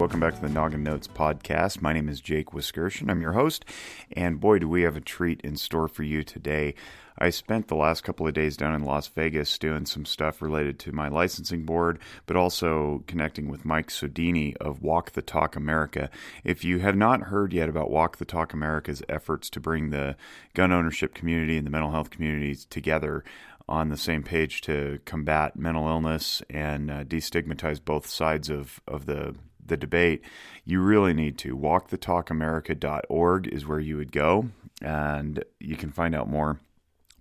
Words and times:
Welcome 0.00 0.20
back 0.20 0.34
to 0.36 0.40
the 0.40 0.48
Noggin 0.48 0.82
Notes 0.82 1.06
podcast. 1.06 1.82
My 1.82 1.92
name 1.92 2.08
is 2.08 2.22
Jake 2.22 2.54
Wiskerson. 2.54 3.10
I'm 3.10 3.20
your 3.20 3.32
host, 3.32 3.66
and 4.12 4.40
boy, 4.40 4.58
do 4.58 4.66
we 4.66 4.80
have 4.80 4.96
a 4.96 5.00
treat 5.02 5.42
in 5.42 5.56
store 5.56 5.88
for 5.88 6.04
you 6.04 6.22
today. 6.22 6.74
I 7.18 7.28
spent 7.28 7.68
the 7.68 7.76
last 7.76 8.02
couple 8.02 8.26
of 8.26 8.32
days 8.32 8.56
down 8.56 8.74
in 8.74 8.86
Las 8.86 9.08
Vegas 9.08 9.58
doing 9.58 9.84
some 9.84 10.06
stuff 10.06 10.40
related 10.40 10.78
to 10.78 10.92
my 10.92 11.08
licensing 11.08 11.66
board, 11.66 11.98
but 12.24 12.34
also 12.34 13.04
connecting 13.06 13.50
with 13.50 13.66
Mike 13.66 13.88
Sodini 13.88 14.56
of 14.56 14.80
Walk 14.80 15.10
the 15.10 15.20
Talk 15.20 15.54
America. 15.54 16.08
If 16.44 16.64
you 16.64 16.78
have 16.78 16.96
not 16.96 17.24
heard 17.24 17.52
yet 17.52 17.68
about 17.68 17.90
Walk 17.90 18.16
the 18.16 18.24
Talk 18.24 18.54
America's 18.54 19.02
efforts 19.06 19.50
to 19.50 19.60
bring 19.60 19.90
the 19.90 20.16
gun 20.54 20.72
ownership 20.72 21.12
community 21.12 21.58
and 21.58 21.66
the 21.66 21.70
mental 21.70 21.90
health 21.90 22.08
communities 22.08 22.64
together, 22.64 23.22
on 23.68 23.90
the 23.90 23.96
same 23.96 24.22
page 24.22 24.62
to 24.62 24.98
combat 25.04 25.56
mental 25.56 25.86
illness 25.86 26.42
and 26.50 26.90
uh, 26.90 27.04
destigmatize 27.04 27.78
both 27.84 28.04
sides 28.04 28.50
of, 28.50 28.80
of 28.88 29.06
the 29.06 29.36
the 29.70 29.78
debate, 29.78 30.22
you 30.66 30.82
really 30.82 31.14
need 31.14 31.38
to. 31.38 31.56
WalkTheTalkAmerica.org 31.56 33.48
is 33.48 33.66
where 33.66 33.80
you 33.80 33.96
would 33.96 34.12
go, 34.12 34.50
and 34.82 35.42
you 35.58 35.76
can 35.76 35.90
find 35.90 36.14
out 36.14 36.28
more. 36.28 36.60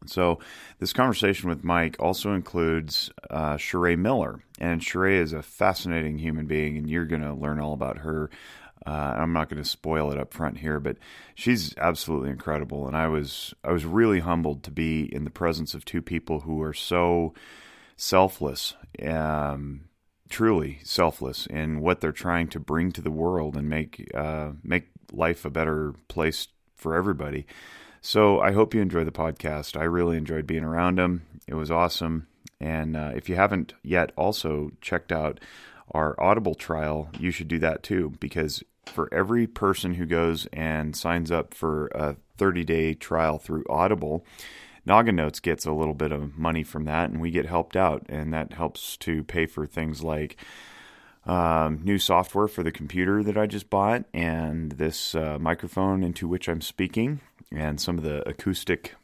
So, 0.05 0.39
this 0.79 0.93
conversation 0.93 1.49
with 1.49 1.63
Mike 1.63 1.97
also 1.99 2.33
includes 2.33 3.11
uh, 3.29 3.55
Sheree 3.55 3.97
Miller, 3.97 4.41
and 4.59 4.81
Sheree 4.81 5.19
is 5.19 5.33
a 5.33 5.41
fascinating 5.41 6.17
human 6.17 6.45
being, 6.45 6.77
and 6.77 6.89
you're 6.89 7.05
going 7.05 7.21
to 7.21 7.33
learn 7.33 7.59
all 7.59 7.73
about 7.73 7.99
her. 7.99 8.29
Uh, 8.85 9.15
I'm 9.17 9.33
not 9.33 9.49
going 9.49 9.61
to 9.61 9.67
spoil 9.67 10.11
it 10.11 10.17
up 10.17 10.33
front 10.33 10.59
here, 10.59 10.79
but 10.79 10.95
she's 11.35 11.75
absolutely 11.77 12.29
incredible, 12.29 12.87
and 12.87 12.95
I 12.95 13.07
was 13.07 13.53
I 13.63 13.71
was 13.71 13.85
really 13.85 14.21
humbled 14.21 14.63
to 14.63 14.71
be 14.71 15.03
in 15.03 15.25
the 15.25 15.29
presence 15.29 15.73
of 15.73 15.83
two 15.83 16.01
people 16.01 16.41
who 16.41 16.61
are 16.61 16.73
so 16.73 17.33
selfless. 17.97 18.75
Um, 19.05 19.88
truly 20.29 20.79
selfless 20.83 21.45
in 21.47 21.81
what 21.81 22.01
they're 22.01 22.11
trying 22.11 22.47
to 22.49 22.59
bring 22.59 22.91
to 22.91 23.01
the 23.01 23.11
world 23.11 23.57
and 23.57 23.67
make 23.69 24.09
uh, 24.15 24.51
make 24.63 24.89
life 25.11 25.45
a 25.45 25.49
better 25.49 25.93
place 26.07 26.47
for 26.75 26.95
everybody. 26.95 27.45
So 28.01 28.39
I 28.39 28.53
hope 28.53 28.73
you 28.73 28.81
enjoy 28.81 29.03
the 29.03 29.11
podcast. 29.11 29.79
I 29.79 29.83
really 29.83 30.17
enjoyed 30.17 30.47
being 30.47 30.63
around 30.63 30.97
them. 30.97 31.23
It 31.47 31.55
was 31.55 31.71
awesome. 31.71 32.27
And 32.61 32.95
uh, 32.95 33.11
if 33.15 33.27
you 33.27 33.35
haven't 33.35 33.73
yet 33.83 34.11
also 34.15 34.71
checked 34.81 35.11
out 35.11 35.39
our 35.91 36.19
Audible 36.21 36.55
trial, 36.55 37.09
you 37.19 37.31
should 37.31 37.47
do 37.47 37.59
that 37.59 37.83
too 37.83 38.13
because 38.19 38.63
for 38.85 39.13
every 39.13 39.47
person 39.47 39.95
who 39.95 40.05
goes 40.05 40.47
and 40.53 40.95
signs 40.95 41.31
up 41.31 41.53
for 41.53 41.87
a 41.87 42.15
30 42.37 42.63
day 42.63 42.93
trial 42.93 43.37
through 43.37 43.65
Audible, 43.69 44.25
Noggin 44.89 45.15
Notes 45.15 45.39
gets 45.39 45.67
a 45.67 45.71
little 45.71 45.93
bit 45.93 46.11
of 46.11 46.35
money 46.35 46.63
from 46.63 46.85
that, 46.85 47.11
and 47.11 47.21
we 47.21 47.29
get 47.29 47.45
helped 47.45 47.75
out, 47.75 48.07
and 48.09 48.33
that 48.33 48.53
helps 48.53 48.97
to 48.97 49.23
pay 49.23 49.45
for 49.45 49.67
things 49.67 50.01
like 50.01 50.35
um, 51.27 51.81
new 51.83 51.99
software 51.99 52.47
for 52.47 52.63
the 52.63 52.71
computer 52.71 53.21
that 53.21 53.37
I 53.37 53.45
just 53.45 53.69
bought, 53.69 54.05
and 54.15 54.71
this 54.71 55.13
uh, 55.13 55.37
microphone 55.39 56.01
into 56.01 56.27
which 56.27 56.49
I'm 56.49 56.61
speaking, 56.61 57.19
and 57.51 57.79
some 57.79 57.99
of 57.99 58.03
the 58.03 58.27
acoustic 58.27 58.95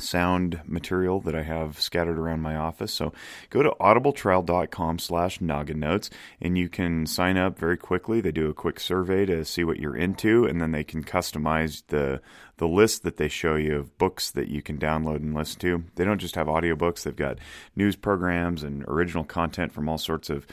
sound 0.00 0.60
material 0.64 1.20
that 1.20 1.34
I 1.34 1.42
have 1.42 1.80
scattered 1.80 2.18
around 2.18 2.40
my 2.40 2.56
office. 2.56 2.92
So 2.92 3.12
go 3.50 3.62
to 3.62 3.70
audibletrial.com 3.80 4.98
slash 4.98 5.40
notes 5.40 6.10
and 6.40 6.56
you 6.56 6.68
can 6.68 7.06
sign 7.06 7.36
up 7.36 7.58
very 7.58 7.76
quickly. 7.76 8.20
They 8.20 8.32
do 8.32 8.48
a 8.48 8.54
quick 8.54 8.78
survey 8.80 9.26
to 9.26 9.44
see 9.44 9.64
what 9.64 9.78
you're 9.78 9.96
into 9.96 10.44
and 10.44 10.60
then 10.60 10.72
they 10.72 10.84
can 10.84 11.02
customize 11.04 11.82
the 11.88 12.20
the 12.58 12.68
list 12.68 13.04
that 13.04 13.18
they 13.18 13.28
show 13.28 13.54
you 13.54 13.76
of 13.78 13.98
books 13.98 14.32
that 14.32 14.48
you 14.48 14.60
can 14.60 14.78
download 14.78 15.16
and 15.16 15.32
listen 15.32 15.60
to. 15.60 15.84
They 15.94 16.04
don't 16.04 16.18
just 16.18 16.34
have 16.34 16.48
audiobooks, 16.48 17.02
they've 17.04 17.14
got 17.14 17.38
news 17.76 17.94
programs 17.94 18.62
and 18.64 18.84
original 18.88 19.24
content 19.24 19.72
from 19.72 19.88
all 19.88 19.98
sorts 19.98 20.28
of 20.28 20.46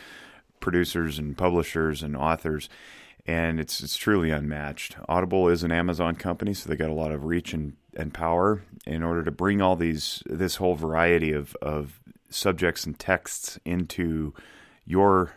producers 0.59 1.17
and 1.17 1.35
publishers 1.37 2.03
and 2.03 2.15
authors 2.15 2.69
and 3.25 3.59
it's 3.59 3.81
it's 3.81 3.97
truly 3.97 4.31
unmatched. 4.31 4.97
Audible 5.09 5.49
is 5.49 5.63
an 5.63 5.71
Amazon 5.71 6.15
company, 6.15 6.53
so 6.53 6.69
they 6.69 6.75
got 6.75 6.89
a 6.89 6.93
lot 6.93 7.11
of 7.11 7.25
reach 7.25 7.53
and, 7.53 7.73
and 7.95 8.13
power 8.13 8.63
in 8.85 9.03
order 9.03 9.23
to 9.23 9.31
bring 9.31 9.61
all 9.61 9.75
these 9.75 10.21
this 10.25 10.55
whole 10.55 10.75
variety 10.75 11.31
of 11.31 11.55
of 11.61 11.99
subjects 12.29 12.85
and 12.85 12.99
texts 12.99 13.59
into 13.65 14.33
your 14.85 15.33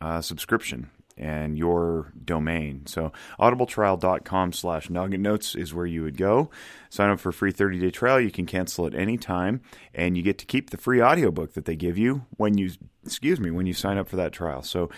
uh, 0.00 0.20
subscription 0.20 0.90
and 1.16 1.58
your 1.58 2.12
domain. 2.24 2.86
So 2.86 3.12
audibletrial.com 3.38 4.52
slash 4.54 4.88
noggin 4.88 5.20
notes 5.20 5.54
is 5.54 5.74
where 5.74 5.84
you 5.84 6.02
would 6.02 6.16
go. 6.16 6.50
Sign 6.88 7.10
up 7.10 7.20
for 7.20 7.28
a 7.28 7.32
free 7.32 7.52
30-day 7.52 7.90
trial. 7.90 8.18
You 8.18 8.30
can 8.30 8.46
cancel 8.46 8.86
at 8.86 8.94
any 8.94 9.18
time 9.18 9.60
and 9.94 10.16
you 10.16 10.22
get 10.22 10.38
to 10.38 10.46
keep 10.46 10.70
the 10.70 10.78
free 10.78 11.02
audiobook 11.02 11.52
that 11.52 11.66
they 11.66 11.76
give 11.76 11.98
you 11.98 12.24
when 12.38 12.56
you 12.56 12.70
excuse 13.04 13.38
me, 13.38 13.50
when 13.50 13.66
you 13.66 13.74
sign 13.74 13.98
up 13.98 14.08
for 14.08 14.16
that 14.16 14.32
trial. 14.32 14.62
So 14.62 14.88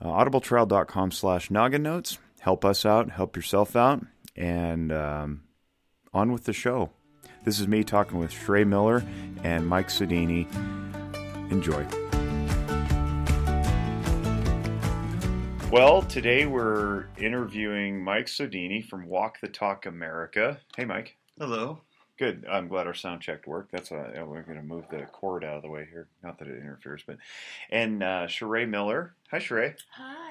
uh, 0.00 0.06
audibletrial.com 0.06 1.10
slash 1.10 1.50
noggin 1.50 1.82
notes. 1.82 2.18
Help 2.40 2.64
us 2.64 2.86
out, 2.86 3.10
help 3.10 3.36
yourself 3.36 3.74
out, 3.74 4.04
and 4.36 4.92
um, 4.92 5.42
on 6.16 6.32
with 6.32 6.44
the 6.44 6.52
show. 6.52 6.90
This 7.44 7.60
is 7.60 7.68
me 7.68 7.84
talking 7.84 8.18
with 8.18 8.32
Sheree 8.32 8.66
Miller 8.66 9.04
and 9.44 9.66
Mike 9.66 9.88
Sodini. 9.88 10.50
Enjoy. 11.50 11.86
Well, 15.70 16.00
today 16.00 16.46
we're 16.46 17.08
interviewing 17.18 18.02
Mike 18.02 18.26
Sodini 18.26 18.82
from 18.82 19.06
Walk 19.06 19.40
the 19.40 19.48
Talk 19.48 19.84
America. 19.84 20.58
Hey, 20.74 20.86
Mike. 20.86 21.16
Hello. 21.38 21.80
Good. 22.18 22.46
I'm 22.50 22.68
glad 22.68 22.86
our 22.86 22.94
sound 22.94 23.20
check 23.20 23.46
worked. 23.46 23.72
That's 23.72 23.90
why 23.90 24.22
we're 24.22 24.40
going 24.40 24.56
to 24.56 24.64
move 24.64 24.86
the 24.90 25.02
cord 25.12 25.44
out 25.44 25.56
of 25.56 25.62
the 25.62 25.68
way 25.68 25.86
here. 25.90 26.08
Not 26.22 26.38
that 26.38 26.48
it 26.48 26.56
interferes, 26.58 27.02
but 27.06 27.18
and 27.68 28.02
uh, 28.02 28.26
Sheree 28.26 28.66
Miller. 28.66 29.14
Hi, 29.30 29.38
Sheree. 29.38 29.74
Hi. 29.90 30.25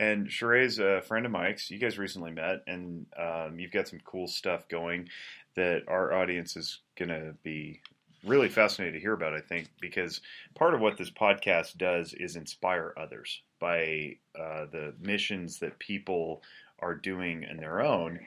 And 0.00 0.28
Sheree's 0.28 0.78
a 0.78 1.02
friend 1.02 1.26
of 1.26 1.32
Mike's. 1.32 1.70
You 1.70 1.78
guys 1.78 1.98
recently 1.98 2.32
met, 2.32 2.62
and 2.66 3.04
um, 3.18 3.58
you've 3.58 3.70
got 3.70 3.86
some 3.86 4.00
cool 4.02 4.26
stuff 4.26 4.66
going 4.66 5.10
that 5.56 5.82
our 5.88 6.14
audience 6.14 6.56
is 6.56 6.78
going 6.96 7.10
to 7.10 7.34
be 7.42 7.82
really 8.24 8.48
fascinated 8.48 8.94
to 8.94 9.00
hear 9.00 9.12
about. 9.12 9.34
I 9.34 9.40
think 9.40 9.68
because 9.78 10.22
part 10.54 10.74
of 10.74 10.80
what 10.80 10.96
this 10.96 11.10
podcast 11.10 11.76
does 11.76 12.14
is 12.14 12.36
inspire 12.36 12.94
others 12.96 13.42
by 13.60 14.16
uh, 14.34 14.64
the 14.72 14.94
missions 14.98 15.58
that 15.58 15.78
people 15.78 16.42
are 16.78 16.94
doing 16.94 17.42
in 17.42 17.58
their 17.58 17.82
own 17.82 18.20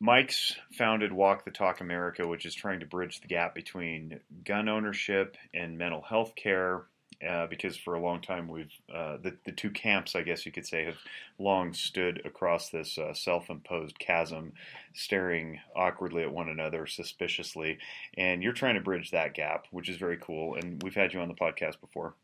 Mike's 0.00 0.54
founded 0.72 1.12
Walk 1.12 1.44
the 1.44 1.50
Talk 1.50 1.80
America, 1.80 2.26
which 2.26 2.46
is 2.46 2.54
trying 2.54 2.80
to 2.80 2.86
bridge 2.86 3.20
the 3.20 3.26
gap 3.26 3.54
between 3.54 4.20
gun 4.44 4.68
ownership 4.68 5.36
and 5.52 5.76
mental 5.76 6.02
health 6.02 6.34
care. 6.36 6.82
Uh, 7.26 7.48
because 7.48 7.76
for 7.76 7.94
a 7.94 8.00
long 8.00 8.20
time 8.20 8.46
we've 8.46 8.70
uh, 8.94 9.16
the 9.20 9.36
the 9.44 9.50
two 9.50 9.70
camps, 9.70 10.14
I 10.14 10.22
guess 10.22 10.46
you 10.46 10.52
could 10.52 10.66
say, 10.66 10.84
have 10.84 10.98
long 11.38 11.72
stood 11.72 12.22
across 12.24 12.70
this 12.70 12.96
uh, 12.96 13.12
self-imposed 13.12 13.98
chasm, 13.98 14.52
staring 14.94 15.58
awkwardly 15.74 16.22
at 16.22 16.32
one 16.32 16.48
another 16.48 16.86
suspiciously. 16.86 17.78
And 18.16 18.40
you're 18.42 18.52
trying 18.52 18.76
to 18.76 18.80
bridge 18.80 19.10
that 19.10 19.34
gap, 19.34 19.66
which 19.72 19.88
is 19.88 19.96
very 19.96 20.16
cool. 20.16 20.54
And 20.54 20.80
we've 20.82 20.94
had 20.94 21.12
you 21.12 21.20
on 21.20 21.26
the 21.28 21.34
podcast 21.34 21.80
before. 21.80 22.14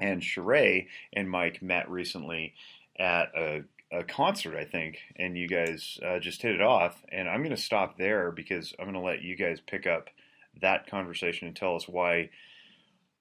And 0.00 0.20
Sheree 0.20 0.88
and 1.12 1.30
Mike 1.30 1.62
met 1.62 1.88
recently 1.88 2.54
at 2.98 3.30
a 3.36 3.62
a 3.92 4.02
concert, 4.02 4.56
I 4.56 4.64
think, 4.64 4.98
and 5.14 5.38
you 5.38 5.46
guys 5.46 5.98
uh, 6.04 6.18
just 6.18 6.42
hit 6.42 6.56
it 6.56 6.60
off. 6.60 7.00
And 7.12 7.28
I'm 7.28 7.42
going 7.42 7.54
to 7.54 7.56
stop 7.56 7.98
there 7.98 8.32
because 8.32 8.74
I'm 8.78 8.86
going 8.86 8.94
to 8.94 9.00
let 9.00 9.22
you 9.22 9.36
guys 9.36 9.60
pick 9.60 9.86
up 9.86 10.10
that 10.60 10.88
conversation 10.88 11.46
and 11.46 11.56
tell 11.56 11.76
us 11.76 11.86
why 11.86 12.30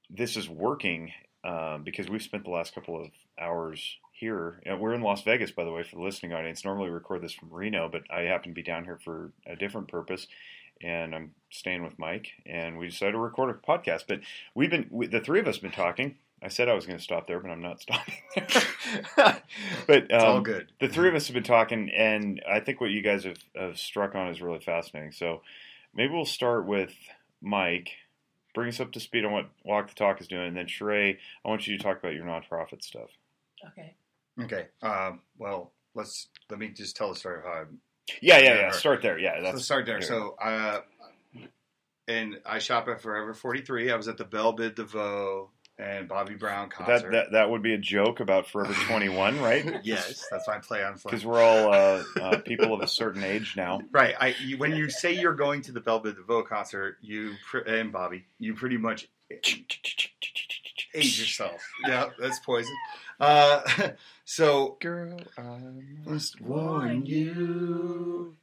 this 0.09 0.37
is 0.37 0.49
working. 0.49 1.11
Um, 1.45 1.83
because 1.83 2.09
we've 2.09 2.21
spent 2.21 2.45
the 2.45 2.51
last 2.51 2.73
couple 2.73 2.97
of 2.97 3.09
hours 3.37 3.97
here. 4.13 4.61
And 4.65 4.79
we're 4.79 4.93
in 4.93 5.01
Las 5.01 5.23
Vegas, 5.23 5.51
by 5.51 5.65
the 5.65 5.73
way, 5.73 5.83
for 5.83 5.97
the 5.97 6.01
listening 6.01 6.31
audience. 6.31 6.63
Normally, 6.63 6.87
we 6.87 6.93
record 6.93 7.21
this 7.21 7.33
from 7.33 7.49
Reno, 7.51 7.89
but 7.89 8.03
I 8.09 8.21
happen 8.21 8.51
to 8.51 8.55
be 8.55 8.63
down 8.63 8.85
here 8.85 8.97
for 9.03 9.33
a 9.45 9.57
different 9.57 9.89
purpose. 9.89 10.27
And 10.81 11.13
I'm 11.13 11.31
staying 11.49 11.83
with 11.83 11.99
Mike, 11.99 12.29
and 12.45 12.77
we 12.77 12.87
decided 12.87 13.11
to 13.13 13.17
record 13.17 13.49
a 13.49 13.53
podcast. 13.55 14.03
But 14.07 14.21
we've 14.55 14.69
been, 14.69 14.87
we, 14.89 15.07
the 15.07 15.19
three 15.19 15.41
of 15.41 15.47
us, 15.47 15.55
have 15.55 15.63
been 15.63 15.71
talking 15.71 16.15
I 16.43 16.49
said 16.49 16.67
I 16.67 16.73
was 16.73 16.85
going 16.85 16.97
to 16.97 17.03
stop 17.03 17.25
there, 17.25 17.39
but 17.39 17.49
I'm 17.49 17.61
not 17.61 17.79
stopping 17.81 18.15
there. 18.35 18.47
but 19.87 19.97
um, 19.97 20.07
it's 20.09 20.23
all 20.23 20.41
good. 20.41 20.71
The 20.79 20.89
three 20.89 21.07
of 21.07 21.15
us 21.15 21.27
have 21.27 21.33
been 21.33 21.43
talking, 21.43 21.89
and 21.89 22.43
I 22.49 22.59
think 22.59 22.81
what 22.81 22.91
you 22.91 23.01
guys 23.01 23.23
have, 23.23 23.37
have 23.55 23.77
struck 23.77 24.13
on 24.13 24.27
is 24.27 24.41
really 24.41 24.59
fascinating. 24.59 25.13
So 25.13 25.41
maybe 25.93 26.13
we'll 26.13 26.25
start 26.25 26.65
with 26.65 26.93
Mike. 27.41 27.91
Bring 28.53 28.69
us 28.69 28.79
up 28.79 28.91
to 28.91 28.99
speed 28.99 29.25
on 29.25 29.31
what 29.31 29.49
Walk 29.63 29.89
the 29.89 29.95
Talk 29.95 30.21
is 30.21 30.27
doing, 30.27 30.47
and 30.47 30.57
then 30.57 30.67
Sheree, 30.67 31.17
I 31.43 31.49
want 31.49 31.65
you 31.67 31.77
to 31.77 31.83
talk 31.83 31.97
about 31.97 32.13
your 32.13 32.25
nonprofit 32.25 32.83
stuff. 32.83 33.09
Okay. 33.71 33.95
Okay. 34.41 34.67
Um, 34.81 35.21
well, 35.37 35.71
let's 35.95 36.27
let 36.49 36.59
me 36.59 36.69
just 36.69 36.95
tell 36.95 37.09
the 37.09 37.15
story 37.15 37.39
of 37.39 37.43
how. 37.43 37.51
I, 37.51 37.63
yeah, 38.21 38.37
yeah, 38.39 38.55
yeah. 38.55 38.71
Start 38.71 39.01
there. 39.01 39.17
Yeah, 39.17 39.41
that's 39.41 39.53
let's 39.53 39.65
start 39.65 39.85
there. 39.85 40.01
So, 40.01 40.35
uh, 40.41 40.81
and 42.07 42.39
I 42.45 42.59
shop 42.59 42.87
at 42.87 43.01
Forever 43.01 43.33
Forty 43.33 43.61
Three. 43.61 43.91
I 43.91 43.95
was 43.95 44.07
at 44.07 44.17
the 44.17 44.25
Bell 44.25 44.55
Biv 44.55 44.75
DeVoe 44.75 45.49
and 45.79 46.07
Bobby 46.07 46.35
Brown 46.35 46.69
concert. 46.69 47.11
That, 47.11 47.11
that 47.11 47.31
that 47.31 47.49
would 47.49 47.63
be 47.63 47.73
a 47.73 47.77
joke 47.77 48.19
about 48.19 48.47
Forever 48.47 48.73
21, 48.87 49.39
right? 49.39 49.79
yes, 49.83 50.25
that's 50.29 50.47
my 50.47 50.59
play 50.59 50.83
on 50.83 50.93
Because 51.03 51.25
we're 51.25 51.41
all 51.41 51.73
uh, 51.73 52.03
uh, 52.21 52.37
people 52.39 52.73
of 52.73 52.81
a 52.81 52.87
certain 52.87 53.23
age 53.23 53.55
now. 53.57 53.81
Right. 53.91 54.15
I, 54.19 54.35
you, 54.43 54.57
when 54.57 54.75
you 54.75 54.89
say 54.89 55.13
you're 55.13 55.35
going 55.35 55.61
to 55.63 55.71
the 55.71 55.79
Bell 55.79 56.01
Biv 56.01 56.15
DeVoe 56.15 56.43
concert, 56.43 56.97
you 57.01 57.33
and 57.67 57.91
Bobby, 57.91 58.25
you 58.39 58.55
pretty 58.55 58.77
much 58.77 59.07
age 59.31 61.19
yourself. 61.19 61.61
yeah, 61.87 62.09
that's 62.19 62.39
poison. 62.39 62.75
Uh, 63.19 63.61
so, 64.25 64.77
Girl, 64.79 65.19
I 65.37 65.59
must 66.05 66.41
warn 66.41 67.05
you. 67.05 68.35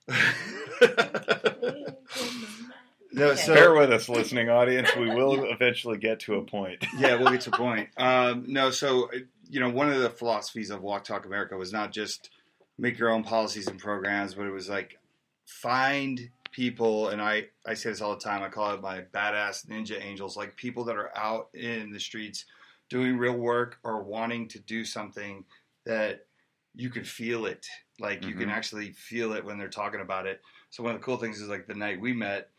No, 3.12 3.34
so 3.34 3.54
Bear 3.54 3.74
with 3.74 3.92
us, 3.92 4.08
listening 4.08 4.48
audience. 4.48 4.94
We 4.96 5.06
will 5.06 5.44
eventually 5.50 5.98
get 5.98 6.20
to 6.20 6.36
a 6.36 6.42
point. 6.42 6.84
yeah, 6.98 7.16
we'll 7.16 7.30
get 7.30 7.42
to 7.42 7.50
a 7.50 7.56
point. 7.56 7.88
Um, 7.96 8.44
no, 8.46 8.70
so 8.70 9.10
you 9.48 9.60
know, 9.60 9.68
one 9.68 9.90
of 9.90 10.00
the 10.00 10.10
philosophies 10.10 10.70
of 10.70 10.82
Walk 10.82 11.04
Talk 11.04 11.26
America 11.26 11.56
was 11.56 11.72
not 11.72 11.92
just 11.92 12.30
make 12.78 12.98
your 12.98 13.10
own 13.10 13.24
policies 13.24 13.66
and 13.66 13.78
programs, 13.78 14.34
but 14.34 14.46
it 14.46 14.52
was 14.52 14.68
like 14.68 14.98
find 15.46 16.30
people, 16.52 17.08
and 17.08 17.20
I 17.20 17.46
I 17.66 17.74
say 17.74 17.90
this 17.90 18.00
all 18.00 18.14
the 18.14 18.20
time. 18.20 18.42
I 18.42 18.48
call 18.48 18.72
it 18.74 18.80
my 18.80 19.02
badass 19.12 19.66
ninja 19.66 20.02
angels, 20.02 20.36
like 20.36 20.56
people 20.56 20.84
that 20.84 20.96
are 20.96 21.16
out 21.16 21.48
in 21.54 21.90
the 21.92 22.00
streets 22.00 22.44
doing 22.88 23.16
real 23.18 23.36
work 23.36 23.78
or 23.84 24.02
wanting 24.02 24.48
to 24.48 24.58
do 24.60 24.84
something 24.84 25.44
that 25.86 26.26
you 26.74 26.90
can 26.90 27.04
feel 27.04 27.46
it. 27.46 27.66
Like 27.98 28.24
you 28.24 28.34
can 28.34 28.48
Mhm. 28.48 28.52
actually 28.52 28.92
feel 28.92 29.32
it 29.32 29.44
when 29.44 29.58
they're 29.58 29.68
talking 29.68 30.00
about 30.00 30.26
it. 30.26 30.40
So 30.70 30.82
one 30.82 30.94
of 30.94 31.00
the 31.00 31.04
cool 31.04 31.16
things 31.16 31.40
is 31.40 31.48
like 31.48 31.66
the 31.66 31.74
night 31.74 32.00
we 32.00 32.12
met, 32.12 32.50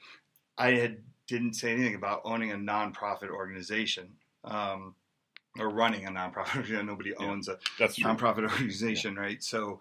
I 0.58 0.72
had 0.74 0.98
didn't 1.28 1.54
say 1.54 1.72
anything 1.72 1.96
about 1.96 2.22
owning 2.26 2.52
a 2.52 2.56
nonprofit 2.56 3.30
organization 3.30 4.10
um, 4.44 4.96
or 5.58 5.70
running 5.70 6.06
a 6.06 6.12
nonprofit. 6.12 6.66
You 6.70 6.76
know, 6.78 6.82
nobody 6.84 7.12
Yeah. 7.18 7.26
owns 7.28 7.48
a 7.48 7.58
That's 7.80 7.96
true. 7.96 8.10
nonprofit 8.12 8.50
organization, 8.52 9.16
right? 9.16 9.42
So 9.42 9.80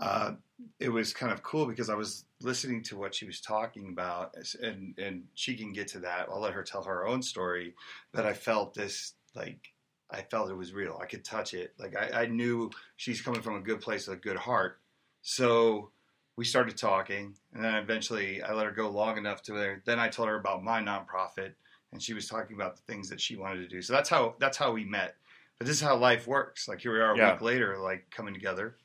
uh, 0.00 0.32
it 0.80 0.88
was 0.88 1.12
kind 1.12 1.32
of 1.32 1.42
cool 1.42 1.66
because 1.66 1.88
I 1.90 1.94
was 1.94 2.24
listening 2.40 2.82
to 2.84 2.96
what 2.96 3.14
she 3.14 3.26
was 3.26 3.40
talking 3.40 3.88
about, 3.88 4.34
and 4.62 4.98
and 4.98 5.24
she 5.34 5.56
can 5.56 5.72
get 5.72 5.88
to 5.88 6.00
that. 6.00 6.28
I'll 6.30 6.40
let 6.40 6.52
her 6.52 6.62
tell 6.62 6.82
her 6.84 7.06
own 7.06 7.22
story, 7.22 7.74
but 8.12 8.26
I 8.26 8.32
felt 8.34 8.74
this 8.74 9.14
like 9.34 9.72
I 10.10 10.22
felt 10.22 10.50
it 10.50 10.56
was 10.56 10.72
real. 10.72 10.98
I 11.00 11.06
could 11.06 11.24
touch 11.24 11.54
it. 11.54 11.74
Like 11.78 11.96
I, 11.96 12.22
I 12.22 12.26
knew 12.26 12.70
she's 12.96 13.20
coming 13.20 13.40
from 13.42 13.56
a 13.56 13.60
good 13.60 13.80
place, 13.80 14.06
with 14.06 14.18
a 14.18 14.20
good 14.20 14.36
heart. 14.36 14.80
So 15.22 15.90
we 16.36 16.44
started 16.44 16.76
talking, 16.76 17.34
and 17.52 17.64
then 17.64 17.74
eventually 17.74 18.42
I 18.42 18.52
let 18.52 18.66
her 18.66 18.72
go 18.72 18.90
long 18.90 19.18
enough 19.18 19.42
to 19.44 19.52
where 19.52 19.82
then 19.84 19.98
I 20.00 20.08
told 20.08 20.28
her 20.28 20.38
about 20.38 20.64
my 20.64 20.80
nonprofit, 20.80 21.52
and 21.92 22.02
she 22.02 22.14
was 22.14 22.28
talking 22.28 22.56
about 22.56 22.76
the 22.76 22.82
things 22.82 23.08
that 23.08 23.20
she 23.20 23.36
wanted 23.36 23.60
to 23.60 23.68
do. 23.68 23.80
So 23.82 23.92
that's 23.92 24.08
how 24.08 24.34
that's 24.38 24.56
how 24.56 24.72
we 24.72 24.84
met. 24.84 25.16
But 25.58 25.66
this 25.68 25.76
is 25.76 25.82
how 25.82 25.96
life 25.96 26.26
works. 26.26 26.66
Like 26.66 26.80
here 26.80 26.92
we 26.92 27.00
are 27.00 27.14
a 27.14 27.16
Yeah. 27.16 27.32
week 27.32 27.40
later, 27.42 27.78
like 27.78 28.10
coming 28.10 28.34
together. 28.34 28.76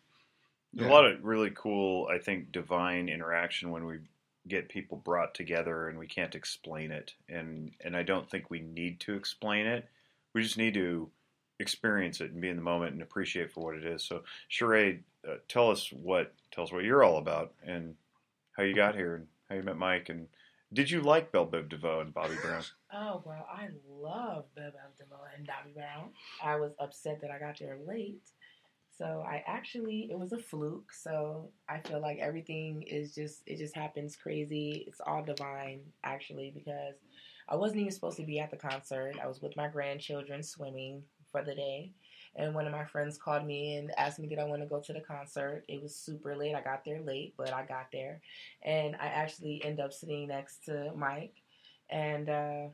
There's 0.73 0.87
a 0.87 0.91
lot 0.91 1.05
of 1.05 1.23
really 1.23 1.51
cool, 1.55 2.07
I 2.11 2.19
think, 2.19 2.51
divine 2.51 3.09
interaction 3.09 3.71
when 3.71 3.85
we 3.85 3.99
get 4.47 4.69
people 4.69 4.97
brought 4.97 5.33
together 5.33 5.89
and 5.89 5.97
we 5.97 6.07
can't 6.07 6.35
explain 6.35 6.91
it. 6.91 7.13
And 7.27 7.71
and 7.81 7.97
I 7.97 8.03
don't 8.03 8.29
think 8.29 8.49
we 8.51 8.59
need 8.59 8.99
to 9.01 9.15
explain 9.15 9.65
it. 9.65 9.89
We 10.33 10.43
just 10.43 10.57
need 10.57 10.75
to 10.75 11.09
experience 11.59 12.21
it 12.21 12.31
and 12.31 12.41
be 12.41 12.49
in 12.49 12.55
the 12.55 12.61
moment 12.61 12.93
and 12.93 13.01
appreciate 13.01 13.51
for 13.51 13.63
what 13.63 13.75
it 13.75 13.85
is. 13.85 14.03
So, 14.03 14.23
Sheree, 14.49 14.99
uh, 15.27 15.35
tell 15.47 15.69
us 15.69 15.89
what 15.91 16.33
tell 16.51 16.63
us 16.63 16.71
what 16.71 16.83
you're 16.83 17.03
all 17.03 17.17
about 17.17 17.53
and 17.65 17.95
how 18.55 18.63
you 18.63 18.75
got 18.75 18.95
here 18.95 19.15
and 19.15 19.27
how 19.49 19.55
you 19.55 19.63
met 19.63 19.77
Mike 19.77 20.09
and 20.09 20.27
did 20.71 20.91
you 20.91 21.01
like 21.01 21.31
Bell 21.31 21.47
Biv 21.47 21.67
DeVoe 21.67 22.01
and 22.01 22.13
Bobby 22.13 22.35
Brown? 22.41 22.63
Oh 22.91 23.21
well, 23.23 23.45
I 23.47 23.67
love 23.87 24.45
Belle 24.55 24.71
DeVoe 24.97 25.27
and 25.37 25.45
Bobby 25.45 25.69
Brown. 25.75 26.09
I 26.43 26.55
was 26.55 26.71
upset 26.79 27.21
that 27.21 27.29
I 27.29 27.37
got 27.37 27.59
there 27.59 27.77
late, 27.87 28.31
so 28.97 29.23
I 29.27 29.43
actually 29.45 30.09
it 30.09 30.17
was 30.17 30.33
a 30.33 30.39
fluke. 30.39 30.91
So 30.91 31.51
I 31.69 31.81
feel 31.81 32.01
like 32.01 32.17
everything 32.17 32.81
is 32.81 33.13
just 33.13 33.43
it 33.45 33.59
just 33.59 33.75
happens 33.75 34.15
crazy. 34.15 34.85
It's 34.87 35.01
all 35.05 35.23
divine 35.23 35.81
actually 36.03 36.49
because 36.51 36.95
I 37.47 37.55
wasn't 37.55 37.81
even 37.81 37.91
supposed 37.91 38.17
to 38.17 38.25
be 38.25 38.39
at 38.39 38.49
the 38.49 38.57
concert. 38.57 39.17
I 39.21 39.27
was 39.27 39.39
with 39.39 39.55
my 39.55 39.67
grandchildren 39.67 40.41
swimming 40.41 41.03
for 41.31 41.43
the 41.43 41.55
day. 41.55 41.91
And 42.35 42.53
one 42.53 42.67
of 42.67 42.71
my 42.71 42.85
friends 42.85 43.17
called 43.17 43.45
me 43.45 43.75
and 43.75 43.91
asked 43.97 44.19
me 44.19 44.27
did 44.27 44.39
I 44.39 44.43
want 44.43 44.61
to 44.61 44.67
go 44.67 44.79
to 44.79 44.93
the 44.93 45.01
concert. 45.01 45.63
It 45.67 45.81
was 45.81 45.95
super 45.95 46.35
late. 46.35 46.55
I 46.55 46.61
got 46.61 46.85
there 46.85 47.01
late, 47.01 47.33
but 47.37 47.53
I 47.53 47.65
got 47.65 47.87
there. 47.91 48.21
And 48.63 48.95
I 48.95 49.07
actually 49.07 49.61
ended 49.65 49.83
up 49.83 49.93
sitting 49.93 50.27
next 50.27 50.65
to 50.65 50.91
Mike 50.95 51.33
and 51.89 52.29
uh, 52.29 52.67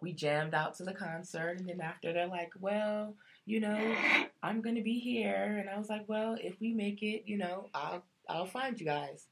we 0.00 0.12
jammed 0.12 0.54
out 0.54 0.74
to 0.76 0.84
the 0.84 0.92
concert 0.92 1.58
and 1.58 1.68
then 1.68 1.80
after 1.80 2.12
they're 2.12 2.26
like 2.26 2.52
well 2.60 3.14
you 3.46 3.60
know 3.60 3.94
i'm 4.42 4.60
gonna 4.60 4.82
be 4.82 4.98
here 4.98 5.58
and 5.60 5.68
i 5.70 5.78
was 5.78 5.88
like 5.88 6.04
well 6.08 6.36
if 6.40 6.60
we 6.60 6.72
make 6.72 7.02
it 7.02 7.22
you 7.26 7.36
know 7.36 7.68
i'll 7.74 8.02
i'll 8.28 8.46
find 8.46 8.78
you 8.80 8.86
guys 8.86 9.26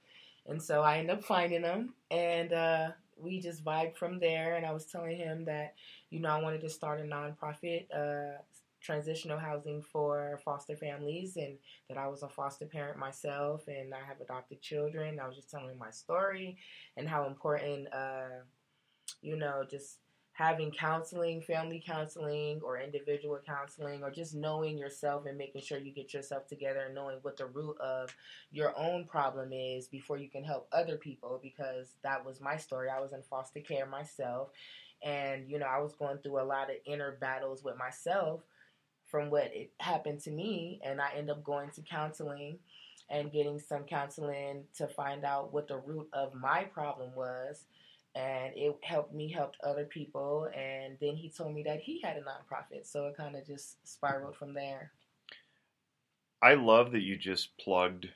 and 0.46 0.62
so 0.62 0.82
i 0.82 0.98
ended 0.98 1.16
up 1.16 1.24
finding 1.24 1.62
them 1.62 1.94
and 2.10 2.52
uh, 2.52 2.88
we 3.16 3.40
just 3.40 3.64
vibed 3.64 3.96
from 3.96 4.18
there 4.18 4.56
and 4.56 4.64
i 4.64 4.72
was 4.72 4.86
telling 4.86 5.16
him 5.16 5.44
that 5.44 5.74
you 6.10 6.20
know 6.20 6.28
i 6.28 6.40
wanted 6.42 6.60
to 6.60 6.68
start 6.68 7.00
a 7.00 7.04
nonprofit 7.04 7.86
uh, 7.94 8.38
transitional 8.80 9.38
housing 9.38 9.82
for 9.82 10.38
foster 10.44 10.76
families 10.76 11.36
and 11.36 11.58
that 11.88 11.98
i 11.98 12.06
was 12.08 12.22
a 12.22 12.28
foster 12.28 12.66
parent 12.66 12.98
myself 12.98 13.62
and 13.68 13.92
i 13.94 13.98
have 14.06 14.20
adopted 14.20 14.60
children 14.62 15.18
i 15.20 15.26
was 15.26 15.36
just 15.36 15.50
telling 15.50 15.76
my 15.78 15.90
story 15.90 16.56
and 16.96 17.08
how 17.08 17.26
important 17.26 17.86
uh, 17.92 18.40
you 19.22 19.36
know, 19.36 19.64
just 19.68 19.98
having 20.32 20.70
counseling, 20.70 21.42
family 21.42 21.82
counseling, 21.84 22.60
or 22.64 22.78
individual 22.80 23.38
counseling, 23.44 24.02
or 24.02 24.10
just 24.10 24.34
knowing 24.34 24.78
yourself 24.78 25.26
and 25.26 25.36
making 25.36 25.60
sure 25.60 25.78
you 25.78 25.92
get 25.92 26.14
yourself 26.14 26.46
together 26.46 26.80
and 26.86 26.94
knowing 26.94 27.18
what 27.22 27.36
the 27.36 27.44
root 27.46 27.76
of 27.80 28.14
your 28.50 28.72
own 28.78 29.04
problem 29.04 29.52
is 29.52 29.86
before 29.88 30.16
you 30.16 30.28
can 30.30 30.42
help 30.44 30.66
other 30.72 30.96
people. 30.96 31.38
Because 31.42 31.96
that 32.02 32.24
was 32.24 32.40
my 32.40 32.56
story. 32.56 32.88
I 32.88 33.00
was 33.00 33.12
in 33.12 33.22
foster 33.22 33.60
care 33.60 33.86
myself, 33.86 34.48
and 35.02 35.48
you 35.48 35.58
know, 35.58 35.66
I 35.66 35.80
was 35.80 35.94
going 35.94 36.18
through 36.18 36.40
a 36.40 36.44
lot 36.44 36.70
of 36.70 36.76
inner 36.86 37.16
battles 37.20 37.64
with 37.64 37.76
myself 37.76 38.42
from 39.06 39.30
what 39.30 39.50
it 39.52 39.72
happened 39.80 40.20
to 40.20 40.30
me, 40.30 40.80
and 40.84 41.00
I 41.00 41.10
end 41.16 41.30
up 41.30 41.42
going 41.44 41.70
to 41.70 41.82
counseling 41.82 42.58
and 43.08 43.32
getting 43.32 43.58
some 43.58 43.84
counseling 43.84 44.64
to 44.76 44.86
find 44.86 45.24
out 45.24 45.52
what 45.52 45.66
the 45.68 45.78
root 45.78 46.08
of 46.12 46.34
my 46.34 46.64
problem 46.64 47.10
was 47.16 47.64
and 48.16 48.52
it 48.56 48.76
helped 48.82 49.14
me 49.14 49.30
helped 49.30 49.56
other 49.62 49.84
people 49.84 50.48
and 50.56 50.96
then 51.00 51.14
he 51.14 51.28
told 51.28 51.54
me 51.54 51.62
that 51.62 51.80
he 51.80 52.00
had 52.00 52.16
a 52.16 52.20
nonprofit 52.20 52.84
so 52.84 53.06
it 53.06 53.16
kind 53.16 53.36
of 53.36 53.46
just 53.46 53.76
spiraled 53.86 54.36
from 54.36 54.52
there 54.52 54.90
I 56.42 56.54
love 56.54 56.92
that 56.92 57.02
you 57.02 57.16
just 57.16 57.56
plugged 57.58 58.08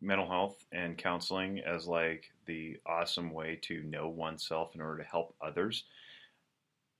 mental 0.00 0.28
health 0.28 0.64
and 0.72 0.96
counseling 0.96 1.60
as 1.60 1.86
like 1.86 2.30
the 2.46 2.76
awesome 2.86 3.32
way 3.32 3.58
to 3.62 3.82
know 3.82 4.08
oneself 4.08 4.74
in 4.74 4.80
order 4.80 5.02
to 5.02 5.08
help 5.08 5.34
others. 5.40 5.84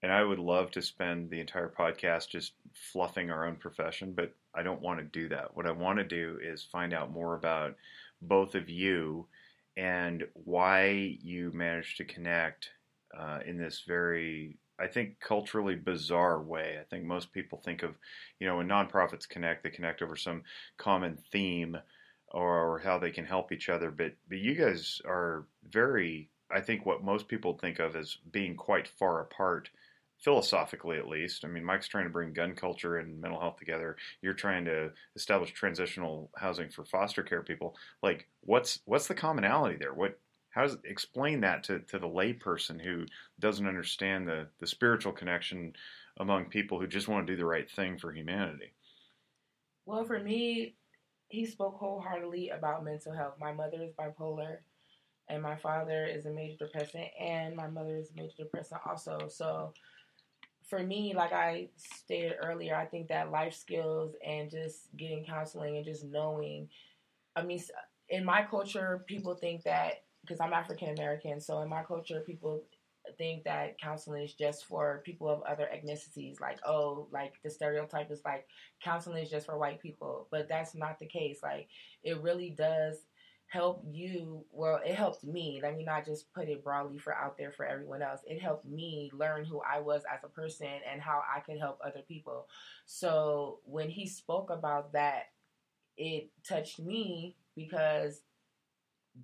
And 0.03 0.11
I 0.11 0.25
would 0.25 0.41
love 0.41 0.73
to 0.73 0.83
spend 0.83 1.31
the 1.31 1.41
entire 1.41 1.69
podcast 1.69 2.29
just 2.29 2.55
fluffing 2.75 3.31
our 3.31 3.47
own 3.47 3.57
profession, 3.57 4.15
but 4.15 4.35
I 4.53 4.63
don't 4.63 4.83
want 4.83 4.99
to 4.99 5.05
do 5.05 5.29
that. 5.29 5.57
What 5.57 5.67
I 5.67 5.71
want 5.71 5.99
to 5.99 6.05
do 6.05 6.39
is 6.43 6.65
find 6.65 6.93
out 6.93 7.13
more 7.13 7.35
about 7.35 7.77
both 8.21 8.55
of 8.57 8.69
you 8.69 9.27
and 9.77 10.25
why 10.35 11.17
you 11.23 11.53
managed 11.55 11.99
to 11.99 12.05
connect 12.05 12.71
uh, 13.17 13.41
in 13.47 13.59
this 13.59 13.85
very, 13.87 14.59
I 14.79 14.89
think, 14.89 15.21
culturally 15.21 15.77
bizarre 15.77 16.43
way. 16.43 16.79
I 16.81 16.85
think 16.85 17.05
most 17.05 17.33
people 17.33 17.59
think 17.59 17.83
of, 17.83 17.95
you 18.41 18.47
know, 18.47 18.57
when 18.57 18.69
nonprofits 18.69 19.29
connect, 19.29 19.63
they 19.63 19.71
connect 19.71 20.03
over 20.03 20.17
some 20.17 20.43
common 20.79 21.17
theme 21.31 21.79
or 22.29 22.81
how 22.81 22.99
they 22.99 23.11
can 23.11 23.25
help 23.25 23.53
each 23.53 23.69
other. 23.69 23.91
But 23.91 24.15
but 24.29 24.39
you 24.39 24.55
guys 24.55 25.01
are 25.05 25.47
very, 25.71 26.29
I 26.51 26.61
think, 26.61 26.85
what 26.85 27.05
most 27.05 27.29
people 27.29 27.57
think 27.57 27.79
of 27.79 27.95
as 27.95 28.17
being 28.31 28.57
quite 28.57 28.89
far 28.89 29.21
apart. 29.21 29.71
Philosophically, 30.23 30.99
at 30.99 31.09
least. 31.09 31.45
I 31.45 31.49
mean, 31.49 31.65
Mike's 31.65 31.89
trying 31.89 32.05
to 32.05 32.11
bring 32.11 32.33
gun 32.33 32.55
culture 32.55 32.99
and 32.99 33.21
mental 33.21 33.41
health 33.41 33.57
together. 33.57 33.97
You're 34.21 34.35
trying 34.35 34.65
to 34.67 34.91
establish 35.17 35.53
transitional 35.53 36.31
housing 36.37 36.71
for 36.71 36.85
foster 36.85 37.23
care 37.23 37.43
people. 37.43 37.77
Like, 38.03 38.29
what's 38.43 38.81
what's 38.85 39.09
the 39.09 39.15
commonality 39.15 39.77
there? 39.79 39.95
What 39.95 40.19
how 40.51 40.63
does 40.63 40.75
it 40.75 40.81
explain 40.85 41.41
that 41.41 41.65
to, 41.65 41.81
to 41.81 41.99
the 41.99 42.09
layperson 42.09 42.81
who 42.81 43.07
doesn't 43.41 43.67
understand 43.67 44.29
the, 44.29 44.47
the 44.61 44.67
spiritual 44.67 45.13
connection 45.13 45.73
among 46.19 46.45
people 46.45 46.79
who 46.79 46.87
just 46.87 47.09
want 47.09 47.27
to 47.27 47.33
do 47.33 47.39
the 47.39 47.47
right 47.47 47.71
thing 47.71 47.99
for 47.99 48.13
humanity? 48.13 48.73
well 49.87 50.05
for 50.05 50.19
me 50.19 50.75
he 51.29 51.47
spoke 51.47 51.79
wholeheartedly 51.79 52.51
about 52.51 52.85
mental 52.85 53.13
health 53.13 53.35
my 53.41 53.53
mother 53.53 53.83
is 53.83 53.93
bipolar 53.93 54.59
and 55.29 55.43
my 55.43 55.57
father 55.57 56.05
is 56.05 56.27
a 56.27 56.31
major 56.31 56.57
depressant 56.59 57.09
and 57.19 57.57
my 57.57 57.69
mother 57.69 57.97
is 57.97 58.11
a 58.11 58.21
major 58.21 58.35
depressant 58.39 58.81
also 58.87 59.29
so 59.29 59.73
for 60.73 60.83
me 60.83 61.13
like 61.15 61.35
i 61.35 61.69
stated 61.77 62.33
earlier 62.43 62.75
i 62.75 62.87
think 62.87 63.07
that 63.07 63.31
life 63.31 63.53
skills 63.53 64.15
and 64.27 64.51
just 64.51 64.89
getting 64.97 65.23
counseling 65.23 65.77
and 65.77 65.85
just 65.85 66.03
knowing 66.03 66.67
i 67.37 67.43
mean 67.43 67.61
in 68.09 68.25
my 68.25 68.43
culture 68.43 69.05
people 69.07 69.35
think 69.35 69.63
that 69.65 70.05
because 70.23 70.41
i'm 70.41 70.55
african 70.55 70.89
american 70.89 71.39
so 71.39 71.61
in 71.61 71.69
my 71.69 71.83
culture 71.83 72.23
people 72.25 72.63
think 73.19 73.45
that 73.45 73.79
counseling 73.79 74.23
is 74.23 74.33
just 74.33 74.65
for 74.65 75.03
people 75.05 75.29
of 75.29 75.43
other 75.43 75.69
ethnicities 75.75 76.41
like 76.41 76.59
oh 76.67 77.07
like 77.13 77.35
the 77.45 77.51
stereotype 77.51 78.11
is 78.11 78.23
like 78.25 78.47
counseling 78.83 79.23
is 79.23 79.29
just 79.29 79.45
for 79.45 79.59
white 79.59 79.83
people 79.83 80.27
but 80.31 80.49
that's 80.49 80.75
not 80.75 80.99
the 80.99 81.07
case 81.07 81.41
like 81.43 81.69
it 82.03 82.23
really 82.23 82.49
does 82.49 82.97
help 83.53 83.85
you 83.91 84.45
well 84.51 84.81
it 84.85 84.95
helped 84.95 85.25
me. 85.25 85.61
Let 85.63 85.77
me 85.77 85.85
not 85.85 86.07
just 86.07 86.33
put 86.33 86.49
it 86.49 86.65
broadly 86.65 86.99
for 86.99 87.15
out 87.15 87.37
there 87.37 87.53
for 87.53 87.67
everyone 87.67 88.03
else. 88.03 88.21
It 88.27 88.41
helped 88.41 88.65
me 88.67 89.11
learn 89.13 89.45
who 89.45 89.61
i 89.61 89.79
was 89.79 90.03
as 90.13 90.25
a 90.25 90.29
person 90.29 90.69
and 90.91 91.03
how 91.03 91.23
i 91.35 91.41
could 91.41 91.59
help 91.59 91.79
other 91.85 92.03
people. 92.09 92.49
So 92.87 93.61
when 93.65 93.91
he 93.91 94.07
spoke 94.07 94.51
about 94.51 94.93
that 94.95 95.25
it 95.99 96.31
touched 96.49 96.81
me 96.81 97.37
because 97.55 98.23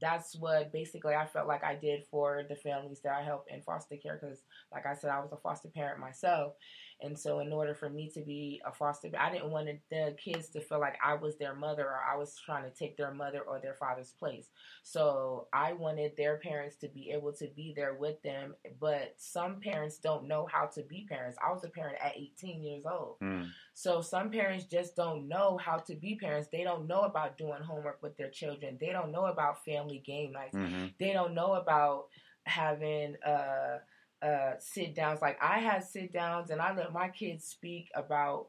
that's 0.01 0.37
what 0.37 0.73
basically 0.73 1.15
I 1.15 1.27
felt 1.27 1.49
like 1.49 1.65
I 1.65 1.75
did 1.75 2.05
for 2.11 2.43
the 2.49 2.57
families 2.57 3.01
that 3.01 3.13
I 3.15 3.23
help 3.23 3.47
in 3.49 3.63
foster 3.63 3.97
care 3.97 4.19
because, 4.21 4.43
like 4.71 4.85
I 4.85 4.95
said, 4.95 5.11
I 5.11 5.21
was 5.21 5.33
a 5.33 5.37
foster 5.39 5.69
parent 5.69 5.99
myself. 5.99 6.55
And 7.01 7.19
so, 7.19 7.39
in 7.41 7.53
order 7.53 7.75
for 7.75 7.89
me 7.89 8.11
to 8.15 8.21
be 8.21 8.61
a 8.67 8.73
foster, 8.73 9.09
I 9.19 9.31
didn't 9.31 9.51
want 9.51 9.69
the 9.91 10.17
kids 10.23 10.49
to 10.51 10.61
feel 10.61 10.81
like 10.81 10.99
I 11.05 11.15
was 11.15 11.37
their 11.37 11.55
mother 11.55 11.85
or 11.85 12.01
I 12.11 12.17
was 12.17 12.37
trying 12.45 12.65
to 12.65 12.71
take 12.71 12.97
their 12.97 13.13
mother 13.13 13.41
or 13.41 13.61
their 13.61 13.75
father's 13.75 14.13
place. 14.13 14.49
So, 14.83 15.47
I 15.53 15.75
wanted 15.75 16.17
their 16.17 16.39
parents 16.39 16.77
to 16.77 16.89
be 16.89 17.11
able 17.11 17.33
to 17.35 17.47
be 17.55 17.73
there 17.75 17.95
with 17.95 18.21
them. 18.23 18.55
But 18.81 19.15
some 19.17 19.61
parents 19.61 19.99
don't 19.99 20.27
know 20.27 20.49
how 20.51 20.67
to 20.67 20.83
be 20.83 21.07
parents. 21.09 21.39
I 21.47 21.53
was 21.53 21.65
a 21.65 21.69
parent 21.69 21.99
at 22.03 22.17
18 22.17 22.63
years 22.63 22.85
old. 22.85 23.17
Mm. 23.23 23.49
So, 23.75 24.01
some 24.01 24.31
parents 24.31 24.65
just 24.65 24.97
don't 24.97 25.29
know 25.29 25.57
how 25.57 25.79
to 25.79 25.95
be 25.95 26.17
parents. 26.17 26.49
They 26.51 26.65
don't 26.65 26.87
know 26.89 27.03
about 27.03 27.39
doing 27.39 27.63
homework 27.63 28.03
with 28.03 28.17
their 28.17 28.31
children, 28.31 28.77
they 28.81 28.91
don't 28.93 29.13
know 29.13 29.27
about 29.27 29.65
family 29.65 30.03
game 30.05 30.33
nights, 30.33 30.57
hmm 30.57 30.87
they 30.99 31.13
don't 31.13 31.35
know 31.35 31.55
about 31.55 32.07
having, 32.45 33.17
uh, 33.25 33.79
uh, 34.23 34.53
sit 34.59 34.95
downs. 34.95 35.21
Like 35.23 35.39
I 35.43 35.59
had 35.59 35.85
sit 35.85 36.13
downs 36.13 36.51
and 36.51 36.61
I 36.61 36.75
let 36.75 36.93
my 36.93 37.09
kids 37.09 37.45
speak 37.45 37.91
about 37.95 38.49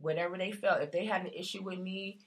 whatever 0.00 0.36
they 0.36 0.52
felt. 0.52 0.82
If 0.82 0.92
they 0.92 1.04
had 1.04 1.22
an 1.22 1.32
issue 1.32 1.62
with 1.62 1.78
me, 1.78 2.18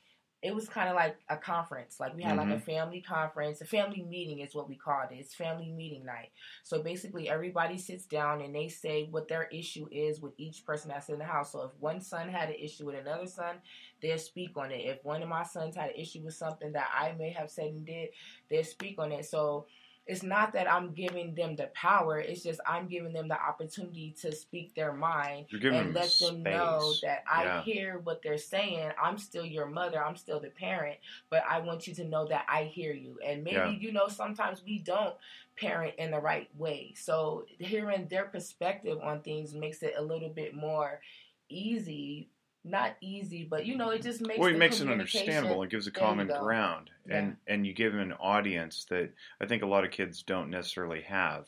it 0.46 0.54
was 0.54 0.70
kind 0.70 0.90
of 0.90 0.96
like 0.96 1.18
a 1.28 1.38
conference. 1.38 2.00
Like 2.00 2.16
we 2.16 2.22
had 2.22 2.38
like 2.38 2.52
a 2.52 2.60
family 2.60 3.02
conference, 3.02 3.62
a 3.62 3.66
family 3.66 4.04
meeting 4.04 4.42
is 4.42 4.54
what 4.54 4.70
we 4.70 4.76
called 4.76 5.12
it. 5.12 5.16
It's 5.16 5.34
family 5.34 5.72
meeting 5.72 6.06
night. 6.06 6.30
So 6.62 6.84
basically, 6.84 7.28
everybody 7.28 7.80
sits 7.80 8.06
down 8.06 8.42
and 8.42 8.54
they 8.54 8.68
say 8.68 9.08
what 9.10 9.28
their 9.28 9.46
issue 9.46 9.88
is 9.92 10.22
with 10.22 10.34
each 10.38 10.64
person 10.64 10.90
that's 10.90 11.10
in 11.10 11.18
the 11.18 11.26
house. 11.26 11.54
So 11.54 11.64
if 11.64 11.72
one 11.80 12.00
son 12.00 12.30
had 12.30 12.50
an 12.50 12.58
issue 12.62 12.86
with 12.86 12.96
another 12.96 13.26
son, 13.26 13.56
they'll 14.04 14.20
speak 14.20 14.56
on 14.56 14.72
it. 14.72 14.86
If 14.86 15.04
one 15.04 15.24
of 15.24 15.30
my 15.30 15.44
sons 15.44 15.76
had 15.76 15.90
an 15.90 15.96
issue 15.96 16.22
with 16.22 16.36
something 16.36 16.74
that 16.74 16.90
I 16.94 17.14
may 17.18 17.32
have 17.32 17.50
said 17.50 17.68
and 17.72 17.86
did, 17.86 18.10
they'll 18.48 18.64
speak 18.64 19.00
on 19.00 19.12
it. 19.14 19.26
So 19.26 19.66
it's 20.08 20.22
not 20.22 20.54
that 20.54 20.72
I'm 20.72 20.94
giving 20.94 21.34
them 21.34 21.56
the 21.56 21.68
power. 21.74 22.20
It's 22.20 22.44
just 22.44 22.60
I'm 22.68 22.88
giving 22.88 23.12
them 23.12 23.28
the 23.28 23.42
opportunity 23.42 24.16
to 24.22 24.32
speak 24.36 24.76
their 24.76 24.94
mind 24.94 25.48
and 25.52 25.94
let 25.96 26.12
them 26.20 26.44
know 26.44 26.94
that 27.02 27.24
I 27.30 27.44
Yeah. 27.44 27.62
hear 27.64 28.00
what 28.00 28.22
they're 28.22 28.38
saying. 28.38 28.92
I'm 29.02 29.18
still 29.18 29.46
your 29.46 29.66
mother. 29.66 30.04
I'm 30.04 30.16
still 30.16 30.40
the 30.40 30.52
parent, 30.52 30.98
but 31.30 31.44
I 31.50 31.60
want 31.60 31.88
you 31.88 31.96
to 31.96 32.04
know 32.04 32.26
that 32.28 32.46
I 32.48 32.66
hear 32.66 32.94
you. 32.94 33.20
And 33.26 33.44
maybe 33.44 33.56
Yeah. 33.58 33.70
you 33.70 33.92
know 33.92 34.08
sometimes 34.08 34.64
we 34.64 34.78
don't 34.80 35.16
parent 35.56 35.96
in 35.96 36.12
the 36.12 36.20
right 36.20 36.50
way. 36.56 36.94
So 36.96 37.46
hearing 37.60 38.08
their 38.08 38.26
perspective 38.26 39.00
on 39.02 39.22
things 39.22 39.56
makes 39.56 39.82
it 39.82 39.96
a 39.98 40.02
little 40.02 40.30
bit 40.30 40.54
more 40.54 41.02
easy. 41.50 42.30
Not 42.68 42.96
easy, 43.00 43.46
but 43.48 43.68
you 43.68 43.78
know, 43.78 43.92
it 43.92 44.02
just 44.02 44.22
makes 44.22 44.40
well, 44.40 44.50
it 44.50 44.58
makes 44.58 44.80
it 44.80 44.90
understandable. 44.90 45.62
It 45.62 45.70
gives 45.70 45.86
a 45.86 45.92
common 45.92 46.28
ground, 46.28 46.90
and 47.08 47.38
and 47.48 47.66
you 47.66 47.74
give 47.74 47.94
an 47.94 48.14
audience 48.14 48.86
that 48.90 49.12
I 49.40 49.46
think 49.46 49.62
a 49.62 49.68
lot 49.68 49.86
of 49.86 49.92
kids 49.92 50.24
don't 50.24 50.50
necessarily 50.50 51.02
have. 51.02 51.46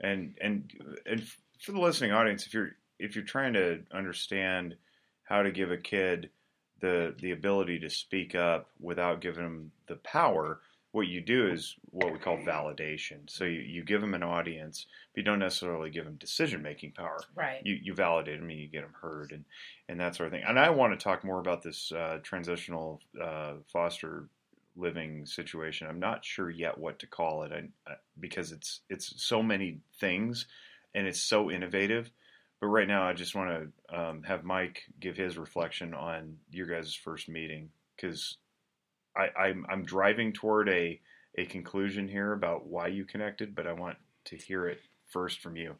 And 0.00 0.36
and 0.42 0.70
and 1.06 1.26
for 1.58 1.72
the 1.72 1.80
listening 1.80 2.12
audience, 2.12 2.46
if 2.46 2.52
you're 2.52 2.72
if 2.98 3.16
you're 3.16 3.24
trying 3.24 3.54
to 3.54 3.80
understand 3.92 4.76
how 5.22 5.42
to 5.42 5.50
give 5.50 5.70
a 5.70 5.78
kid 5.78 6.28
the 6.80 7.14
the 7.18 7.30
ability 7.30 7.78
to 7.80 7.88
speak 7.88 8.34
up 8.34 8.68
without 8.78 9.22
giving 9.22 9.44
them 9.44 9.72
the 9.86 9.96
power, 9.96 10.60
what 10.92 11.06
you 11.06 11.20
do 11.20 11.48
is 11.48 11.76
what 11.90 12.12
we 12.12 12.18
call 12.18 12.38
validation. 12.38 13.28
So 13.28 13.44
you, 13.44 13.60
you 13.60 13.84
give 13.84 14.00
them 14.00 14.14
an 14.14 14.22
audience, 14.22 14.86
but 15.12 15.18
you 15.18 15.24
don't 15.24 15.38
necessarily 15.38 15.90
give 15.90 16.04
them 16.04 16.16
decision 16.16 16.62
making 16.62 16.92
power 16.92 17.18
Right. 17.34 17.60
you, 17.62 17.78
you 17.82 17.94
validate 17.94 18.40
them 18.40 18.48
and 18.48 18.58
you 18.58 18.68
get 18.68 18.82
them 18.82 18.94
heard 19.00 19.32
and, 19.32 19.44
and 19.88 20.00
that 20.00 20.14
sort 20.14 20.28
of 20.28 20.32
thing. 20.32 20.44
And 20.46 20.58
I 20.58 20.70
want 20.70 20.98
to 20.98 21.02
talk 21.02 21.24
more 21.24 21.40
about 21.40 21.62
this 21.62 21.92
uh, 21.92 22.18
transitional 22.22 23.00
uh, 23.22 23.54
foster 23.70 24.28
living 24.76 25.26
situation. 25.26 25.88
I'm 25.88 26.00
not 26.00 26.24
sure 26.24 26.50
yet 26.50 26.78
what 26.78 27.00
to 27.00 27.06
call 27.06 27.42
it 27.42 27.52
I, 27.52 27.90
I, 27.90 27.96
because 28.18 28.52
it's 28.52 28.80
it's 28.88 29.12
so 29.22 29.42
many 29.42 29.80
things 30.00 30.46
and 30.94 31.06
it's 31.06 31.20
so 31.20 31.50
innovative. 31.50 32.10
But 32.60 32.68
right 32.68 32.88
now, 32.88 33.04
I 33.06 33.12
just 33.12 33.36
want 33.36 33.50
to 33.90 33.96
um, 33.96 34.22
have 34.24 34.42
Mike 34.42 34.82
give 34.98 35.16
his 35.16 35.38
reflection 35.38 35.94
on 35.94 36.38
your 36.50 36.66
guys' 36.66 36.94
first 36.94 37.28
meeting 37.28 37.70
because 37.94 38.36
I'm 39.18 39.66
I'm 39.68 39.84
driving 39.84 40.32
toward 40.32 40.68
a 40.68 41.00
a 41.36 41.46
conclusion 41.46 42.08
here 42.08 42.32
about 42.32 42.66
why 42.66 42.88
you 42.88 43.04
connected, 43.04 43.54
but 43.54 43.66
I 43.66 43.72
want 43.72 43.96
to 44.26 44.36
hear 44.36 44.66
it 44.66 44.80
first 45.06 45.40
from 45.40 45.56
you. 45.56 45.76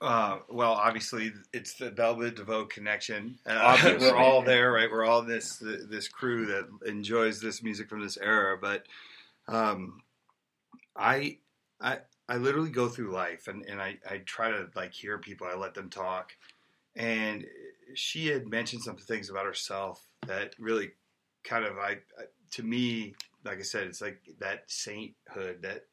Uh, 0.00 0.38
well, 0.48 0.72
obviously, 0.72 1.30
it's 1.52 1.74
the 1.74 1.90
Bell 1.90 2.16
Biv 2.16 2.36
DeVoe 2.36 2.64
connection. 2.64 3.38
Uh, 3.44 3.96
we're 4.00 4.16
all 4.16 4.42
there, 4.42 4.72
right? 4.72 4.90
We're 4.90 5.04
all 5.04 5.22
this 5.22 5.58
this 5.58 6.08
crew 6.08 6.46
that 6.46 6.68
enjoys 6.86 7.40
this 7.40 7.62
music 7.62 7.88
from 7.88 8.00
this 8.00 8.16
era. 8.16 8.56
But 8.58 8.86
um, 9.46 10.00
I, 10.96 11.38
I, 11.80 11.98
I 12.28 12.36
literally 12.38 12.70
go 12.70 12.88
through 12.88 13.12
life, 13.12 13.46
and, 13.46 13.64
and 13.66 13.80
I, 13.80 13.98
I 14.08 14.18
try 14.18 14.50
to 14.50 14.68
like 14.74 14.94
hear 14.94 15.18
people. 15.18 15.46
I 15.46 15.56
let 15.56 15.74
them 15.74 15.90
talk, 15.90 16.32
and 16.96 17.44
she 17.94 18.28
had 18.28 18.46
mentioned 18.48 18.82
some 18.82 18.96
things 18.96 19.28
about 19.28 19.44
herself 19.44 20.02
that 20.26 20.54
really 20.58 20.92
kind 21.44 21.64
of 21.64 21.78
I, 21.78 21.98
I 22.18 22.24
to 22.52 22.62
me, 22.62 23.14
like 23.44 23.58
I 23.58 23.62
said, 23.62 23.86
it's 23.86 24.00
like 24.00 24.20
that 24.40 24.64
sainthood 24.66 25.62
that 25.62 25.84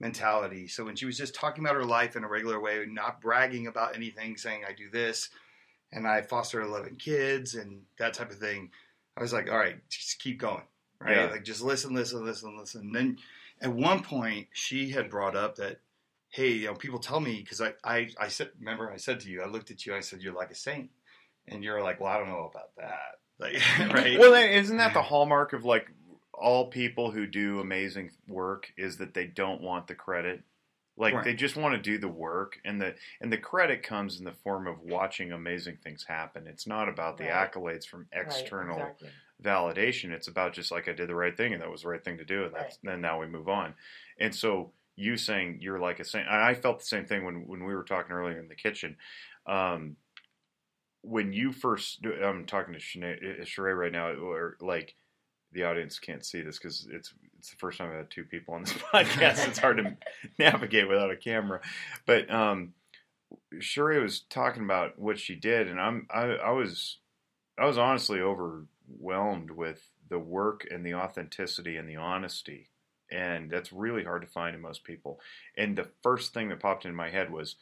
mentality. 0.00 0.66
So 0.68 0.84
when 0.84 0.96
she 0.96 1.06
was 1.06 1.16
just 1.16 1.34
talking 1.34 1.64
about 1.64 1.76
her 1.76 1.84
life 1.84 2.16
in 2.16 2.24
a 2.24 2.28
regular 2.28 2.60
way, 2.60 2.84
not 2.88 3.20
bragging 3.20 3.68
about 3.68 3.94
anything, 3.94 4.36
saying 4.36 4.62
I 4.68 4.72
do 4.72 4.90
this 4.90 5.30
and 5.92 6.06
I 6.06 6.22
foster 6.22 6.60
11 6.60 6.96
kids 6.96 7.54
and 7.54 7.82
that 7.98 8.14
type 8.14 8.30
of 8.30 8.38
thing, 8.38 8.70
I 9.16 9.22
was 9.22 9.32
like, 9.32 9.50
all 9.50 9.58
right, 9.58 9.76
just 9.88 10.20
keep 10.20 10.38
going, 10.38 10.64
right? 11.00 11.16
Yeah. 11.16 11.26
Like 11.26 11.44
just 11.44 11.62
listen, 11.62 11.94
listen, 11.94 12.24
listen, 12.24 12.58
listen. 12.58 12.80
And 12.82 12.94
then 12.94 13.18
at 13.60 13.72
one 13.72 14.02
point, 14.02 14.48
she 14.52 14.90
had 14.90 15.08
brought 15.08 15.36
up 15.36 15.56
that, 15.56 15.78
hey, 16.30 16.50
you 16.50 16.66
know, 16.66 16.74
people 16.74 16.98
tell 16.98 17.20
me 17.20 17.40
because 17.40 17.60
I, 17.60 17.74
I, 17.84 18.08
I 18.18 18.28
said, 18.28 18.50
remember 18.58 18.90
I 18.90 18.96
said 18.96 19.20
to 19.20 19.30
you, 19.30 19.42
I 19.42 19.46
looked 19.46 19.70
at 19.70 19.86
you, 19.86 19.94
I 19.94 20.00
said 20.00 20.20
you're 20.20 20.34
like 20.34 20.50
a 20.50 20.56
saint, 20.56 20.90
and 21.46 21.62
you're 21.62 21.82
like, 21.82 22.00
well, 22.00 22.12
I 22.12 22.18
don't 22.18 22.28
know 22.28 22.50
about 22.50 22.74
that, 22.78 23.20
like, 23.42 23.62
right? 23.92 24.18
Well, 24.18 24.34
isn't 24.34 24.76
that 24.78 24.94
the 24.94 25.02
hallmark 25.02 25.52
of 25.52 25.64
like 25.64 25.88
all 26.42 26.66
people 26.66 27.10
who 27.10 27.26
do 27.26 27.60
amazing 27.60 28.10
work 28.26 28.72
is 28.76 28.96
that 28.98 29.14
they 29.14 29.26
don't 29.26 29.62
want 29.62 29.86
the 29.86 29.94
credit. 29.94 30.42
Like 30.96 31.14
Right. 31.14 31.24
they 31.24 31.34
just 31.34 31.56
want 31.56 31.74
to 31.74 31.80
do 31.80 31.96
the 31.96 32.08
work, 32.08 32.58
and 32.64 32.80
the 32.80 32.94
and 33.20 33.32
the 33.32 33.38
credit 33.38 33.82
comes 33.82 34.18
in 34.18 34.24
the 34.24 34.32
form 34.32 34.66
of 34.66 34.80
watching 34.80 35.32
amazing 35.32 35.78
things 35.82 36.04
happen. 36.04 36.46
It's 36.46 36.66
not 36.66 36.88
about 36.88 37.16
the 37.16 37.24
Right. 37.24 37.50
accolades 37.50 37.86
from 37.86 38.08
Right, 38.12 38.26
external 38.26 38.78
exactly. 38.78 39.08
validation. 39.42 40.10
It's 40.10 40.28
about 40.28 40.52
just 40.52 40.70
like 40.70 40.88
I 40.88 40.92
did 40.92 41.08
the 41.08 41.14
right 41.14 41.34
thing, 41.34 41.54
and 41.54 41.62
that 41.62 41.70
was 41.70 41.82
the 41.82 41.88
right 41.88 42.04
thing 42.04 42.18
to 42.18 42.24
do, 42.24 42.44
and 42.44 42.54
that's 42.54 42.76
then 42.82 43.00
now 43.00 43.18
we 43.20 43.26
move 43.26 43.48
on. 43.48 43.74
And 44.18 44.34
so 44.34 44.72
you 44.96 45.16
saying 45.16 45.58
you're 45.62 45.78
like 45.78 45.98
a 45.98 46.04
saint, 46.04 46.28
I 46.28 46.52
felt 46.54 46.80
the 46.80 46.84
same 46.84 47.06
thing 47.06 47.24
when 47.24 47.46
when 47.46 47.64
we 47.64 47.74
were 47.74 47.84
talking 47.84 48.12
earlier 48.12 48.38
in 48.38 48.48
the 48.48 48.54
kitchen. 48.54 48.98
Um, 49.46 49.96
when 51.02 51.32
you 51.32 51.52
first, 51.52 52.04
I'm 52.04 52.46
talking 52.46 52.74
to 52.74 52.80
Shanae, 52.80 53.40
uh, 53.40 53.44
Sheree 53.44 53.76
right 53.76 53.92
now, 53.92 54.12
or 54.12 54.56
like 54.60 54.94
the 55.52 55.64
audience 55.64 55.98
can't 55.98 56.24
see 56.24 56.40
this 56.40 56.58
because 56.58 56.86
it's 56.90 57.12
it's 57.38 57.50
the 57.50 57.56
first 57.56 57.78
time 57.78 57.90
I've 57.90 57.96
had 57.96 58.10
two 58.10 58.24
people 58.24 58.54
on 58.54 58.62
this 58.62 58.72
podcast. 58.94 59.48
it's 59.48 59.58
hard 59.58 59.78
to 59.78 59.96
navigate 60.38 60.88
without 60.88 61.10
a 61.10 61.16
camera, 61.16 61.60
but 62.06 62.30
um, 62.30 62.72
Sheree 63.56 64.02
was 64.02 64.20
talking 64.20 64.64
about 64.64 64.98
what 64.98 65.18
she 65.18 65.34
did, 65.34 65.68
and 65.68 65.80
I'm 65.80 66.06
I, 66.10 66.22
I 66.22 66.50
was 66.50 66.98
I 67.58 67.66
was 67.66 67.78
honestly 67.78 68.20
overwhelmed 68.20 69.50
with 69.50 69.82
the 70.08 70.18
work 70.18 70.66
and 70.70 70.84
the 70.84 70.94
authenticity 70.94 71.76
and 71.76 71.88
the 71.88 71.96
honesty, 71.96 72.70
and 73.10 73.50
that's 73.50 73.72
really 73.72 74.04
hard 74.04 74.22
to 74.22 74.28
find 74.28 74.54
in 74.54 74.62
most 74.62 74.84
people. 74.84 75.20
And 75.56 75.76
the 75.76 75.88
first 76.02 76.32
thing 76.32 76.48
that 76.48 76.60
popped 76.60 76.84
into 76.84 76.96
my 76.96 77.10
head 77.10 77.30
was, 77.30 77.56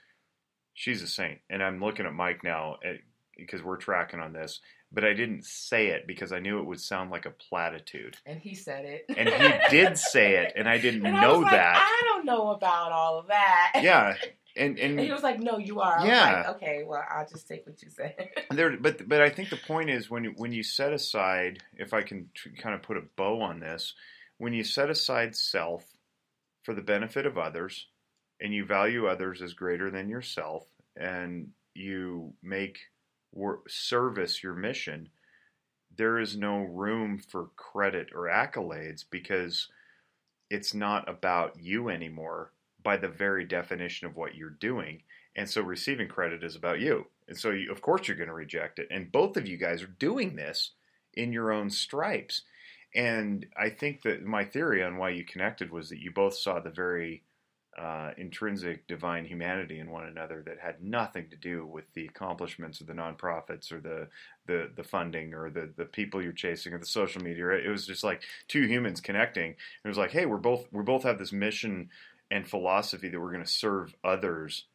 she's 0.74 1.02
a 1.02 1.06
saint, 1.06 1.40
and 1.48 1.62
I'm 1.62 1.80
looking 1.80 2.06
at 2.06 2.12
Mike 2.12 2.44
now 2.44 2.76
at, 2.84 2.96
because 3.40 3.62
we're 3.62 3.76
tracking 3.76 4.20
on 4.20 4.32
this, 4.32 4.60
but 4.92 5.04
I 5.04 5.12
didn't 5.14 5.44
say 5.44 5.88
it 5.88 6.06
because 6.06 6.32
I 6.32 6.38
knew 6.40 6.58
it 6.60 6.66
would 6.66 6.80
sound 6.80 7.10
like 7.10 7.26
a 7.26 7.30
platitude, 7.30 8.16
And 8.26 8.38
he 8.40 8.54
said 8.54 8.84
it. 8.84 9.04
and 9.16 9.28
he 9.28 9.52
did 9.70 9.96
say 9.98 10.36
it, 10.36 10.52
and 10.56 10.68
I 10.68 10.78
didn't 10.78 11.06
And 11.06 11.16
I 11.16 11.22
know 11.22 11.38
like, 11.40 11.52
that. 11.52 11.76
I 11.76 12.02
don't 12.06 12.24
know 12.26 12.50
about 12.50 12.92
all 12.92 13.18
of 13.18 13.28
that. 13.28 13.72
Yeah, 13.82 14.14
and 14.56 14.78
and 14.78 14.98
And 14.98 15.00
he 15.00 15.12
was 15.12 15.22
like, 15.22 15.38
"No, 15.38 15.58
you 15.58 15.80
are." 15.80 15.98
I 16.00 16.06
Yeah. 16.06 16.36
Was 16.38 16.46
like, 16.46 16.56
okay, 16.56 16.82
well, 16.84 17.04
I'll 17.08 17.26
just 17.28 17.46
take 17.46 17.64
what 17.66 17.80
you 17.82 17.88
said. 17.90 18.14
There, 18.50 18.76
but 18.76 19.08
but 19.08 19.20
I 19.20 19.30
think 19.30 19.48
the 19.50 19.56
point 19.56 19.90
is 19.90 20.10
when 20.10 20.24
you, 20.24 20.32
when 20.36 20.52
you 20.52 20.62
set 20.64 20.92
aside, 20.92 21.62
if 21.76 21.94
I 21.94 22.02
can 22.02 22.30
tr- 22.34 22.48
kind 22.60 22.74
of 22.74 22.82
put 22.82 22.96
a 22.96 23.02
bow 23.16 23.40
on 23.42 23.60
this, 23.60 23.94
when 24.38 24.52
you 24.52 24.64
set 24.64 24.90
aside 24.90 25.36
self 25.36 25.84
for 26.64 26.74
the 26.74 26.82
benefit 26.82 27.26
of 27.26 27.38
others, 27.38 27.86
and 28.40 28.52
you 28.52 28.64
value 28.64 29.06
others 29.06 29.40
as 29.40 29.54
greater 29.54 29.88
than 29.90 30.08
yourself, 30.08 30.66
and 30.96 31.50
you 31.74 32.34
make 32.42 32.78
wor- 33.32 33.62
service 33.68 34.42
your 34.42 34.54
mission, 34.54 35.10
there 35.96 36.18
is 36.18 36.36
no 36.36 36.58
room 36.58 37.18
for 37.18 37.50
credit 37.56 38.08
or 38.14 38.22
accolades 38.22 39.04
because 39.10 39.68
it's 40.48 40.74
not 40.74 41.08
about 41.08 41.58
you 41.60 41.88
anymore 41.88 42.52
by 42.82 42.96
the 42.96 43.08
very 43.08 43.44
definition 43.44 44.06
of 44.06 44.16
what 44.16 44.34
you're 44.34 44.50
doing. 44.50 45.02
And 45.36 45.48
so 45.48 45.62
receiving 45.62 46.08
credit 46.08 46.42
is 46.42 46.56
about 46.56 46.80
you. 46.80 47.06
And 47.28 47.38
so, 47.38 47.50
you, 47.50 47.70
of 47.70 47.80
course, 47.80 48.08
you're 48.08 48.16
going 48.16 48.28
to 48.28 48.34
reject 48.34 48.78
it. 48.78 48.88
And 48.90 49.12
both 49.12 49.36
of 49.36 49.46
you 49.46 49.56
guys 49.56 49.82
are 49.82 49.94
doing 49.98 50.34
this 50.34 50.72
in 51.14 51.32
your 51.32 51.52
own 51.52 51.70
stripes. 51.70 52.42
And 52.94 53.46
I 53.56 53.70
think 53.70 54.02
that 54.02 54.24
my 54.24 54.44
theory 54.44 54.82
on 54.82 54.96
why 54.96 55.10
you 55.10 55.24
connected 55.24 55.70
was 55.70 55.88
that 55.90 56.00
you 56.00 56.10
both 56.10 56.34
saw 56.34 56.58
the 56.58 56.70
very 56.70 57.22
uh, 57.80 58.10
intrinsic 58.18 58.86
divine 58.86 59.24
humanity 59.24 59.78
in 59.78 59.90
one 59.90 60.04
another 60.04 60.42
that 60.44 60.58
had 60.60 60.82
nothing 60.82 61.30
to 61.30 61.36
do 61.36 61.64
with 61.64 61.84
the 61.94 62.04
accomplishments 62.04 62.80
of 62.80 62.86
the 62.86 62.92
nonprofits 62.92 63.72
or 63.72 63.80
the 63.80 64.08
the, 64.46 64.70
the 64.76 64.84
funding 64.84 65.32
or 65.32 65.48
the, 65.48 65.72
the 65.76 65.84
people 65.84 66.20
you're 66.20 66.32
chasing 66.32 66.74
or 66.74 66.78
the 66.78 66.84
social 66.84 67.22
media. 67.22 67.48
It 67.50 67.70
was 67.70 67.86
just 67.86 68.04
like 68.04 68.22
two 68.48 68.66
humans 68.66 69.00
connecting. 69.00 69.52
It 69.52 69.88
was 69.88 69.96
like, 69.96 70.10
hey, 70.10 70.26
we're 70.26 70.36
both 70.36 70.66
we 70.72 70.82
both 70.82 71.04
have 71.04 71.18
this 71.18 71.32
mission 71.32 71.88
and 72.30 72.46
philosophy 72.46 73.08
that 73.08 73.18
we're 73.18 73.32
going 73.32 73.44
to 73.44 73.50
serve 73.50 73.94
others 74.04 74.66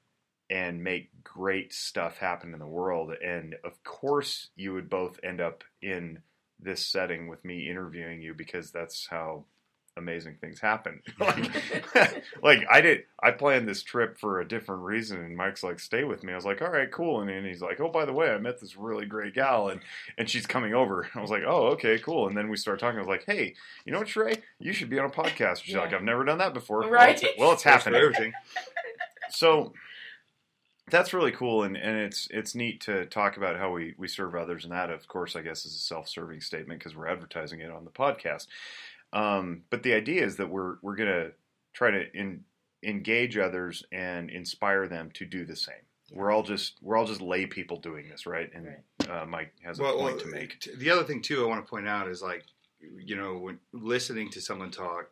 and 0.49 0.83
make 0.83 1.09
great 1.23 1.73
stuff 1.73 2.17
happen 2.17 2.53
in 2.53 2.59
the 2.59 2.67
world. 2.67 3.11
And 3.23 3.55
of 3.63 3.83
course, 3.83 4.49
you 4.55 4.73
would 4.73 4.89
both 4.89 5.19
end 5.23 5.41
up 5.41 5.63
in 5.81 6.19
this 6.59 6.87
setting 6.87 7.27
with 7.27 7.45
me 7.45 7.69
interviewing 7.69 8.21
you 8.21 8.33
because 8.33 8.71
that's 8.71 9.07
how 9.07 9.45
amazing 9.97 10.35
things 10.41 10.59
happen. 10.59 11.01
like, 11.19 11.49
like 12.43 12.59
I 12.69 12.81
did, 12.81 13.03
I 13.21 13.31
planned 13.31 13.67
this 13.67 13.83
trip 13.83 14.17
for 14.19 14.39
a 14.39 14.47
different 14.47 14.83
reason, 14.83 15.19
and 15.19 15.35
Mike's 15.35 15.63
like, 15.63 15.79
"Stay 15.79 16.03
with 16.03 16.23
me." 16.23 16.33
I 16.33 16.35
was 16.35 16.45
like, 16.45 16.61
"All 16.61 16.69
right, 16.69 16.91
cool." 16.91 17.21
And 17.21 17.29
then 17.29 17.45
he's 17.45 17.61
like, 17.61 17.79
"Oh, 17.79 17.89
by 17.89 18.05
the 18.05 18.13
way, 18.13 18.29
I 18.29 18.37
met 18.37 18.59
this 18.59 18.75
really 18.75 19.05
great 19.05 19.33
gal, 19.33 19.69
and 19.69 19.81
and 20.17 20.29
she's 20.29 20.45
coming 20.45 20.73
over." 20.73 21.07
I 21.15 21.21
was 21.21 21.31
like, 21.31 21.43
"Oh, 21.45 21.67
okay, 21.73 21.99
cool." 21.99 22.27
And 22.27 22.37
then 22.37 22.49
we 22.49 22.57
started 22.57 22.79
talking. 22.79 22.97
I 22.97 23.01
was 23.01 23.07
like, 23.07 23.25
"Hey, 23.25 23.55
you 23.85 23.91
know 23.91 23.99
what, 23.99 24.07
Trey? 24.07 24.41
You 24.59 24.73
should 24.73 24.89
be 24.89 24.99
on 24.99 25.05
a 25.05 25.09
podcast." 25.09 25.63
She's 25.63 25.75
yeah. 25.75 25.81
like, 25.81 25.93
"I've 25.93 26.03
never 26.03 26.23
done 26.23 26.39
that 26.39 26.53
before." 26.53 26.81
Right? 26.81 26.91
Well, 26.91 27.09
it's, 27.09 27.39
well, 27.39 27.51
it's 27.53 27.63
happening. 27.63 28.01
Everything. 28.01 28.33
So 29.29 29.73
that's 30.89 31.13
really 31.13 31.31
cool 31.31 31.63
and, 31.63 31.75
and 31.75 31.97
it's 31.97 32.27
it's 32.29 32.53
neat 32.53 32.81
to 32.81 33.05
talk 33.07 33.37
about 33.37 33.57
how 33.57 33.71
we, 33.71 33.95
we 33.97 34.07
serve 34.07 34.35
others 34.35 34.63
and 34.63 34.73
that 34.73 34.89
of 34.89 35.07
course 35.07 35.35
i 35.35 35.41
guess 35.41 35.65
is 35.65 35.75
a 35.75 35.79
self-serving 35.79 36.39
statement 36.39 36.79
because 36.79 36.95
we're 36.95 37.07
advertising 37.07 37.59
it 37.59 37.71
on 37.71 37.85
the 37.85 37.91
podcast 37.91 38.47
um, 39.13 39.63
but 39.69 39.83
the 39.83 39.93
idea 39.93 40.23
is 40.23 40.37
that 40.37 40.49
we're 40.49 40.75
we're 40.81 40.95
going 40.95 41.09
to 41.09 41.31
try 41.73 41.91
to 41.91 42.11
in, 42.13 42.43
engage 42.83 43.37
others 43.37 43.83
and 43.91 44.29
inspire 44.29 44.87
them 44.87 45.09
to 45.13 45.25
do 45.25 45.45
the 45.45 45.55
same 45.55 45.75
yeah. 46.11 46.19
we're 46.19 46.31
all 46.31 46.43
just 46.43 46.75
we're 46.81 46.97
all 46.97 47.05
just 47.05 47.21
lay 47.21 47.45
people 47.45 47.77
doing 47.77 48.07
this 48.09 48.25
right 48.25 48.49
and 48.53 48.67
right. 48.67 49.09
Uh, 49.09 49.25
mike 49.25 49.53
has 49.63 49.79
a 49.79 49.83
point 49.83 49.97
well, 49.97 50.17
to 50.17 50.27
make 50.27 50.67
the 50.77 50.89
other 50.89 51.03
thing 51.03 51.21
too 51.21 51.43
i 51.43 51.47
want 51.47 51.63
to 51.63 51.69
point 51.69 51.87
out 51.87 52.07
is 52.07 52.21
like 52.21 52.43
you 53.03 53.15
know 53.15 53.37
when 53.37 53.59
listening 53.73 54.29
to 54.29 54.41
someone 54.41 54.71
talk 54.71 55.11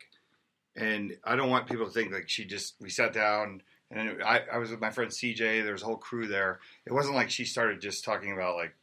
and 0.76 1.16
i 1.24 1.34
don't 1.34 1.50
want 1.50 1.66
people 1.66 1.86
to 1.86 1.92
think 1.92 2.12
like 2.12 2.28
she 2.28 2.44
just 2.44 2.74
we 2.80 2.90
sat 2.90 3.12
down 3.12 3.60
and 3.90 4.22
I, 4.22 4.42
I 4.52 4.58
was 4.58 4.70
with 4.70 4.80
my 4.80 4.90
friend 4.90 5.10
CJ. 5.10 5.62
There 5.62 5.72
was 5.72 5.82
a 5.82 5.86
whole 5.86 5.96
crew 5.96 6.26
there. 6.26 6.60
It 6.86 6.92
wasn't 6.92 7.14
like 7.14 7.30
she 7.30 7.44
started 7.44 7.80
just 7.80 8.04
talking 8.04 8.32
about 8.32 8.56
like 8.56 8.74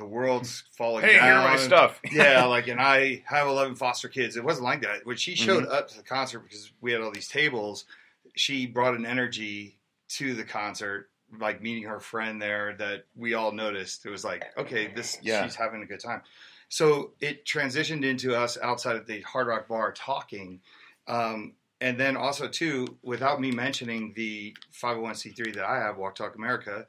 the 0.00 0.06
world's 0.06 0.64
falling 0.78 1.04
hey, 1.04 1.16
down. 1.16 1.42
Hey, 1.42 1.54
my 1.54 1.56
stuff. 1.56 2.00
yeah, 2.10 2.46
like, 2.46 2.68
and 2.68 2.80
I 2.80 3.22
have 3.26 3.46
11 3.46 3.74
foster 3.74 4.08
kids. 4.08 4.34
It 4.34 4.42
wasn't 4.42 4.64
like 4.64 4.80
that. 4.80 5.04
When 5.04 5.18
she 5.18 5.34
showed 5.34 5.64
mm-hmm. 5.64 5.72
up 5.72 5.88
to 5.88 5.96
the 5.98 6.02
concert, 6.02 6.40
because 6.40 6.72
we 6.80 6.90
had 6.90 7.02
all 7.02 7.12
these 7.12 7.28
tables, 7.28 7.84
she 8.34 8.66
brought 8.66 8.94
an 8.94 9.04
energy 9.04 9.78
to 10.16 10.32
the 10.32 10.42
concert, 10.42 11.10
like 11.38 11.60
meeting 11.60 11.84
her 11.84 12.00
friend 12.00 12.40
there 12.40 12.74
that 12.78 13.04
we 13.14 13.34
all 13.34 13.52
noticed. 13.52 14.06
It 14.06 14.10
was 14.10 14.24
like, 14.24 14.46
okay, 14.56 14.90
this, 14.96 15.18
yeah. 15.20 15.44
she's 15.44 15.54
having 15.54 15.82
a 15.82 15.86
good 15.86 16.00
time. 16.00 16.22
So 16.70 17.10
it 17.20 17.44
transitioned 17.44 18.04
into 18.04 18.34
us 18.34 18.56
outside 18.62 18.96
of 18.96 19.06
the 19.06 19.20
Hard 19.20 19.48
Rock 19.48 19.68
Bar 19.68 19.92
talking. 19.92 20.60
Um, 21.08 21.52
and 21.82 22.00
then 22.00 22.16
also 22.16 22.48
too, 22.48 22.86
without 23.02 23.38
me 23.38 23.50
mentioning 23.50 24.14
the 24.16 24.56
501c3 24.82 25.54
that 25.56 25.64
I 25.68 25.76
have, 25.76 25.98
Walk 25.98 26.14
Talk 26.14 26.36
America, 26.36 26.86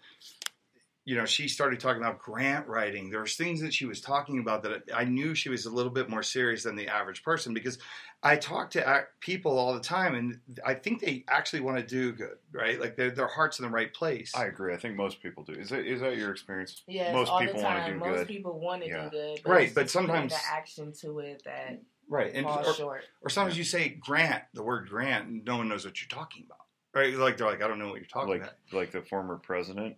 you 1.03 1.15
know, 1.15 1.25
she 1.25 1.48
started 1.48 1.79
talking 1.79 2.01
about 2.01 2.20
grant 2.20 2.67
writing. 2.67 3.10
There 3.10 3.22
was 3.22 3.36
things 3.36 3.62
that 3.62 3.74
she 3.74 3.86
was 3.86 4.01
talking 4.01 4.39
about 4.39 4.62
that 4.63 4.84
I 4.93 5.03
knew 5.05 5.34
she 5.34 5.50
was 5.50 5.65
a 5.65 5.72
little 5.72 5.91
bit 5.91 6.10
more 6.10 6.22
serious 6.22 6.63
than 6.63 6.75
the 6.75 6.89
average 6.89 7.24
person 7.24 7.55
because 7.55 7.79
I 8.22 8.36
talk 8.36 8.72
to 8.72 9.05
people 9.20 9.58
all 9.58 9.74
the 9.74 9.79
time, 9.79 10.14
and 10.14 10.59
I 10.64 10.75
think 10.75 11.01
they 11.01 11.24
actually 11.27 11.61
want 11.61 11.77
to 11.77 11.83
do 11.83 12.11
good, 12.11 12.37
right? 12.51 12.79
Like 12.79 12.96
their 12.98 13.09
their 13.09 13.27
heart's 13.27 13.57
in 13.57 13.66
the 13.66 13.72
right 13.72 13.92
place. 13.92 14.31
I 14.35 14.46
agree. 14.46 14.75
I 14.75 14.77
think 14.77 14.96
most 14.96 15.24
people 15.24 15.44
do. 15.44 15.53
Is 15.53 15.70
that 15.70 15.85
is 15.85 16.01
that 16.01 16.18
your 16.18 16.29
experience? 16.29 16.83
Yes, 16.87 17.14
most 17.14 17.31
people 17.40 17.64
want 17.64 17.83
to 17.83 17.92
do 17.92 17.98
most 17.98 18.07
good. 18.07 18.18
Most 18.18 18.27
people 18.27 18.59
want 18.59 18.83
to 18.83 18.90
yeah. 18.90 19.03
do 19.05 19.09
good, 19.09 19.42
but 19.44 19.51
right? 19.51 19.74
But 19.74 19.90
sometimes 19.90 20.33
the 20.33 20.40
action 20.51 20.94
to 21.01 21.18
it 21.20 21.42
that 21.46 21.81
right 22.07 22.31
and 22.35 22.46
or, 22.46 22.74
short. 22.75 23.03
or 23.22 23.29
sometimes 23.29 23.57
you 23.57 23.64
say 23.64 23.90
grant 23.90 24.44
the 24.53 24.61
word 24.61 24.87
grant 24.90 25.27
and 25.27 25.46
no 25.46 25.57
one 25.57 25.70
knows 25.70 25.85
what 25.85 26.00
you're 26.01 26.09
talking 26.09 26.44
about 26.46 26.66
right 26.93 27.15
like 27.15 27.37
they're 27.37 27.47
like 27.47 27.61
i 27.61 27.67
don't 27.67 27.79
know 27.79 27.87
what 27.87 27.95
you're 27.95 28.05
talking 28.05 28.29
like, 28.29 28.41
about 28.41 28.53
like 28.71 28.91
the 28.91 29.01
former 29.01 29.37
president 29.37 29.95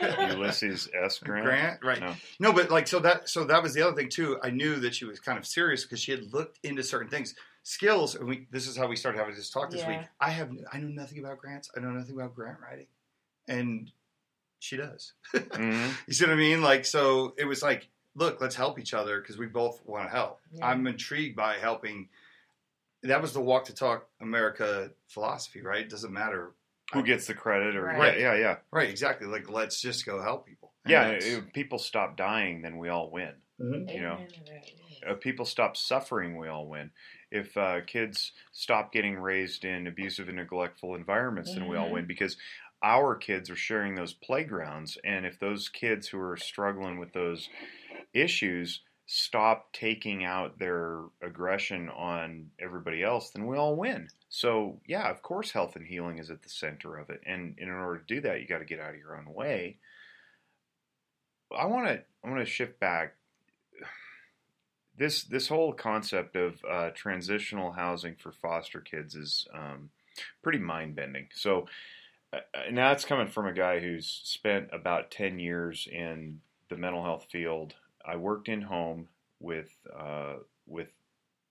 ulysses 0.30 0.88
s 1.04 1.18
grant 1.18 1.44
grant 1.44 1.84
right 1.84 2.00
no. 2.00 2.14
no 2.40 2.52
but 2.52 2.70
like 2.70 2.86
so 2.86 2.98
that 2.98 3.28
so 3.28 3.44
that 3.44 3.62
was 3.62 3.74
the 3.74 3.82
other 3.82 3.96
thing 3.96 4.08
too 4.08 4.38
i 4.42 4.50
knew 4.50 4.76
that 4.76 4.94
she 4.94 5.04
was 5.04 5.20
kind 5.20 5.38
of 5.38 5.46
serious 5.46 5.84
because 5.84 6.00
she 6.00 6.10
had 6.10 6.32
looked 6.32 6.58
into 6.62 6.82
certain 6.82 7.08
things 7.08 7.34
skills 7.62 8.14
and 8.14 8.28
we 8.28 8.46
this 8.50 8.66
is 8.66 8.76
how 8.76 8.86
we 8.86 8.96
started 8.96 9.18
having 9.18 9.34
this 9.34 9.50
talk 9.50 9.70
this 9.70 9.80
yeah. 9.80 9.98
week 9.98 10.08
i 10.20 10.30
have 10.30 10.50
i 10.72 10.78
know 10.78 10.88
nothing 10.88 11.18
about 11.18 11.38
grants 11.38 11.70
i 11.76 11.80
know 11.80 11.90
nothing 11.90 12.14
about 12.14 12.34
grant 12.34 12.58
writing 12.60 12.86
and 13.48 13.90
she 14.60 14.76
does 14.76 15.12
mm-hmm. 15.34 15.90
you 16.06 16.14
see 16.14 16.24
what 16.24 16.32
i 16.32 16.36
mean 16.36 16.62
like 16.62 16.84
so 16.84 17.34
it 17.36 17.44
was 17.44 17.62
like 17.62 17.88
look, 18.14 18.40
let's 18.40 18.54
help 18.54 18.78
each 18.78 18.94
other 18.94 19.20
because 19.20 19.38
we 19.38 19.46
both 19.46 19.80
want 19.84 20.06
to 20.06 20.10
help. 20.10 20.40
Yeah. 20.52 20.66
I'm 20.66 20.86
intrigued 20.86 21.36
by 21.36 21.56
helping. 21.58 22.08
That 23.04 23.22
was 23.22 23.32
the 23.32 23.40
walk 23.40 23.66
to 23.66 23.74
talk 23.74 24.06
America 24.20 24.90
philosophy, 25.08 25.62
right? 25.62 25.82
It 25.82 25.90
doesn't 25.90 26.12
matter 26.12 26.54
who 26.92 27.02
gets 27.02 27.26
the 27.26 27.34
credit 27.34 27.76
or 27.76 27.84
right. 27.84 28.18
yeah, 28.18 28.34
yeah, 28.34 28.40
yeah, 28.40 28.56
right, 28.72 28.88
exactly. 28.88 29.26
Like 29.26 29.50
let's 29.50 29.80
just 29.80 30.06
go 30.06 30.22
help 30.22 30.46
people. 30.46 30.72
And 30.84 30.92
yeah, 30.92 31.08
if 31.08 31.52
people 31.52 31.78
stop 31.78 32.16
dying, 32.16 32.62
then 32.62 32.78
we 32.78 32.88
all 32.88 33.10
win. 33.10 33.32
Mm-hmm. 33.60 33.88
You 33.88 34.02
know, 34.02 34.18
if 35.06 35.20
people 35.20 35.44
stop 35.44 35.76
suffering, 35.76 36.36
we 36.36 36.48
all 36.48 36.66
win. 36.66 36.90
If 37.30 37.56
uh, 37.56 37.80
kids 37.86 38.32
stop 38.52 38.92
getting 38.92 39.16
raised 39.16 39.64
in 39.64 39.86
abusive 39.86 40.28
and 40.28 40.36
neglectful 40.36 40.94
environments, 40.94 41.50
mm-hmm. 41.50 41.60
then 41.60 41.68
we 41.68 41.76
all 41.76 41.86
mm-hmm. 41.86 41.94
win 41.94 42.06
because 42.06 42.36
our 42.82 43.16
kids 43.16 43.48
are 43.50 43.56
sharing 43.56 43.94
those 43.94 44.12
playgrounds. 44.12 44.98
And 45.04 45.24
if 45.24 45.38
those 45.38 45.68
kids 45.68 46.08
who 46.08 46.20
are 46.20 46.36
struggling 46.36 46.98
with 46.98 47.12
those 47.12 47.48
issues 48.12 48.80
stop 49.06 49.72
taking 49.72 50.24
out 50.24 50.58
their 50.58 51.02
aggression 51.22 51.90
on 51.90 52.50
everybody 52.58 53.02
else, 53.02 53.30
then 53.30 53.46
we 53.46 53.56
all 53.56 53.76
win. 53.76 54.08
So, 54.30 54.80
yeah, 54.86 55.10
of 55.10 55.22
course, 55.22 55.50
health 55.50 55.76
and 55.76 55.86
healing 55.86 56.18
is 56.18 56.30
at 56.30 56.42
the 56.42 56.48
center 56.48 56.96
of 56.96 57.10
it. 57.10 57.20
And, 57.26 57.54
in 57.58 57.70
order 57.70 57.98
to 57.98 58.14
do 58.14 58.20
that, 58.22 58.40
you 58.40 58.46
got 58.46 58.58
to 58.58 58.64
get 58.64 58.80
out 58.80 58.90
of 58.90 58.96
your 58.96 59.16
own 59.16 59.32
way. 59.32 59.78
I 61.56 61.66
want 61.66 61.86
to 61.86 62.02
I 62.24 62.28
want 62.28 62.40
to 62.40 62.50
shift 62.50 62.80
back. 62.80 63.14
This 64.96 65.24
this 65.24 65.48
whole 65.48 65.72
concept 65.72 66.36
of 66.36 66.64
uh, 66.68 66.90
transitional 66.94 67.72
housing 67.72 68.14
for 68.16 68.32
foster 68.32 68.80
kids 68.80 69.14
is 69.14 69.46
um, 69.52 69.90
pretty 70.42 70.58
mind 70.58 70.96
bending. 70.96 71.28
So 71.34 71.66
uh, 72.32 72.38
now 72.70 72.92
it's 72.92 73.04
coming 73.04 73.26
from 73.26 73.46
a 73.46 73.52
guy 73.52 73.80
who's 73.80 74.20
spent 74.24 74.68
about 74.72 75.10
ten 75.10 75.38
years 75.38 75.88
in 75.90 76.40
the 76.68 76.76
mental 76.76 77.02
health 77.02 77.26
field 77.30 77.74
I 78.06 78.16
worked 78.16 78.48
in 78.48 78.62
home 78.62 79.08
with 79.40 79.70
uh, 79.96 80.36
with 80.66 80.88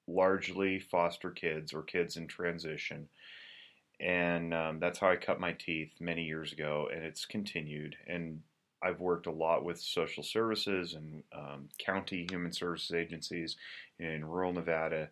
largely 0.08 0.80
foster 0.80 1.32
kids 1.32 1.74
or 1.74 1.82
kids 1.84 2.18
in 2.18 2.28
transition, 2.28 3.08
and 4.00 4.54
um, 4.54 4.80
that's 4.80 5.00
how 5.00 5.10
I 5.10 5.16
cut 5.16 5.40
my 5.40 5.54
teeth 5.54 5.92
many 6.00 6.24
years 6.24 6.52
ago, 6.52 6.90
and 6.94 7.04
it's 7.04 7.26
continued. 7.26 7.96
And 8.08 8.42
I've 8.82 9.00
worked 9.00 9.28
a 9.28 9.32
lot 9.32 9.64
with 9.64 9.80
social 9.80 10.24
services 10.24 10.94
and 10.94 11.24
um, 11.34 11.70
county 11.84 12.28
human 12.30 12.52
services 12.52 12.92
agencies 12.94 13.56
in 14.00 14.26
rural 14.26 14.54
Nevada, 14.54 15.10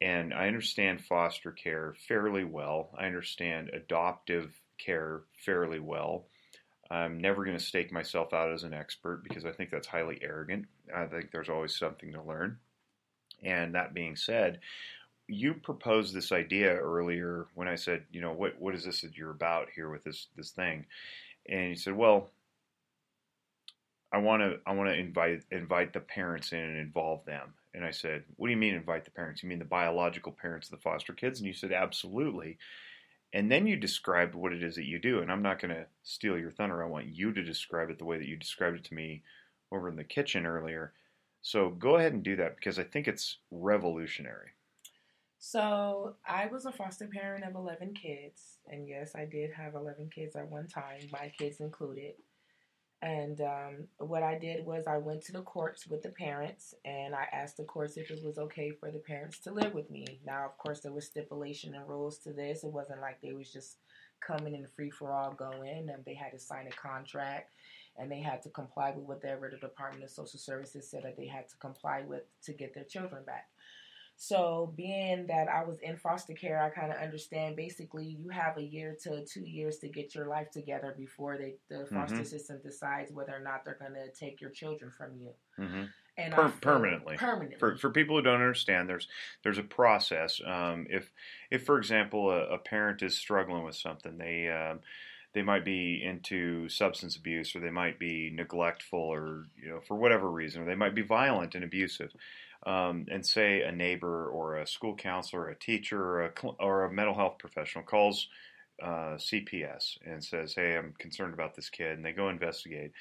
and 0.00 0.32
I 0.32 0.46
understand 0.46 1.04
foster 1.04 1.52
care 1.52 1.94
fairly 2.08 2.44
well. 2.44 2.90
I 2.98 3.06
understand 3.06 3.70
adoptive 3.72 4.60
care 4.78 5.22
fairly 5.44 5.78
well. 5.78 6.26
I'm 6.92 7.18
never 7.18 7.44
going 7.44 7.56
to 7.56 7.64
stake 7.64 7.90
myself 7.90 8.34
out 8.34 8.52
as 8.52 8.64
an 8.64 8.74
expert 8.74 9.22
because 9.24 9.46
I 9.46 9.52
think 9.52 9.70
that's 9.70 9.86
highly 9.86 10.18
arrogant. 10.22 10.66
I 10.94 11.06
think 11.06 11.30
there's 11.30 11.48
always 11.48 11.76
something 11.76 12.12
to 12.12 12.22
learn. 12.22 12.58
And 13.42 13.74
that 13.74 13.94
being 13.94 14.14
said, 14.14 14.60
you 15.26 15.54
proposed 15.54 16.14
this 16.14 16.32
idea 16.32 16.76
earlier 16.76 17.46
when 17.54 17.66
I 17.66 17.76
said, 17.76 18.04
you 18.12 18.20
know, 18.20 18.32
what 18.32 18.60
what 18.60 18.74
is 18.74 18.84
this 18.84 19.00
that 19.00 19.16
you're 19.16 19.30
about 19.30 19.68
here 19.74 19.88
with 19.88 20.04
this 20.04 20.26
this 20.36 20.50
thing? 20.50 20.84
And 21.48 21.70
you 21.70 21.76
said, 21.76 21.96
well, 21.96 22.28
I 24.12 24.18
want 24.18 24.42
to 24.42 24.60
I 24.66 24.72
want 24.72 24.90
to 24.90 24.96
invite 24.96 25.44
invite 25.50 25.94
the 25.94 26.00
parents 26.00 26.52
in 26.52 26.58
and 26.58 26.78
involve 26.78 27.24
them. 27.24 27.54
And 27.74 27.86
I 27.86 27.90
said, 27.90 28.24
what 28.36 28.48
do 28.48 28.52
you 28.52 28.58
mean 28.58 28.74
invite 28.74 29.06
the 29.06 29.10
parents? 29.10 29.42
You 29.42 29.48
mean 29.48 29.58
the 29.58 29.64
biological 29.64 30.32
parents 30.32 30.66
of 30.66 30.72
the 30.72 30.82
foster 30.82 31.14
kids? 31.14 31.40
And 31.40 31.46
you 31.46 31.54
said, 31.54 31.72
absolutely. 31.72 32.58
And 33.32 33.50
then 33.50 33.66
you 33.66 33.76
described 33.76 34.34
what 34.34 34.52
it 34.52 34.62
is 34.62 34.74
that 34.76 34.84
you 34.84 34.98
do. 34.98 35.20
And 35.20 35.32
I'm 35.32 35.42
not 35.42 35.60
going 35.60 35.74
to 35.74 35.86
steal 36.02 36.38
your 36.38 36.50
thunder. 36.50 36.82
I 36.82 36.88
want 36.88 37.06
you 37.06 37.32
to 37.32 37.42
describe 37.42 37.88
it 37.90 37.98
the 37.98 38.04
way 38.04 38.18
that 38.18 38.28
you 38.28 38.36
described 38.36 38.76
it 38.76 38.84
to 38.84 38.94
me 38.94 39.22
over 39.70 39.88
in 39.88 39.96
the 39.96 40.04
kitchen 40.04 40.44
earlier. 40.44 40.92
So 41.40 41.70
go 41.70 41.96
ahead 41.96 42.12
and 42.12 42.22
do 42.22 42.36
that 42.36 42.56
because 42.56 42.78
I 42.78 42.84
think 42.84 43.08
it's 43.08 43.38
revolutionary. 43.50 44.50
So 45.38 46.14
I 46.24 46.46
was 46.46 46.66
a 46.66 46.72
foster 46.72 47.08
parent 47.08 47.44
of 47.44 47.54
11 47.54 47.94
kids. 47.94 48.58
And 48.68 48.86
yes, 48.86 49.16
I 49.16 49.24
did 49.24 49.50
have 49.52 49.74
11 49.74 50.10
kids 50.14 50.36
at 50.36 50.48
one 50.48 50.68
time, 50.68 51.00
my 51.10 51.32
kids 51.36 51.60
included. 51.60 52.14
And 53.02 53.40
um, 53.40 53.88
what 53.98 54.22
I 54.22 54.38
did 54.38 54.64
was 54.64 54.86
I 54.86 54.98
went 54.98 55.22
to 55.24 55.32
the 55.32 55.42
courts 55.42 55.88
with 55.88 56.02
the 56.02 56.10
parents 56.10 56.72
and 56.84 57.16
I 57.16 57.26
asked 57.32 57.56
the 57.56 57.64
courts 57.64 57.96
if 57.96 58.12
it 58.12 58.24
was 58.24 58.38
okay 58.38 58.70
for 58.70 58.92
the 58.92 59.00
parents 59.00 59.38
to 59.40 59.52
live 59.52 59.74
with 59.74 59.90
me. 59.90 60.20
Now, 60.24 60.46
of 60.46 60.56
course, 60.56 60.80
there 60.80 60.92
was 60.92 61.06
stipulation 61.06 61.74
and 61.74 61.88
rules 61.88 62.18
to 62.18 62.32
this. 62.32 62.62
It 62.62 62.72
wasn't 62.72 63.00
like 63.00 63.20
they 63.20 63.32
was 63.32 63.52
just 63.52 63.78
coming 64.24 64.54
in 64.54 64.68
free 64.76 64.90
for 64.90 65.12
all 65.12 65.32
going. 65.32 65.88
And 65.90 66.04
they 66.04 66.14
had 66.14 66.30
to 66.30 66.38
sign 66.38 66.68
a 66.68 66.70
contract 66.70 67.54
and 67.98 68.10
they 68.10 68.20
had 68.20 68.40
to 68.42 68.50
comply 68.50 68.92
with 68.94 69.04
whatever 69.04 69.50
the 69.50 69.58
Department 69.58 70.04
of 70.04 70.10
Social 70.10 70.38
Services 70.38 70.88
said 70.88 71.02
that 71.02 71.16
they 71.16 71.26
had 71.26 71.48
to 71.48 71.56
comply 71.56 72.02
with 72.06 72.22
to 72.44 72.52
get 72.52 72.72
their 72.72 72.84
children 72.84 73.24
back. 73.24 73.48
So, 74.24 74.72
being 74.76 75.26
that 75.26 75.48
I 75.48 75.64
was 75.64 75.80
in 75.80 75.96
foster 75.96 76.32
care, 76.32 76.62
I 76.62 76.70
kind 76.70 76.92
of 76.92 76.98
understand 76.98 77.56
basically 77.56 78.04
you 78.04 78.28
have 78.28 78.56
a 78.56 78.62
year 78.62 78.96
to 79.02 79.24
two 79.24 79.44
years 79.44 79.78
to 79.78 79.88
get 79.88 80.14
your 80.14 80.28
life 80.28 80.48
together 80.52 80.94
before 80.96 81.36
they, 81.36 81.54
the 81.68 81.86
foster 81.86 82.14
mm-hmm. 82.14 82.22
system 82.22 82.60
decides 82.62 83.10
whether 83.10 83.34
or 83.34 83.40
not 83.40 83.64
they're 83.64 83.80
going 83.80 83.94
to 83.94 84.12
take 84.12 84.40
your 84.40 84.50
children 84.50 84.92
from 84.96 85.16
you. 85.16 85.30
Mm-hmm. 85.58 85.82
And 86.16 86.32
per- 86.32 86.52
permanently, 86.60 87.16
permanently. 87.16 87.58
For, 87.58 87.76
for 87.76 87.90
people 87.90 88.14
who 88.14 88.22
don't 88.22 88.36
understand, 88.36 88.88
there's 88.88 89.08
there's 89.42 89.58
a 89.58 89.64
process. 89.64 90.40
Um, 90.46 90.86
if 90.88 91.10
if 91.50 91.66
for 91.66 91.76
example 91.76 92.30
a, 92.30 92.44
a, 92.44 92.58
parent 92.58 93.02
is 93.02 93.18
struggling 93.18 93.64
with 93.64 93.74
something, 93.74 94.18
they 94.18 94.48
um, 94.48 94.82
they 95.34 95.42
might 95.42 95.64
be 95.64 96.00
into 96.00 96.68
substance 96.68 97.16
abuse, 97.16 97.56
or 97.56 97.58
they 97.60 97.70
might 97.70 97.98
be 97.98 98.30
neglectful, 98.32 99.00
or 99.00 99.46
you 99.60 99.68
know 99.68 99.80
for 99.80 99.96
whatever 99.96 100.30
reason, 100.30 100.62
or 100.62 100.66
they 100.66 100.76
might 100.76 100.94
be 100.94 101.02
violent 101.02 101.56
and 101.56 101.64
abusive 101.64 102.12
um, 102.64 103.06
and 103.10 103.26
say 103.26 103.62
a 103.62 103.72
neighbor 103.72 104.28
or 104.28 104.56
a 104.56 104.66
school 104.66 104.94
counselor, 104.94 105.48
a 105.48 105.58
teacher, 105.58 106.00
or 106.00 106.22
a, 106.26 106.32
or 106.60 106.84
a 106.84 106.92
mental 106.92 107.14
health 107.14 107.38
professional 107.38 107.84
calls 107.84 108.28
uh, 108.82 109.16
CPS 109.16 109.98
and 110.04 110.22
says, 110.22 110.54
"Hey, 110.54 110.76
I'm 110.76 110.94
concerned 110.98 111.34
about 111.34 111.54
this 111.54 111.70
kid," 111.70 111.92
and 111.92 112.04
they 112.04 112.12
go 112.12 112.28
investigate. 112.28 112.92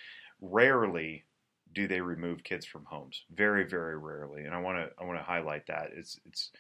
Rarely 0.42 1.26
do 1.74 1.88
they 1.88 2.02
remove 2.02 2.44
kids 2.44 2.66
from 2.66 2.86
homes. 2.86 3.24
Very, 3.34 3.64
very 3.68 3.98
rarely, 3.98 4.44
and 4.44 4.54
I 4.54 4.60
want 4.60 4.78
to 4.78 4.92
I 5.00 5.06
want 5.06 5.20
to 5.20 5.24
highlight 5.24 5.68
that 5.68 5.92
it's 5.96 6.20
it's 6.26 6.52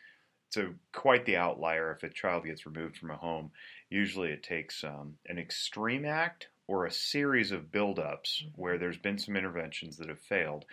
it's 0.47 0.57
a, 0.57 0.73
quite 0.93 1.25
the 1.25 1.37
outlier 1.37 1.91
if 1.91 2.03
a 2.03 2.13
child 2.13 2.45
gets 2.45 2.65
removed 2.65 2.97
from 2.97 3.11
a 3.11 3.15
home. 3.15 3.51
Usually, 3.89 4.29
it 4.29 4.43
takes 4.43 4.83
um, 4.83 5.15
an 5.27 5.37
extreme 5.37 6.05
act 6.05 6.47
or 6.67 6.85
a 6.85 6.91
series 6.91 7.51
of 7.51 7.71
buildups 7.71 8.43
mm-hmm. 8.43 8.61
where 8.61 8.77
there's 8.77 8.97
been 8.97 9.17
some 9.17 9.35
interventions 9.35 9.97
that 9.97 10.09
have 10.09 10.19
failed. 10.19 10.65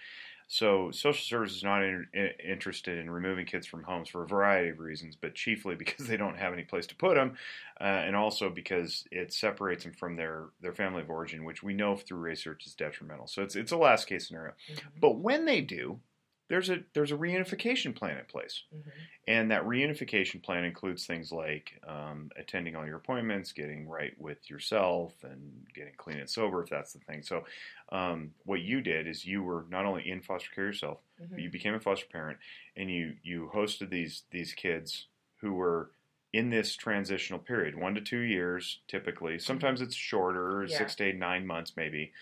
So, 0.50 0.90
social 0.90 1.22
services 1.22 1.58
is 1.58 1.62
not 1.62 1.82
in, 1.82 2.06
in, 2.14 2.30
interested 2.42 2.98
in 2.98 3.10
removing 3.10 3.44
kids 3.44 3.66
from 3.66 3.82
homes 3.82 4.08
for 4.08 4.22
a 4.22 4.26
variety 4.26 4.70
of 4.70 4.78
reasons, 4.78 5.14
but 5.14 5.34
chiefly 5.34 5.74
because 5.74 6.06
they 6.06 6.16
don't 6.16 6.38
have 6.38 6.54
any 6.54 6.64
place 6.64 6.86
to 6.86 6.96
put 6.96 7.16
them, 7.16 7.36
uh, 7.78 7.84
and 7.84 8.16
also 8.16 8.48
because 8.48 9.04
it 9.12 9.30
separates 9.30 9.84
them 9.84 9.92
from 9.92 10.16
their, 10.16 10.46
their 10.62 10.72
family 10.72 11.02
of 11.02 11.10
origin, 11.10 11.44
which 11.44 11.62
we 11.62 11.74
know 11.74 11.96
through 11.96 12.18
research 12.18 12.64
is 12.66 12.74
detrimental. 12.74 13.26
So, 13.26 13.42
it's 13.42 13.56
it's 13.56 13.72
a 13.72 13.76
last 13.76 14.06
case 14.06 14.26
scenario. 14.26 14.54
Mm-hmm. 14.72 14.88
But 15.00 15.18
when 15.18 15.44
they 15.44 15.60
do, 15.60 16.00
there's 16.48 16.70
a 16.70 16.78
there's 16.94 17.12
a 17.12 17.16
reunification 17.16 17.94
plan 17.94 18.16
in 18.16 18.24
place, 18.24 18.62
mm-hmm. 18.74 18.88
and 19.26 19.50
that 19.50 19.64
reunification 19.64 20.42
plan 20.42 20.64
includes 20.64 21.06
things 21.06 21.30
like 21.30 21.80
um, 21.86 22.30
attending 22.36 22.74
all 22.74 22.86
your 22.86 22.96
appointments, 22.96 23.52
getting 23.52 23.86
right 23.86 24.12
with 24.18 24.48
yourself, 24.48 25.12
and 25.22 25.66
getting 25.74 25.92
clean 25.96 26.18
and 26.18 26.28
sober 26.28 26.62
if 26.62 26.70
that's 26.70 26.94
the 26.94 27.00
thing. 27.00 27.22
So, 27.22 27.44
um, 27.92 28.30
what 28.44 28.60
you 28.60 28.80
did 28.80 29.06
is 29.06 29.26
you 29.26 29.42
were 29.42 29.66
not 29.70 29.84
only 29.84 30.08
in 30.08 30.22
foster 30.22 30.48
care 30.54 30.66
yourself, 30.66 30.98
mm-hmm. 31.20 31.34
but 31.34 31.42
you 31.42 31.50
became 31.50 31.74
a 31.74 31.80
foster 31.80 32.06
parent, 32.10 32.38
and 32.76 32.90
you 32.90 33.14
you 33.22 33.50
hosted 33.54 33.90
these 33.90 34.22
these 34.30 34.54
kids 34.54 35.06
who 35.42 35.52
were 35.52 35.90
in 36.32 36.48
this 36.50 36.76
transitional 36.76 37.38
period, 37.38 37.78
one 37.78 37.94
to 37.94 38.00
two 38.00 38.20
years 38.20 38.80
typically. 38.88 39.34
Mm-hmm. 39.34 39.40
Sometimes 39.40 39.82
it's 39.82 39.94
shorter, 39.94 40.66
yeah. 40.68 40.78
six 40.78 40.94
to 40.96 41.04
eight, 41.04 41.16
nine 41.16 41.46
months 41.46 41.74
maybe. 41.76 42.12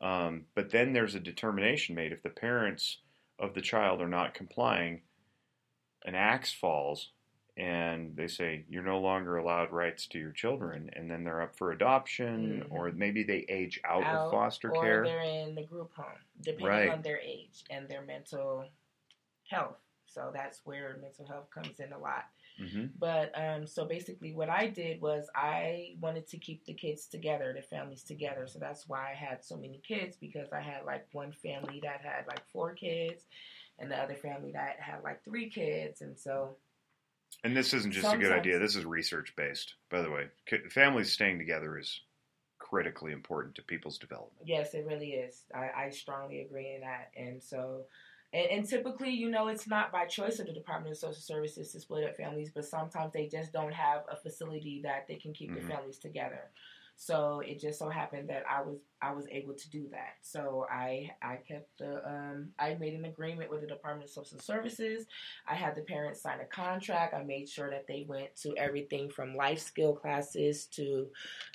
Um, 0.00 0.46
but 0.54 0.70
then 0.70 0.92
there's 0.92 1.14
a 1.14 1.20
determination 1.20 1.94
made 1.94 2.12
if 2.12 2.22
the 2.22 2.28
parents 2.28 2.98
of 3.42 3.54
the 3.54 3.60
child 3.60 4.00
are 4.00 4.08
not 4.08 4.32
complying, 4.32 5.02
an 6.06 6.14
axe 6.14 6.52
falls 6.52 7.10
and 7.56 8.16
they 8.16 8.26
say 8.26 8.64
you're 8.68 8.82
no 8.82 8.98
longer 8.98 9.36
allowed 9.36 9.70
rights 9.70 10.06
to 10.06 10.18
your 10.18 10.32
children 10.32 10.88
and 10.94 11.10
then 11.10 11.22
they're 11.22 11.42
up 11.42 11.54
for 11.54 11.72
adoption 11.72 12.62
mm-hmm. 12.64 12.72
or 12.72 12.90
maybe 12.92 13.22
they 13.22 13.44
age 13.48 13.78
out, 13.84 14.02
out, 14.04 14.26
of 14.26 14.30
foster 14.30 14.70
care 14.70 15.02
or 15.02 15.04
they're 15.04 15.20
in 15.20 15.54
the 15.54 15.62
group 15.62 15.92
home 15.94 16.06
depending 16.40 16.66
right. 16.66 16.88
on 16.88 17.02
their 17.02 17.18
age 17.18 17.64
and 17.68 17.88
their 17.88 18.02
mental 18.02 18.64
health 19.50 19.76
so 20.06 20.30
that's 20.32 20.60
where 20.64 20.96
mental 21.02 21.26
health 21.26 21.50
comes 21.50 21.78
in 21.78 21.92
a 21.92 21.98
lot 21.98 22.24
mm-hmm. 22.60 22.86
but 22.98 23.32
um, 23.38 23.66
so 23.66 23.84
basically 23.84 24.32
what 24.32 24.48
i 24.48 24.66
did 24.66 25.00
was 25.00 25.28
i 25.34 25.94
wanted 26.00 26.26
to 26.26 26.38
keep 26.38 26.64
the 26.64 26.74
kids 26.74 27.06
together 27.06 27.52
the 27.54 27.62
families 27.62 28.02
together 28.02 28.46
so 28.46 28.58
that's 28.58 28.88
why 28.88 29.10
i 29.10 29.14
had 29.14 29.44
so 29.44 29.56
many 29.56 29.80
kids 29.86 30.16
because 30.16 30.52
i 30.52 30.60
had 30.60 30.84
like 30.84 31.06
one 31.12 31.32
family 31.32 31.80
that 31.82 32.00
had 32.02 32.26
like 32.26 32.42
four 32.52 32.72
kids 32.74 33.24
and 33.78 33.90
the 33.90 33.96
other 33.96 34.14
family 34.14 34.52
that 34.52 34.76
had 34.78 35.02
like 35.02 35.24
three 35.24 35.48
kids 35.48 36.00
and 36.00 36.18
so 36.18 36.56
and 37.44 37.56
this 37.56 37.74
isn't 37.74 37.92
just 37.92 38.04
Sometimes. 38.04 38.24
a 38.24 38.28
good 38.28 38.38
idea. 38.38 38.58
This 38.58 38.76
is 38.76 38.84
research 38.84 39.34
based, 39.36 39.74
by 39.90 40.02
the 40.02 40.10
way. 40.10 40.28
Families 40.70 41.12
staying 41.12 41.38
together 41.38 41.78
is 41.78 42.00
critically 42.58 43.12
important 43.12 43.56
to 43.56 43.62
people's 43.62 43.98
development. 43.98 44.46
Yes, 44.46 44.74
it 44.74 44.86
really 44.86 45.10
is. 45.10 45.42
I, 45.54 45.86
I 45.86 45.90
strongly 45.90 46.42
agree 46.42 46.74
in 46.74 46.82
that. 46.82 47.10
And 47.16 47.42
so, 47.42 47.82
and, 48.32 48.46
and, 48.50 48.68
typically, 48.68 49.10
you 49.10 49.30
know, 49.30 49.48
it's 49.48 49.66
not 49.66 49.92
by 49.92 50.06
choice 50.06 50.38
of 50.38 50.46
the 50.46 50.52
Department 50.52 50.92
of 50.92 50.98
Social 50.98 51.14
Services 51.14 51.72
to 51.72 51.80
split 51.80 52.04
up 52.04 52.16
families, 52.16 52.50
but 52.54 52.64
sometimes 52.64 53.12
they 53.12 53.26
just 53.26 53.52
don't 53.52 53.72
have 53.72 54.02
a 54.10 54.16
facility 54.16 54.80
that 54.84 55.06
they 55.06 55.16
can 55.16 55.32
keep 55.32 55.50
mm-hmm. 55.50 55.66
the 55.66 55.74
families 55.74 55.98
together. 55.98 56.50
So 56.96 57.40
it 57.44 57.58
just 57.58 57.78
so 57.78 57.88
happened 57.88 58.28
that 58.28 58.44
I 58.48 58.62
was 58.62 58.78
I 59.00 59.12
was 59.12 59.26
able 59.30 59.54
to 59.54 59.70
do 59.70 59.88
that. 59.90 60.18
So 60.20 60.66
I 60.70 61.10
I 61.20 61.36
kept 61.36 61.78
the 61.78 62.06
um, 62.08 62.50
I 62.60 62.74
made 62.74 62.94
an 62.94 63.06
agreement 63.06 63.50
with 63.50 63.60
the 63.60 63.66
Department 63.66 64.04
of 64.04 64.10
Social 64.10 64.38
Services. 64.38 65.06
I 65.46 65.54
had 65.54 65.74
the 65.74 65.82
parents 65.82 66.22
sign 66.22 66.38
a 66.40 66.44
contract. 66.44 67.12
I 67.12 67.24
made 67.24 67.48
sure 67.48 67.70
that 67.70 67.88
they 67.88 68.04
went 68.06 68.36
to 68.42 68.54
everything 68.56 69.10
from 69.10 69.34
life 69.34 69.58
skill 69.58 69.94
classes 69.94 70.66
to 70.66 71.08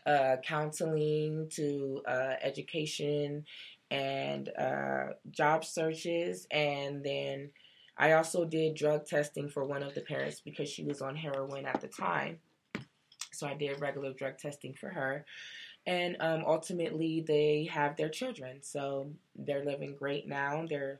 uh, 0.05 0.35
counseling 0.43 1.47
to 1.51 2.01
uh, 2.05 2.33
education 2.41 3.45
and 3.91 4.49
uh, 4.57 5.13
job 5.31 5.65
searches, 5.65 6.47
and 6.51 7.03
then. 7.03 7.51
I 7.99 8.11
also 8.11 8.45
did 8.45 8.75
drug 8.75 9.07
testing 9.07 9.49
for 9.49 9.65
one 9.65 9.81
of 9.81 9.95
the 9.95 10.01
parents 10.01 10.39
because 10.39 10.69
she 10.69 10.83
was 10.83 11.01
on 11.01 11.15
heroin 11.15 11.65
at 11.65 11.81
the 11.81 11.87
time. 11.87 12.37
So 13.33 13.47
I 13.47 13.55
did 13.55 13.81
regular 13.81 14.13
drug 14.13 14.37
testing 14.37 14.73
for 14.73 14.89
her. 14.89 15.25
And 15.85 16.17
um, 16.19 16.43
ultimately, 16.45 17.23
they 17.25 17.69
have 17.71 17.95
their 17.95 18.09
children. 18.09 18.61
So 18.61 19.11
they're 19.35 19.63
living 19.63 19.95
great 19.97 20.27
now. 20.27 20.65
They're 20.69 20.99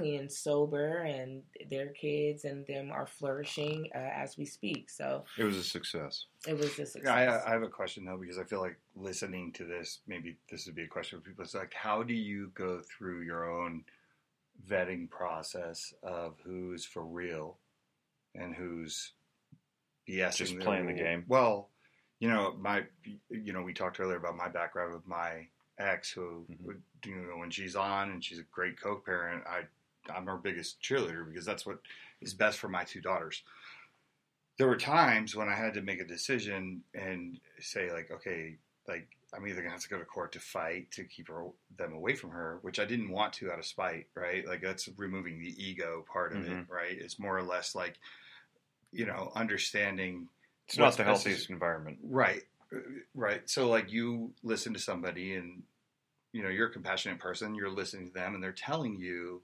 clean 0.00 0.20
and 0.20 0.32
sober, 0.32 0.98
and 0.98 1.42
their 1.70 1.88
kids 1.88 2.44
and 2.44 2.66
them 2.66 2.90
are 2.90 3.06
flourishing 3.06 3.88
uh, 3.94 3.98
as 3.98 4.36
we 4.36 4.44
speak. 4.44 4.90
So 4.90 5.24
it 5.38 5.44
was 5.44 5.56
a 5.56 5.64
success. 5.64 6.26
It 6.46 6.56
was 6.56 6.78
a 6.78 6.86
success. 6.86 7.06
I, 7.06 7.50
I, 7.50 7.52
have 7.52 7.62
a 7.62 7.68
question 7.68 8.04
though, 8.04 8.16
because 8.16 8.38
I 8.38 8.44
feel 8.44 8.60
like 8.60 8.78
listening 8.96 9.52
to 9.52 9.64
this, 9.64 10.00
maybe 10.06 10.36
this 10.50 10.66
would 10.66 10.74
be 10.74 10.82
a 10.82 10.88
question 10.88 11.18
for 11.18 11.28
people. 11.28 11.44
It's 11.44 11.54
like, 11.54 11.74
how 11.74 12.02
do 12.02 12.14
you 12.14 12.50
go 12.54 12.80
through 12.80 13.22
your 13.22 13.50
own 13.50 13.84
vetting 14.68 15.08
process 15.08 15.94
of 16.02 16.34
who's 16.44 16.84
for 16.84 17.04
real 17.04 17.56
and 18.34 18.54
who's 18.54 19.12
BS. 20.08 20.36
Just 20.36 20.58
playing 20.58 20.86
the 20.86 20.92
game. 20.92 21.24
Well, 21.28 21.68
you 22.18 22.28
know, 22.28 22.54
my, 22.58 22.84
you 23.30 23.52
know, 23.52 23.62
we 23.62 23.72
talked 23.72 24.00
earlier 24.00 24.16
about 24.16 24.36
my 24.36 24.48
background 24.48 24.92
with 24.92 25.06
my 25.06 25.46
ex, 25.78 26.10
who, 26.10 26.46
mm-hmm. 26.50 26.70
you 27.10 27.16
know, 27.16 27.38
when 27.38 27.50
she's 27.50 27.76
on 27.76 28.10
and 28.10 28.24
she's 28.24 28.38
a 28.38 28.44
great 28.50 28.80
co-parent, 28.80 29.44
I, 29.46 29.62
I'm 30.08 30.26
her 30.26 30.36
biggest 30.36 30.80
cheerleader 30.82 31.26
because 31.26 31.44
that's 31.44 31.66
what 31.66 31.78
is 32.20 32.34
best 32.34 32.58
for 32.58 32.68
my 32.68 32.84
two 32.84 33.00
daughters. 33.00 33.42
There 34.58 34.68
were 34.68 34.76
times 34.76 35.34
when 35.34 35.48
I 35.48 35.54
had 35.54 35.74
to 35.74 35.82
make 35.82 36.00
a 36.00 36.04
decision 36.04 36.82
and 36.94 37.40
say, 37.60 37.90
like, 37.92 38.10
okay, 38.10 38.56
like 38.86 39.08
I'm 39.34 39.46
either 39.46 39.62
gonna 39.62 39.72
have 39.72 39.82
to 39.82 39.88
go 39.88 39.98
to 39.98 40.04
court 40.04 40.32
to 40.32 40.40
fight 40.40 40.90
to 40.92 41.04
keep 41.04 41.28
her, 41.28 41.46
them 41.76 41.94
away 41.94 42.14
from 42.14 42.30
her, 42.30 42.58
which 42.62 42.78
I 42.78 42.84
didn't 42.84 43.10
want 43.10 43.32
to 43.34 43.50
out 43.50 43.58
of 43.58 43.66
spite, 43.66 44.06
right? 44.14 44.46
Like 44.46 44.62
that's 44.62 44.88
removing 44.96 45.38
the 45.38 45.54
ego 45.62 46.04
part 46.12 46.32
of 46.32 46.42
mm-hmm. 46.42 46.60
it, 46.60 46.66
right? 46.68 46.96
It's 46.98 47.18
more 47.18 47.36
or 47.38 47.42
less 47.42 47.74
like 47.74 47.98
you 48.92 49.06
know, 49.06 49.32
understanding. 49.34 50.28
It's 50.68 50.78
not 50.78 50.96
the 50.96 51.04
healthiest 51.04 51.50
environment. 51.50 51.98
Right. 52.02 52.42
Right. 53.14 53.48
So, 53.48 53.68
like, 53.68 53.90
you 53.92 54.32
listen 54.42 54.74
to 54.74 54.80
somebody 54.80 55.34
and, 55.34 55.62
you 56.32 56.42
know, 56.42 56.48
you're 56.48 56.68
a 56.68 56.72
compassionate 56.72 57.18
person, 57.18 57.54
you're 57.54 57.70
listening 57.70 58.06
to 58.08 58.12
them, 58.12 58.34
and 58.34 58.42
they're 58.42 58.52
telling 58.52 58.96
you, 58.96 59.42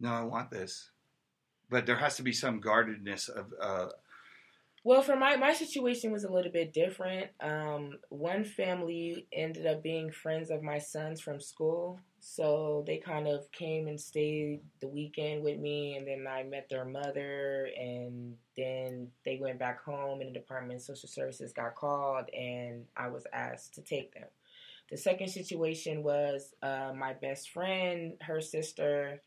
no, 0.00 0.10
I 0.12 0.22
want 0.22 0.50
this. 0.50 0.90
But 1.70 1.86
there 1.86 1.96
has 1.96 2.16
to 2.16 2.22
be 2.22 2.32
some 2.32 2.60
guardedness 2.60 3.28
of, 3.28 3.52
uh, 3.60 3.88
Well, 4.84 5.02
for 5.02 5.16
my 5.16 5.36
my 5.36 5.52
situation 5.52 6.12
was 6.12 6.24
a 6.24 6.32
little 6.32 6.52
bit 6.52 6.72
different. 6.72 7.30
Um, 7.40 7.98
one 8.08 8.44
family 8.44 9.26
ended 9.32 9.66
up 9.66 9.82
being 9.82 10.12
friends 10.12 10.50
of 10.50 10.62
my 10.62 10.78
sons 10.78 11.20
from 11.20 11.40
school, 11.40 11.98
so 12.20 12.84
they 12.86 12.98
kind 12.98 13.26
of 13.26 13.50
came 13.50 13.88
and 13.88 14.00
stayed 14.00 14.60
the 14.80 14.86
weekend 14.88 15.42
with 15.42 15.58
me, 15.58 15.96
and 15.96 16.06
then 16.06 16.26
I 16.28 16.44
met 16.44 16.68
their 16.68 16.84
mother, 16.84 17.68
and 17.76 18.36
then 18.56 19.10
they 19.24 19.38
went 19.40 19.58
back 19.58 19.82
home, 19.82 20.20
and 20.20 20.30
the 20.32 20.38
Department 20.38 20.78
of 20.80 20.82
Social 20.84 21.08
Services 21.08 21.52
got 21.52 21.74
called, 21.74 22.28
and 22.32 22.84
I 22.96 23.08
was 23.08 23.26
asked 23.32 23.74
to 23.74 23.82
take 23.82 24.14
them. 24.14 24.28
The 24.90 24.96
second 24.96 25.28
situation 25.28 26.04
was 26.04 26.54
uh, 26.62 26.92
my 26.96 27.12
best 27.14 27.50
friend, 27.50 28.14
her 28.22 28.40
sister. 28.40 29.20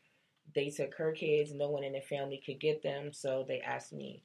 They 0.54 0.70
took 0.70 0.94
her 0.94 1.12
kids. 1.12 1.52
No 1.52 1.70
one 1.70 1.84
in 1.84 1.92
the 1.92 2.00
family 2.00 2.42
could 2.44 2.60
get 2.60 2.82
them, 2.82 3.12
so 3.12 3.44
they 3.46 3.60
asked 3.60 3.92
me. 3.92 4.22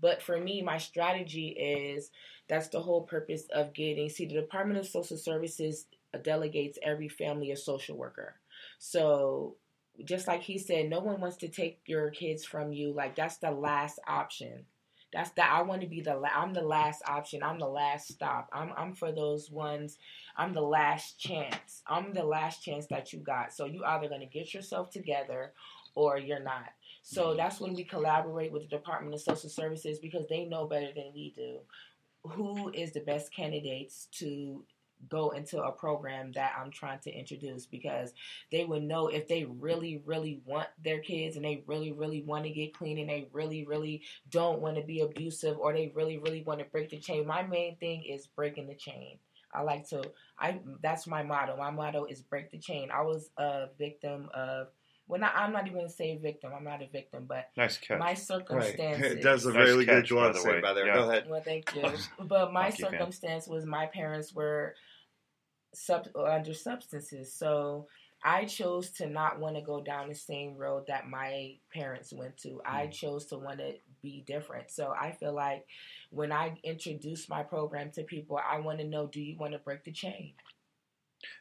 But 0.00 0.22
for 0.22 0.38
me, 0.38 0.62
my 0.62 0.78
strategy 0.78 1.48
is 1.48 2.10
that's 2.48 2.68
the 2.68 2.80
whole 2.80 3.02
purpose 3.02 3.44
of 3.52 3.72
getting. 3.72 4.08
See, 4.08 4.26
the 4.26 4.34
Department 4.34 4.78
of 4.78 4.86
Social 4.86 5.16
Services 5.16 5.86
delegates 6.22 6.78
every 6.82 7.08
family 7.08 7.50
a 7.50 7.56
social 7.56 7.96
worker. 7.96 8.36
So 8.78 9.56
just 10.04 10.26
like 10.26 10.42
he 10.42 10.58
said, 10.58 10.88
no 10.88 11.00
one 11.00 11.20
wants 11.20 11.36
to 11.38 11.48
take 11.48 11.80
your 11.86 12.10
kids 12.10 12.44
from 12.44 12.72
you. 12.72 12.92
Like 12.92 13.16
that's 13.16 13.38
the 13.38 13.50
last 13.50 13.98
option. 14.06 14.66
That's 15.14 15.30
that 15.32 15.50
I 15.52 15.62
want 15.62 15.80
to 15.82 15.86
be 15.86 16.00
the 16.02 16.16
la- 16.16 16.28
I'm 16.34 16.52
the 16.52 16.62
last 16.62 17.02
option. 17.08 17.42
I'm 17.42 17.58
the 17.58 17.68
last 17.68 18.08
stop. 18.08 18.50
I'm 18.52 18.72
I'm 18.76 18.94
for 18.94 19.12
those 19.12 19.50
ones. 19.50 19.98
I'm 20.36 20.52
the 20.52 20.62
last 20.62 21.18
chance. 21.18 21.82
I'm 21.86 22.12
the 22.12 22.24
last 22.24 22.62
chance 22.62 22.86
that 22.88 23.12
you 23.12 23.20
got. 23.20 23.52
So 23.52 23.64
you 23.64 23.84
either 23.84 24.08
to 24.08 24.26
get 24.26 24.52
yourself 24.52 24.90
together 24.90 25.52
or 25.94 26.18
you're 26.18 26.42
not. 26.42 26.70
So 27.02 27.34
that's 27.36 27.60
when 27.60 27.74
we 27.74 27.84
collaborate 27.84 28.52
with 28.52 28.62
the 28.62 28.68
Department 28.68 29.14
of 29.14 29.20
Social 29.20 29.50
Services 29.50 29.98
because 29.98 30.26
they 30.28 30.44
know 30.44 30.66
better 30.66 30.90
than 30.94 31.12
we 31.14 31.32
do 31.36 31.60
who 32.24 32.70
is 32.72 32.92
the 32.92 33.00
best 33.00 33.32
candidates 33.34 34.08
to 34.12 34.64
go 35.08 35.30
into 35.30 35.62
a 35.62 35.72
program 35.72 36.32
that 36.32 36.52
I'm 36.58 36.70
trying 36.70 37.00
to 37.00 37.10
introduce 37.10 37.66
because 37.66 38.12
they 38.50 38.64
would 38.64 38.82
know 38.82 39.08
if 39.08 39.28
they 39.28 39.44
really, 39.44 40.02
really 40.04 40.40
want 40.44 40.68
their 40.82 41.00
kids 41.00 41.36
and 41.36 41.44
they 41.44 41.62
really, 41.66 41.92
really 41.92 42.22
want 42.22 42.44
to 42.44 42.50
get 42.50 42.74
clean 42.74 42.98
and 42.98 43.08
they 43.08 43.28
really, 43.32 43.64
really 43.64 44.02
don't 44.30 44.60
want 44.60 44.76
to 44.76 44.82
be 44.82 45.00
abusive 45.00 45.58
or 45.58 45.72
they 45.72 45.92
really, 45.94 46.18
really 46.18 46.42
want 46.42 46.60
to 46.60 46.66
break 46.66 46.90
the 46.90 46.98
chain. 46.98 47.26
My 47.26 47.42
main 47.42 47.76
thing 47.76 48.04
is 48.04 48.26
breaking 48.26 48.66
the 48.66 48.74
chain. 48.74 49.18
I 49.52 49.62
like 49.62 49.88
to 49.90 50.02
I 50.38 50.60
that's 50.82 51.06
my 51.06 51.22
motto. 51.22 51.56
My 51.56 51.70
motto 51.70 52.06
is 52.06 52.20
break 52.22 52.50
the 52.50 52.58
chain. 52.58 52.90
I 52.92 53.02
was 53.02 53.30
a 53.38 53.66
victim 53.78 54.28
of 54.34 54.68
well, 55.06 55.20
not, 55.20 55.32
I'm 55.36 55.52
not 55.52 55.66
even 55.66 55.74
going 55.74 55.88
to 55.88 55.92
say 55.92 56.16
victim. 56.16 56.52
I'm 56.56 56.64
not 56.64 56.82
a 56.82 56.88
victim, 56.88 57.26
but 57.28 57.50
nice 57.56 57.76
catch. 57.76 57.98
my 57.98 58.14
circumstances. 58.14 59.02
Right. 59.02 59.12
It 59.12 59.22
does 59.22 59.44
a 59.44 59.52
Nice 59.52 59.68
really 59.68 59.84
catch, 59.84 60.08
good 60.08 60.16
by 60.16 60.32
job 60.32 60.34
the 60.34 60.48
way. 60.48 60.60
by 60.60 60.72
there. 60.72 60.86
Yeah. 60.86 60.94
Go 60.94 61.10
ahead. 61.10 61.24
Well, 61.28 61.42
thank 61.42 61.74
you. 61.74 61.82
But 62.26 62.52
my 62.52 62.64
Hockey 62.64 62.82
fan. 62.82 62.90
circumstance 62.92 63.46
was 63.46 63.66
my 63.66 63.86
parents 63.86 64.32
were 64.34 64.74
sub- 65.74 66.08
under 66.16 66.54
substances, 66.54 67.34
so 67.34 67.86
I 68.24 68.46
chose 68.46 68.90
to 68.92 69.06
not 69.06 69.38
want 69.38 69.56
to 69.56 69.62
go 69.62 69.82
down 69.82 70.08
the 70.08 70.14
same 70.14 70.56
road 70.56 70.84
that 70.88 71.06
my 71.06 71.56
parents 71.70 72.10
went 72.10 72.38
to. 72.38 72.62
I 72.64 72.86
hmm. 72.86 72.90
chose 72.90 73.26
to 73.26 73.38
want 73.38 73.58
to 73.58 73.74
be 74.00 74.24
different. 74.26 74.70
So 74.70 74.94
I 74.98 75.12
feel 75.12 75.34
like 75.34 75.66
when 76.08 76.32
I 76.32 76.58
introduce 76.64 77.28
my 77.28 77.42
program 77.42 77.90
to 77.92 78.04
people, 78.04 78.38
I 78.38 78.60
want 78.60 78.78
to 78.78 78.86
know: 78.86 79.06
Do 79.06 79.20
you 79.20 79.36
want 79.36 79.52
to 79.52 79.58
break 79.58 79.84
the 79.84 79.92
chain? 79.92 80.32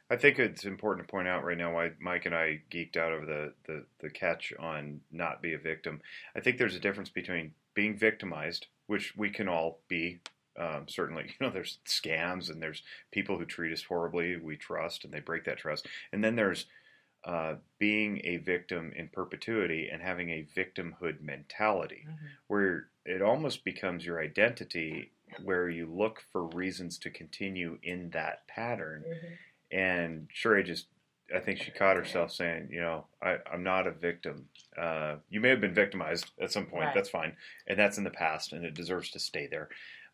I 0.10 0.16
think 0.16 0.40
it's 0.40 0.66
important 0.66 1.08
to 1.08 1.12
point 1.12 1.28
out 1.28 1.44
right 1.44 1.58
now 1.58 1.74
why 1.74 1.92
Mike 2.00 2.26
and 2.26 2.36
I 2.36 2.62
geeked 2.72 2.98
out 2.98 3.12
over 3.12 3.26
the, 3.26 3.54
the, 3.66 3.86
the 4.00 4.10
catch 4.10 4.54
on 4.60 5.02
not 5.12 5.42
be 5.42 5.54
a 5.54 5.58
victim. 5.58 6.02
I 6.36 6.40
think 6.40 6.58
there's 6.58 6.76
a 6.76 6.80
difference 6.80 7.10
between 7.10 7.54
being 7.74 7.98
victimized, 7.98 8.68
which 8.88 9.16
we 9.16 9.30
can 9.30 9.48
all 9.48 9.80
be. 9.88 10.20
Um, 10.56 10.86
certainly, 10.88 11.24
you 11.28 11.48
know, 11.48 11.52
there's 11.52 11.80
scams 11.88 12.50
and 12.52 12.62
there's 12.62 12.84
people 13.12 13.38
who 13.40 13.46
treat 13.46 13.74
us 13.74 13.84
horribly, 13.84 14.38
we 14.38 14.56
trust, 14.56 15.04
and 15.04 15.14
they 15.14 15.20
break 15.20 15.46
that 15.46 15.58
trust. 15.58 15.88
And 16.12 16.24
then 16.24 16.36
there's 16.36 16.68
uh, 17.26 17.56
being 17.80 18.22
a 18.26 18.38
victim 18.38 18.92
in 18.96 19.08
perpetuity 19.08 19.90
and 19.92 20.02
having 20.02 20.30
a 20.30 20.46
victimhood 20.56 21.22
mentality, 21.22 22.06
where 22.48 22.88
it 23.06 23.22
almost 23.22 23.64
becomes 23.64 24.06
your 24.06 24.22
identity, 24.22 25.12
where 25.44 25.70
you 25.70 25.88
look 25.88 26.22
for 26.32 26.44
reasons 26.48 26.98
to 27.00 27.10
continue 27.10 27.80
in 27.82 28.10
that 28.12 28.46
pattern 28.48 29.04
and 29.74 30.28
Sheree 30.30 30.66
just 30.66 30.88
I 31.34 31.40
think 31.40 31.60
she 31.60 31.72
caught 31.72 31.96
herself 31.96 32.32
saying, 32.32 32.70
you 32.72 32.82
know, 32.82 33.06
I, 33.22 33.38
I'm 33.52 33.64
not 33.64 33.88
a 33.88 33.92
victim. 33.92 34.46
Uh, 34.78 35.16
you 35.30 35.40
may 35.40 35.50
have 35.50 35.62
been 35.62 35.74
victimized 35.74 36.32
at 36.40 36.52
some 36.52 36.66
point. 36.66 36.86
Right. 36.86 36.96
That's 36.96 37.10
fine, 37.10 37.36
and 37.68 37.80
that's 37.80 37.98
in 37.98 38.04
the 38.04 38.10
past, 38.10 38.54
and 38.54 38.64
it 38.66 38.76
deserves 38.76 39.10
to 39.12 39.20
stay 39.20 39.48
there. 39.48 39.70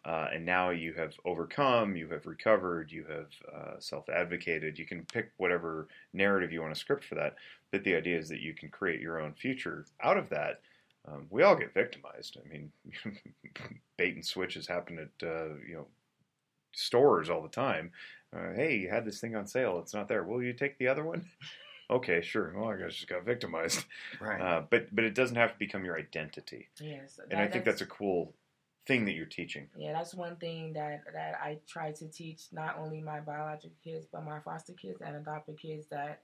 Uh, 0.06 0.30
and 0.34 0.45
now 0.45 0.69
you 0.69 0.93
have 0.93 1.13
overcome, 1.26 1.98
you 1.98 2.08
have 2.08 2.26
recovered, 2.26 2.89
you 2.89 3.04
have 3.10 3.28
uh, 3.54 3.80
self-advocated. 3.80 4.80
You 4.80 4.86
can 4.86 5.04
pick 5.12 5.32
whatever 5.36 5.89
narrative 6.13 6.54
you 6.54 6.62
want 6.62 6.74
to 6.74 6.80
script 6.80 7.04
for 7.04 7.15
that. 7.15 7.36
But 7.72 7.84
the 7.84 7.95
idea 7.95 8.17
is 8.17 8.30
that 8.30 8.39
you 8.39 8.54
can 8.54 8.69
create 8.69 9.02
your 9.02 9.19
own 9.19 9.34
future 9.34 9.86
out 10.02 10.17
of 10.17 10.30
that. 10.30 10.62
Um, 11.08 11.28
we 11.30 11.43
all 11.43 11.56
get 11.56 11.74
victimized. 11.74 12.38
I 12.43 12.48
mean, 12.48 12.72
bait 13.98 14.15
and 14.15 14.26
switches 14.26 14.67
happen 14.67 15.00
at 15.00 15.28
uh, 15.28 15.56
you 15.67 15.76
know 15.76 15.88
stores 16.74 17.30
all 17.30 17.41
the 17.41 17.50
time. 17.50 17.91
Uh, 18.35 18.53
hey, 18.55 18.77
you 18.77 18.89
had 18.89 19.05
this 19.05 19.19
thing 19.19 19.35
on 19.35 19.47
sale. 19.47 19.79
It's 19.79 19.93
not 19.93 20.07
there. 20.07 20.23
Will 20.23 20.43
you 20.43 20.53
take 20.53 20.77
the 20.77 20.87
other 20.87 21.03
one? 21.03 21.25
Okay, 21.91 22.21
sure. 22.21 22.53
Well, 22.55 22.69
I 22.69 22.77
guess 22.77 22.93
just 22.93 23.07
got 23.07 23.25
victimized. 23.25 23.83
Right. 24.21 24.39
Uh, 24.39 24.61
but 24.69 24.93
but 24.93 25.05
it 25.05 25.15
doesn't 25.15 25.37
have 25.37 25.53
to 25.53 25.57
become 25.57 25.83
your 25.83 25.97
identity. 25.97 26.67
Yes, 26.79 27.19
And 27.31 27.39
I 27.39 27.47
think 27.47 27.65
that's 27.65 27.81
a 27.81 27.87
cool 27.87 28.35
thing 28.85 29.05
that 29.05 29.13
you're 29.13 29.25
teaching. 29.25 29.67
Yeah, 29.75 29.93
that's 29.93 30.13
one 30.13 30.35
thing 30.35 30.73
that 30.73 31.03
that 31.13 31.39
I 31.41 31.57
try 31.67 31.91
to 31.93 32.07
teach 32.07 32.43
not 32.51 32.77
only 32.77 33.01
my 33.01 33.21
biological 33.21 33.75
kids 33.83 34.05
but 34.11 34.23
my 34.23 34.39
foster 34.39 34.73
kids 34.73 35.01
and 35.01 35.15
adopted 35.15 35.59
kids 35.59 35.87
that 35.87 36.21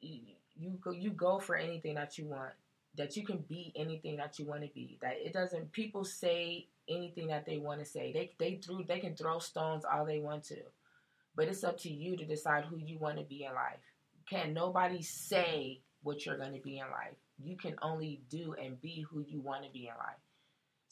you, 0.00 0.20
you 0.56 0.78
go 0.80 0.92
you 0.92 1.10
go 1.10 1.40
for 1.40 1.56
anything 1.56 1.96
that 1.96 2.16
you 2.16 2.26
want. 2.26 2.52
That 2.96 3.16
you 3.16 3.24
can 3.24 3.38
be 3.38 3.72
anything 3.74 4.16
that 4.18 4.38
you 4.38 4.44
want 4.46 4.62
to 4.62 4.68
be. 4.72 4.98
That 5.02 5.14
it 5.16 5.32
doesn't. 5.32 5.72
People 5.72 6.04
say 6.04 6.68
anything 6.88 7.26
that 7.28 7.44
they 7.44 7.58
want 7.58 7.80
to 7.80 7.86
say. 7.86 8.12
They 8.12 8.32
they 8.38 8.56
threw 8.56 8.84
they 8.86 9.00
can 9.00 9.16
throw 9.16 9.40
stones 9.40 9.84
all 9.84 10.04
they 10.04 10.20
want 10.20 10.44
to, 10.44 10.58
but 11.36 11.48
it's 11.48 11.64
up 11.64 11.78
to 11.78 11.90
you 11.90 12.16
to 12.16 12.24
decide 12.24 12.64
who 12.64 12.76
you 12.78 12.98
want 12.98 13.18
to 13.18 13.24
be 13.24 13.44
in 13.44 13.54
life. 13.54 13.80
Can 14.28 14.54
nobody 14.54 15.02
say 15.02 15.80
what 16.02 16.24
you're 16.24 16.38
going 16.38 16.54
to 16.54 16.60
be 16.60 16.78
in 16.78 16.90
life? 16.90 17.16
You 17.42 17.56
can 17.56 17.74
only 17.82 18.22
do 18.30 18.54
and 18.60 18.80
be 18.80 19.04
who 19.10 19.24
you 19.26 19.40
want 19.40 19.64
to 19.64 19.70
be 19.70 19.88
in 19.88 19.94
life. 19.98 20.20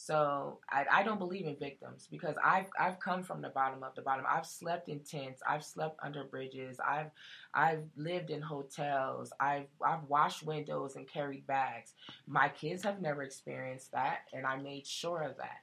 So 0.02 0.60
I, 0.70 0.86
I 0.90 1.02
don't 1.02 1.18
believe 1.18 1.44
in 1.44 1.56
victims 1.56 2.08
because 2.10 2.34
I've 2.42 2.70
I've 2.80 2.98
come 2.98 3.22
from 3.22 3.42
the 3.42 3.50
bottom 3.50 3.82
of 3.82 3.94
the 3.94 4.00
bottom. 4.00 4.24
I've 4.26 4.46
slept 4.46 4.88
in 4.88 5.00
tents. 5.00 5.42
I've 5.46 5.62
slept 5.62 5.98
under 6.02 6.24
bridges. 6.24 6.80
I've 6.82 7.10
I've 7.52 7.82
lived 7.96 8.30
in 8.30 8.40
hotels. 8.40 9.30
I've 9.38 9.66
I've 9.84 10.04
washed 10.04 10.42
windows 10.42 10.96
and 10.96 11.06
carried 11.06 11.46
bags. 11.46 11.92
My 12.26 12.48
kids 12.48 12.82
have 12.82 13.02
never 13.02 13.22
experienced 13.22 13.92
that, 13.92 14.20
and 14.32 14.46
I 14.46 14.56
made 14.56 14.86
sure 14.86 15.20
of 15.20 15.36
that. 15.36 15.60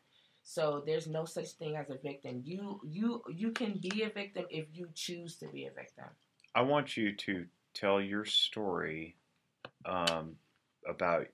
So 0.50 0.82
there's 0.86 1.08
no 1.08 1.26
such 1.26 1.50
thing 1.50 1.76
as 1.76 1.90
a 1.90 1.98
victim. 1.98 2.42
You 2.46 2.80
you 2.86 3.22
you 3.30 3.52
can 3.52 3.82
be 3.82 4.04
a 4.04 4.10
victim 4.10 4.46
if 4.50 4.66
you 4.72 4.88
choose 4.96 5.36
to 5.40 5.48
be 5.48 5.66
a 5.66 5.72
victim. 5.72 6.06
I 6.56 6.62
want 6.62 6.96
you 6.96 7.14
to 7.18 7.46
tell 7.74 8.00
your 8.00 8.24
story 8.24 9.18
um, 9.86 10.38
about 10.88 11.28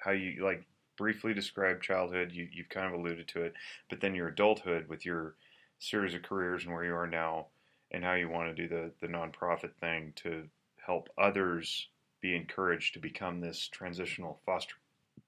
how 0.00 0.10
you 0.10 0.44
like 0.44 0.64
briefly 0.96 1.34
describe 1.34 1.82
childhood. 1.82 2.32
You, 2.32 2.48
you've 2.52 2.68
kind 2.68 2.92
of 2.92 2.98
alluded 2.98 3.28
to 3.28 3.42
it, 3.42 3.54
but 3.88 4.00
then 4.00 4.16
your 4.16 4.26
adulthood 4.26 4.88
with 4.88 5.06
your 5.06 5.36
series 5.78 6.14
of 6.14 6.22
careers 6.22 6.64
and 6.64 6.74
where 6.74 6.84
you 6.84 6.96
are 6.96 7.06
now, 7.06 7.46
and 7.92 8.02
how 8.02 8.14
you 8.14 8.28
want 8.28 8.48
to 8.48 8.60
do 8.60 8.68
the 8.68 8.90
the 9.00 9.06
nonprofit 9.06 9.74
thing 9.80 10.12
to 10.16 10.48
help 10.84 11.08
others 11.16 11.86
be 12.20 12.34
encouraged 12.34 12.94
to 12.94 12.98
become 12.98 13.40
this 13.40 13.68
transitional 13.68 14.40
foster. 14.44 14.74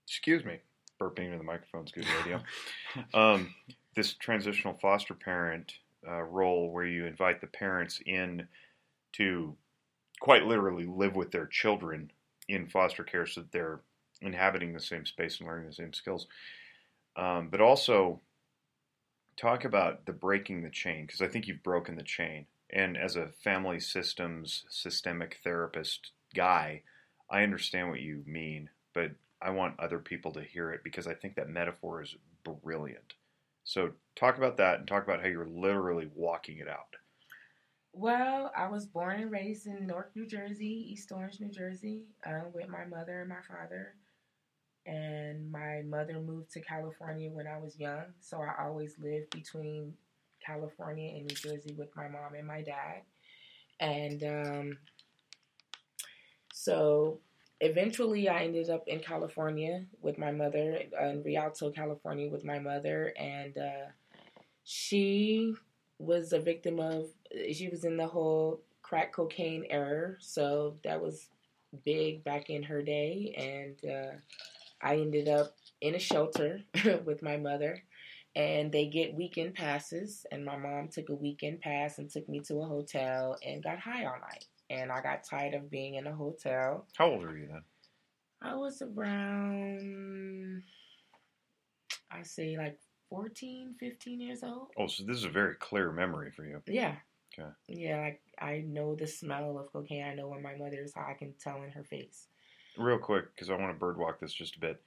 Excuse 0.04 0.44
me, 0.44 0.58
burping 1.00 1.26
into 1.26 1.38
the 1.38 1.44
microphone's 1.44 1.92
good 1.92 2.06
radio. 2.20 2.40
um, 3.14 3.54
this 3.94 4.14
transitional 4.14 4.74
foster 4.74 5.14
parent 5.14 5.74
uh, 6.06 6.22
role 6.22 6.70
where 6.70 6.86
you 6.86 7.06
invite 7.06 7.40
the 7.40 7.46
parents 7.46 8.00
in 8.06 8.46
to 9.12 9.56
quite 10.20 10.46
literally 10.46 10.86
live 10.86 11.16
with 11.16 11.30
their 11.30 11.46
children 11.46 12.10
in 12.48 12.66
foster 12.66 13.02
care 13.02 13.26
so 13.26 13.40
that 13.40 13.52
they're 13.52 13.80
inhabiting 14.20 14.72
the 14.72 14.80
same 14.80 15.06
space 15.06 15.38
and 15.38 15.48
learning 15.48 15.66
the 15.66 15.74
same 15.74 15.92
skills. 15.92 16.26
Um, 17.16 17.48
but 17.50 17.60
also 17.60 18.20
talk 19.36 19.64
about 19.64 20.04
the 20.06 20.12
breaking 20.12 20.62
the 20.62 20.70
chain 20.70 21.06
because 21.06 21.22
I 21.22 21.26
think 21.26 21.48
you've 21.48 21.62
broken 21.62 21.96
the 21.96 22.02
chain. 22.02 22.46
And 22.70 22.96
as 22.96 23.16
a 23.16 23.28
family 23.42 23.80
systems 23.80 24.64
systemic 24.68 25.38
therapist 25.42 26.12
guy, 26.34 26.82
I 27.30 27.42
understand 27.42 27.88
what 27.88 28.00
you 28.00 28.22
mean, 28.26 28.70
but 28.94 29.12
I 29.42 29.50
want 29.50 29.80
other 29.80 29.98
people 29.98 30.32
to 30.32 30.42
hear 30.42 30.70
it 30.70 30.82
because 30.84 31.06
I 31.06 31.14
think 31.14 31.34
that 31.36 31.48
metaphor 31.48 32.02
is 32.02 32.14
brilliant. 32.44 33.14
So 33.64 33.90
talk 34.16 34.38
about 34.38 34.56
that 34.58 34.78
and 34.78 34.88
talk 34.88 35.04
about 35.04 35.20
how 35.20 35.28
you're 35.28 35.46
literally 35.46 36.08
walking 36.14 36.58
it 36.58 36.68
out. 36.68 36.96
Well, 37.92 38.52
I 38.56 38.68
was 38.68 38.86
born 38.86 39.20
and 39.20 39.30
raised 39.30 39.66
in 39.66 39.86
Newark, 39.86 40.12
New 40.14 40.26
Jersey, 40.26 40.86
East 40.92 41.10
Orange, 41.10 41.40
New 41.40 41.50
Jersey, 41.50 42.04
uh, 42.24 42.42
with 42.54 42.68
my 42.68 42.84
mother 42.84 43.20
and 43.20 43.28
my 43.28 43.40
father. 43.48 43.94
And 44.86 45.50
my 45.50 45.82
mother 45.82 46.20
moved 46.20 46.52
to 46.52 46.60
California 46.60 47.30
when 47.30 47.46
I 47.46 47.58
was 47.58 47.78
young, 47.78 48.04
so 48.20 48.40
I 48.40 48.64
always 48.64 48.94
lived 48.98 49.30
between 49.30 49.94
California 50.44 51.14
and 51.16 51.26
New 51.26 51.34
Jersey 51.34 51.74
with 51.76 51.94
my 51.96 52.08
mom 52.08 52.34
and 52.36 52.46
my 52.46 52.62
dad. 52.62 53.02
And 53.78 54.22
um, 54.22 54.78
so 56.52 57.20
eventually 57.60 58.28
I 58.28 58.44
ended 58.44 58.70
up 58.70 58.84
in 58.86 59.00
California 59.00 59.84
with 60.00 60.18
my 60.18 60.32
mother, 60.32 60.80
in 61.00 61.22
Rialto, 61.22 61.70
California 61.70 62.30
with 62.30 62.44
my 62.44 62.58
mother. 62.58 63.12
And 63.18 63.56
uh, 63.56 63.90
she 64.64 65.54
was 65.98 66.32
a 66.32 66.40
victim 66.40 66.80
of, 66.80 67.06
she 67.52 67.68
was 67.68 67.84
in 67.84 67.96
the 67.96 68.06
whole 68.06 68.62
crack 68.82 69.12
cocaine 69.12 69.66
era. 69.70 70.14
So 70.20 70.76
that 70.84 71.02
was 71.02 71.28
big 71.84 72.24
back 72.24 72.50
in 72.50 72.62
her 72.64 72.82
day. 72.82 73.34
And 73.36 73.90
uh, 73.90 74.12
I 74.82 74.96
ended 74.96 75.28
up 75.28 75.54
in 75.80 75.94
a 75.94 75.98
shelter 75.98 76.62
with 77.04 77.22
my 77.22 77.36
mother 77.36 77.82
and 78.34 78.72
they 78.72 78.86
get 78.86 79.14
weekend 79.14 79.54
passes. 79.54 80.24
And 80.32 80.44
my 80.44 80.56
mom 80.56 80.88
took 80.88 81.10
a 81.10 81.14
weekend 81.14 81.60
pass 81.60 81.98
and 81.98 82.08
took 82.08 82.28
me 82.28 82.40
to 82.40 82.60
a 82.60 82.66
hotel 82.66 83.36
and 83.44 83.62
got 83.62 83.78
high 83.78 84.04
all 84.04 84.18
night. 84.20 84.46
And 84.70 84.92
I 84.92 85.02
got 85.02 85.24
tired 85.24 85.54
of 85.54 85.70
being 85.70 85.96
in 85.96 86.06
a 86.06 86.14
hotel. 86.14 86.86
How 86.96 87.10
old 87.10 87.22
were 87.22 87.36
you 87.36 87.48
then? 87.48 87.62
I 88.40 88.54
was 88.54 88.80
around, 88.80 90.62
I 92.10 92.22
say 92.22 92.56
like 92.56 92.78
14, 93.10 93.74
15 93.78 94.20
years 94.20 94.42
old. 94.42 94.68
Oh, 94.78 94.86
so 94.86 95.04
this 95.04 95.16
is 95.18 95.24
a 95.24 95.30
very 95.30 95.56
clear 95.56 95.92
memory 95.92 96.30
for 96.30 96.46
you. 96.46 96.62
Yeah. 96.66 96.94
Okay. 97.38 97.48
Yeah, 97.68 98.00
like 98.00 98.20
I 98.38 98.64
know 98.66 98.94
the 98.94 99.06
smell 99.06 99.58
of 99.58 99.72
cocaine. 99.72 100.04
I 100.04 100.14
know 100.14 100.28
when 100.28 100.42
my 100.42 100.56
mother 100.56 100.82
is 100.82 100.94
high. 100.94 101.12
I 101.12 101.14
can 101.14 101.34
tell 101.42 101.62
in 101.62 101.70
her 101.70 101.84
face. 101.84 102.28
Real 102.78 102.98
quick, 102.98 103.34
because 103.34 103.50
I 103.50 103.56
want 103.56 103.78
to 103.78 103.84
birdwalk 103.84 104.20
this 104.20 104.32
just 104.32 104.56
a 104.56 104.60
bit. 104.60 104.82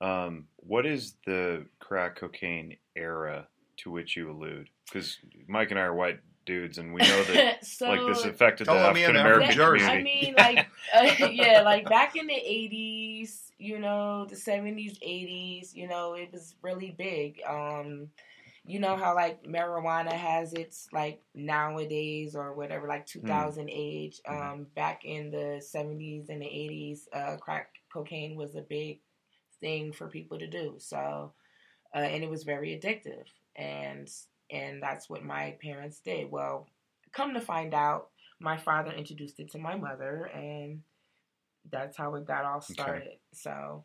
Um, 0.00 0.46
what 0.56 0.86
is 0.86 1.14
the 1.26 1.66
crack 1.80 2.16
cocaine 2.16 2.76
era 2.94 3.48
to 3.78 3.90
which 3.90 4.16
you 4.16 4.30
allude? 4.30 4.68
Because 4.86 5.18
Mike 5.48 5.70
and 5.70 5.80
I 5.80 5.84
are 5.84 5.94
white 5.94 6.20
dudes, 6.46 6.78
and 6.78 6.94
we 6.94 7.02
know 7.02 7.22
that 7.24 7.64
so, 7.64 7.88
like 7.90 8.06
this 8.06 8.24
affected 8.24 8.66
the 8.68 8.72
Don't 8.72 8.82
let 8.82 8.96
in 8.96 9.16
African 9.16 9.16
American 9.16 9.54
Jersey. 9.56 9.84
I 9.84 9.98
community. 9.98 10.02
mean, 10.02 10.34
like, 10.34 10.66
uh, 10.94 11.02
yeah, 11.18 11.62
like 11.64 11.88
back 11.88 12.16
in 12.16 12.26
the 12.26 12.34
80s, 12.34 13.52
you 13.58 13.78
know, 13.78 14.26
the 14.26 14.36
70s, 14.36 14.98
80s, 15.02 15.74
you 15.74 15.88
know, 15.88 16.14
it 16.14 16.32
was 16.32 16.54
really 16.62 16.94
big. 16.96 17.40
Um, 17.46 18.10
you 18.68 18.80
know 18.80 18.96
how 18.96 19.14
like 19.14 19.42
marijuana 19.44 20.12
has 20.12 20.52
its 20.52 20.88
like 20.92 21.22
nowadays 21.34 22.34
or 22.34 22.52
whatever, 22.54 22.88
like 22.88 23.06
2000 23.06 23.70
age. 23.70 24.20
Um, 24.28 24.34
Mhm. 24.36 24.74
back 24.74 25.04
in 25.04 25.30
the 25.30 25.60
70s 25.64 26.28
and 26.30 26.42
the 26.42 26.46
80s, 26.46 27.08
uh, 27.12 27.36
crack 27.36 27.70
cocaine 27.92 28.36
was 28.36 28.56
a 28.56 28.62
big 28.62 29.00
thing 29.60 29.92
for 29.92 30.08
people 30.08 30.38
to 30.38 30.46
do. 30.48 30.76
So, 30.78 31.32
uh, 31.94 31.98
and 31.98 32.24
it 32.24 32.30
was 32.30 32.44
very 32.44 32.70
addictive, 32.78 33.24
and 33.56 34.08
and 34.50 34.82
that's 34.82 35.08
what 35.08 35.24
my 35.24 35.56
parents 35.62 36.00
did. 36.04 36.30
Well, 36.30 36.68
come 37.12 37.34
to 37.34 37.40
find 37.40 37.74
out, 37.74 38.08
my 38.40 38.56
father 38.56 38.92
introduced 38.92 39.40
it 39.40 39.50
to 39.52 39.58
my 39.58 39.76
mother, 39.76 40.30
and 40.34 40.82
that's 41.70 41.96
how 41.96 42.14
it 42.14 42.26
got 42.26 42.44
all 42.44 42.60
started. 42.60 43.18
So, 43.32 43.84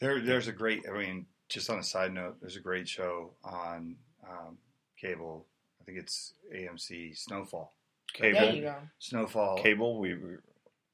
There, 0.00 0.20
there's 0.20 0.48
a 0.48 0.52
great. 0.52 0.84
I 0.88 0.96
mean, 0.96 1.26
just 1.48 1.68
on 1.70 1.78
a 1.78 1.84
side 1.84 2.12
note, 2.12 2.36
there's 2.40 2.56
a 2.56 2.60
great 2.60 2.88
show 2.88 3.32
on 3.44 3.96
um, 4.28 4.58
cable. 5.00 5.46
I 5.80 5.84
think 5.84 5.98
it's 5.98 6.34
AMC 6.54 7.16
Snowfall. 7.18 7.72
Cable, 8.14 8.40
there 8.40 8.54
you 8.54 8.62
go. 8.62 8.74
Snowfall. 8.98 9.58
cable. 9.58 9.98
We, 9.98 10.14
we 10.14 10.34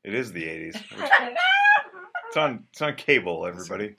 it 0.04 0.14
is 0.14 0.32
the 0.32 0.48
eighties. 0.48 0.76
It's 2.28 2.36
on 2.36 2.64
it's 2.70 2.82
on 2.82 2.94
cable. 2.94 3.46
Everybody. 3.46 3.94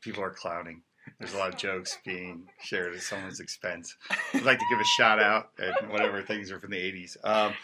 People 0.00 0.24
are 0.24 0.30
clowning. 0.30 0.80
There's 1.18 1.32
a 1.34 1.38
lot 1.38 1.48
of 1.50 1.56
jokes 1.56 1.96
being 2.04 2.48
shared 2.62 2.92
at 2.94 3.00
someone's 3.00 3.40
expense. 3.40 3.96
I'd 4.34 4.42
like 4.42 4.58
to 4.58 4.64
give 4.70 4.80
a 4.80 4.84
shout 4.98 5.22
out 5.22 5.50
and 5.58 5.90
whatever 5.90 6.22
things 6.22 6.50
are 6.50 6.58
from 6.58 6.72
the 6.72 6.76
80s. 6.76 7.16
Um, 7.24 7.54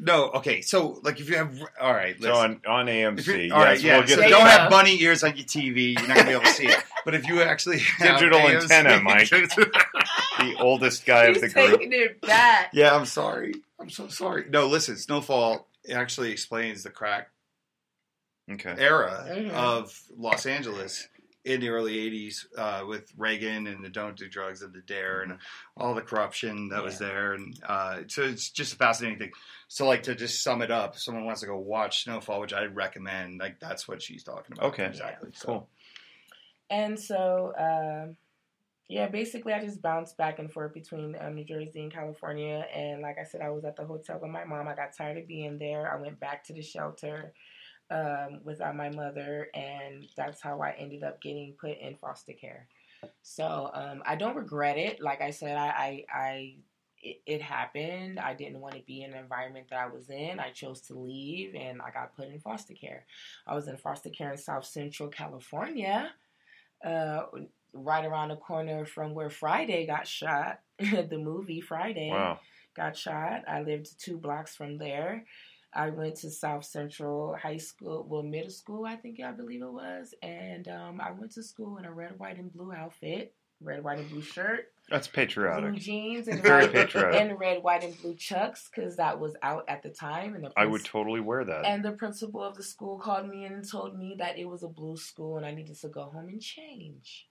no, 0.00 0.30
okay. 0.30 0.60
So, 0.62 1.00
like, 1.02 1.18
if 1.20 1.28
you 1.28 1.36
have, 1.36 1.52
all 1.80 1.92
right, 1.92 2.16
So 2.22 2.32
on 2.34 2.60
on 2.66 2.86
AMC. 2.86 3.46
you- 3.48 3.52
all 3.54 3.60
right, 3.60 3.72
yes, 3.72 3.82
yeah. 3.82 3.98
we'll 3.98 4.06
so 4.06 4.16
get 4.16 4.30
don't 4.30 4.40
you 4.40 4.46
have 4.46 4.70
bunny 4.70 5.00
ears 5.02 5.24
on 5.24 5.36
your 5.36 5.44
TV. 5.46 5.94
You're 5.98 6.06
not 6.08 6.16
gonna 6.18 6.28
be 6.28 6.32
able 6.34 6.44
to 6.44 6.52
see 6.52 6.66
it. 6.68 6.76
But 7.04 7.14
if 7.14 7.26
you 7.26 7.42
actually 7.42 7.78
have 7.98 8.18
Digital 8.20 8.38
AMC 8.40 8.62
antenna, 8.70 9.00
Mike. 9.02 9.28
the 9.30 10.56
oldest 10.60 11.04
guy 11.06 11.24
of 11.24 11.40
the 11.40 11.48
group. 11.48 11.80
taking 11.80 11.92
it 11.92 12.20
back. 12.20 12.70
yeah, 12.72 12.94
I'm 12.94 13.06
sorry. 13.06 13.54
I'm 13.80 13.90
so 13.90 14.08
sorry. 14.08 14.44
No, 14.48 14.66
listen. 14.68 14.96
Snowfall 14.96 15.66
actually 15.92 16.30
explains 16.30 16.82
the 16.84 16.90
crack 16.90 17.30
Okay. 18.50 18.74
era 18.78 19.26
of 19.52 20.00
Los 20.16 20.46
Angeles 20.46 21.08
in 21.48 21.60
the 21.60 21.70
early 21.70 21.94
80s 21.94 22.44
uh, 22.56 22.84
with 22.86 23.10
Reagan 23.16 23.66
and 23.66 23.82
the 23.82 23.88
Don't 23.88 24.16
Do 24.16 24.28
Drugs 24.28 24.60
and 24.60 24.72
the 24.72 24.82
Dare 24.82 25.22
and 25.22 25.38
all 25.76 25.94
the 25.94 26.02
corruption 26.02 26.68
that 26.68 26.84
was 26.84 26.98
there. 26.98 27.32
And 27.32 27.58
uh, 27.66 28.00
so 28.06 28.22
it's 28.22 28.50
just 28.50 28.74
a 28.74 28.76
fascinating 28.76 29.18
thing. 29.18 29.32
So, 29.66 29.86
like, 29.86 30.02
to 30.04 30.14
just 30.14 30.42
sum 30.42 30.60
it 30.60 30.70
up, 30.70 30.94
if 30.94 31.00
someone 31.00 31.24
wants 31.24 31.40
to 31.40 31.46
go 31.46 31.56
watch 31.56 32.04
Snowfall, 32.04 32.40
which 32.40 32.52
I 32.52 32.64
recommend, 32.64 33.40
like, 33.40 33.58
that's 33.60 33.88
what 33.88 34.02
she's 34.02 34.22
talking 34.22 34.56
about. 34.56 34.74
Okay. 34.74 34.84
Exactly. 34.84 35.30
So, 35.32 35.46
Cool. 35.46 35.68
And 36.70 37.00
so, 37.00 37.54
um, 37.58 38.16
yeah, 38.90 39.08
basically, 39.08 39.54
I 39.54 39.64
just 39.64 39.80
bounced 39.80 40.18
back 40.18 40.38
and 40.38 40.52
forth 40.52 40.74
between 40.74 41.16
um, 41.18 41.34
New 41.34 41.44
Jersey 41.44 41.80
and 41.80 41.92
California. 41.92 42.66
And 42.74 43.00
like 43.00 43.16
I 43.18 43.24
said, 43.24 43.40
I 43.40 43.48
was 43.48 43.64
at 43.64 43.76
the 43.76 43.86
hotel 43.86 44.18
with 44.20 44.30
my 44.30 44.44
mom. 44.44 44.68
I 44.68 44.74
got 44.74 44.94
tired 44.96 45.16
of 45.16 45.26
being 45.26 45.56
there. 45.58 45.90
I 45.90 45.98
went 45.98 46.20
back 46.20 46.44
to 46.44 46.52
the 46.52 46.62
shelter 46.62 47.32
um, 47.90 48.40
without 48.44 48.76
my 48.76 48.90
mother, 48.90 49.48
and 49.54 50.06
that's 50.16 50.40
how 50.40 50.60
I 50.60 50.72
ended 50.78 51.02
up 51.02 51.20
getting 51.20 51.54
put 51.60 51.78
in 51.78 51.96
foster 51.96 52.32
care. 52.32 52.66
So 53.22 53.70
um, 53.74 54.02
I 54.04 54.16
don't 54.16 54.36
regret 54.36 54.76
it. 54.76 55.00
Like 55.00 55.20
I 55.20 55.30
said, 55.30 55.56
I, 55.56 55.68
I, 55.68 56.04
I 56.12 56.54
it, 57.00 57.20
it 57.26 57.42
happened. 57.42 58.18
I 58.18 58.34
didn't 58.34 58.60
want 58.60 58.74
to 58.74 58.80
be 58.82 59.02
in 59.02 59.12
the 59.12 59.18
environment 59.18 59.68
that 59.70 59.78
I 59.78 59.86
was 59.86 60.10
in. 60.10 60.40
I 60.40 60.50
chose 60.50 60.80
to 60.82 60.98
leave, 60.98 61.54
and 61.54 61.80
I 61.80 61.90
got 61.90 62.16
put 62.16 62.28
in 62.28 62.40
foster 62.40 62.74
care. 62.74 63.04
I 63.46 63.54
was 63.54 63.68
in 63.68 63.76
foster 63.76 64.10
care 64.10 64.32
in 64.32 64.38
South 64.38 64.64
Central 64.64 65.08
California 65.08 66.10
uh, 66.84 67.22
right 67.72 68.04
around 68.04 68.28
the 68.28 68.36
corner 68.36 68.84
from 68.84 69.14
where 69.14 69.30
Friday 69.30 69.86
got 69.86 70.06
shot. 70.06 70.60
the 70.78 71.18
movie 71.18 71.60
Friday 71.60 72.10
Wow. 72.10 72.38
got 72.74 72.96
shot. 72.96 73.42
I 73.48 73.62
lived 73.62 73.98
two 74.00 74.16
blocks 74.16 74.54
from 74.54 74.78
there. 74.78 75.24
I 75.74 75.90
went 75.90 76.16
to 76.16 76.30
South 76.30 76.64
Central 76.64 77.36
High 77.36 77.58
School, 77.58 78.06
well, 78.08 78.22
middle 78.22 78.50
school, 78.50 78.84
I 78.86 78.96
think 78.96 79.20
I 79.20 79.32
believe 79.32 79.62
it 79.62 79.72
was, 79.72 80.14
and 80.22 80.66
um, 80.68 81.00
I 81.00 81.10
went 81.12 81.32
to 81.32 81.42
school 81.42 81.76
in 81.78 81.84
a 81.84 81.92
red, 81.92 82.18
white, 82.18 82.38
and 82.38 82.52
blue 82.52 82.72
outfit, 82.72 83.34
red, 83.60 83.84
white, 83.84 83.98
and 83.98 84.08
blue 84.08 84.22
shirt, 84.22 84.72
That's 84.88 85.06
blue 85.08 85.22
patriotic. 85.26 85.74
jeans, 85.74 86.26
and 86.26 86.42
Very 86.42 86.62
red, 86.64 86.72
patriotic. 86.72 87.20
and 87.20 87.38
red, 87.38 87.62
white, 87.62 87.84
and 87.84 87.96
blue 88.00 88.14
chucks 88.14 88.70
because 88.74 88.96
that 88.96 89.20
was 89.20 89.36
out 89.42 89.64
at 89.68 89.82
the 89.82 89.90
time. 89.90 90.34
And 90.34 90.44
the 90.44 90.52
I 90.56 90.64
would 90.64 90.84
totally 90.84 91.20
wear 91.20 91.44
that. 91.44 91.66
and 91.66 91.84
the 91.84 91.92
principal 91.92 92.42
of 92.42 92.56
the 92.56 92.62
school 92.62 92.98
called 92.98 93.28
me 93.28 93.44
in 93.44 93.52
and 93.52 93.68
told 93.70 93.96
me 93.98 94.16
that 94.18 94.38
it 94.38 94.46
was 94.48 94.62
a 94.62 94.68
blue 94.68 94.96
school 94.96 95.36
and 95.36 95.44
I 95.44 95.52
needed 95.52 95.76
to 95.80 95.88
go 95.88 96.04
home 96.04 96.28
and 96.28 96.40
change. 96.40 97.27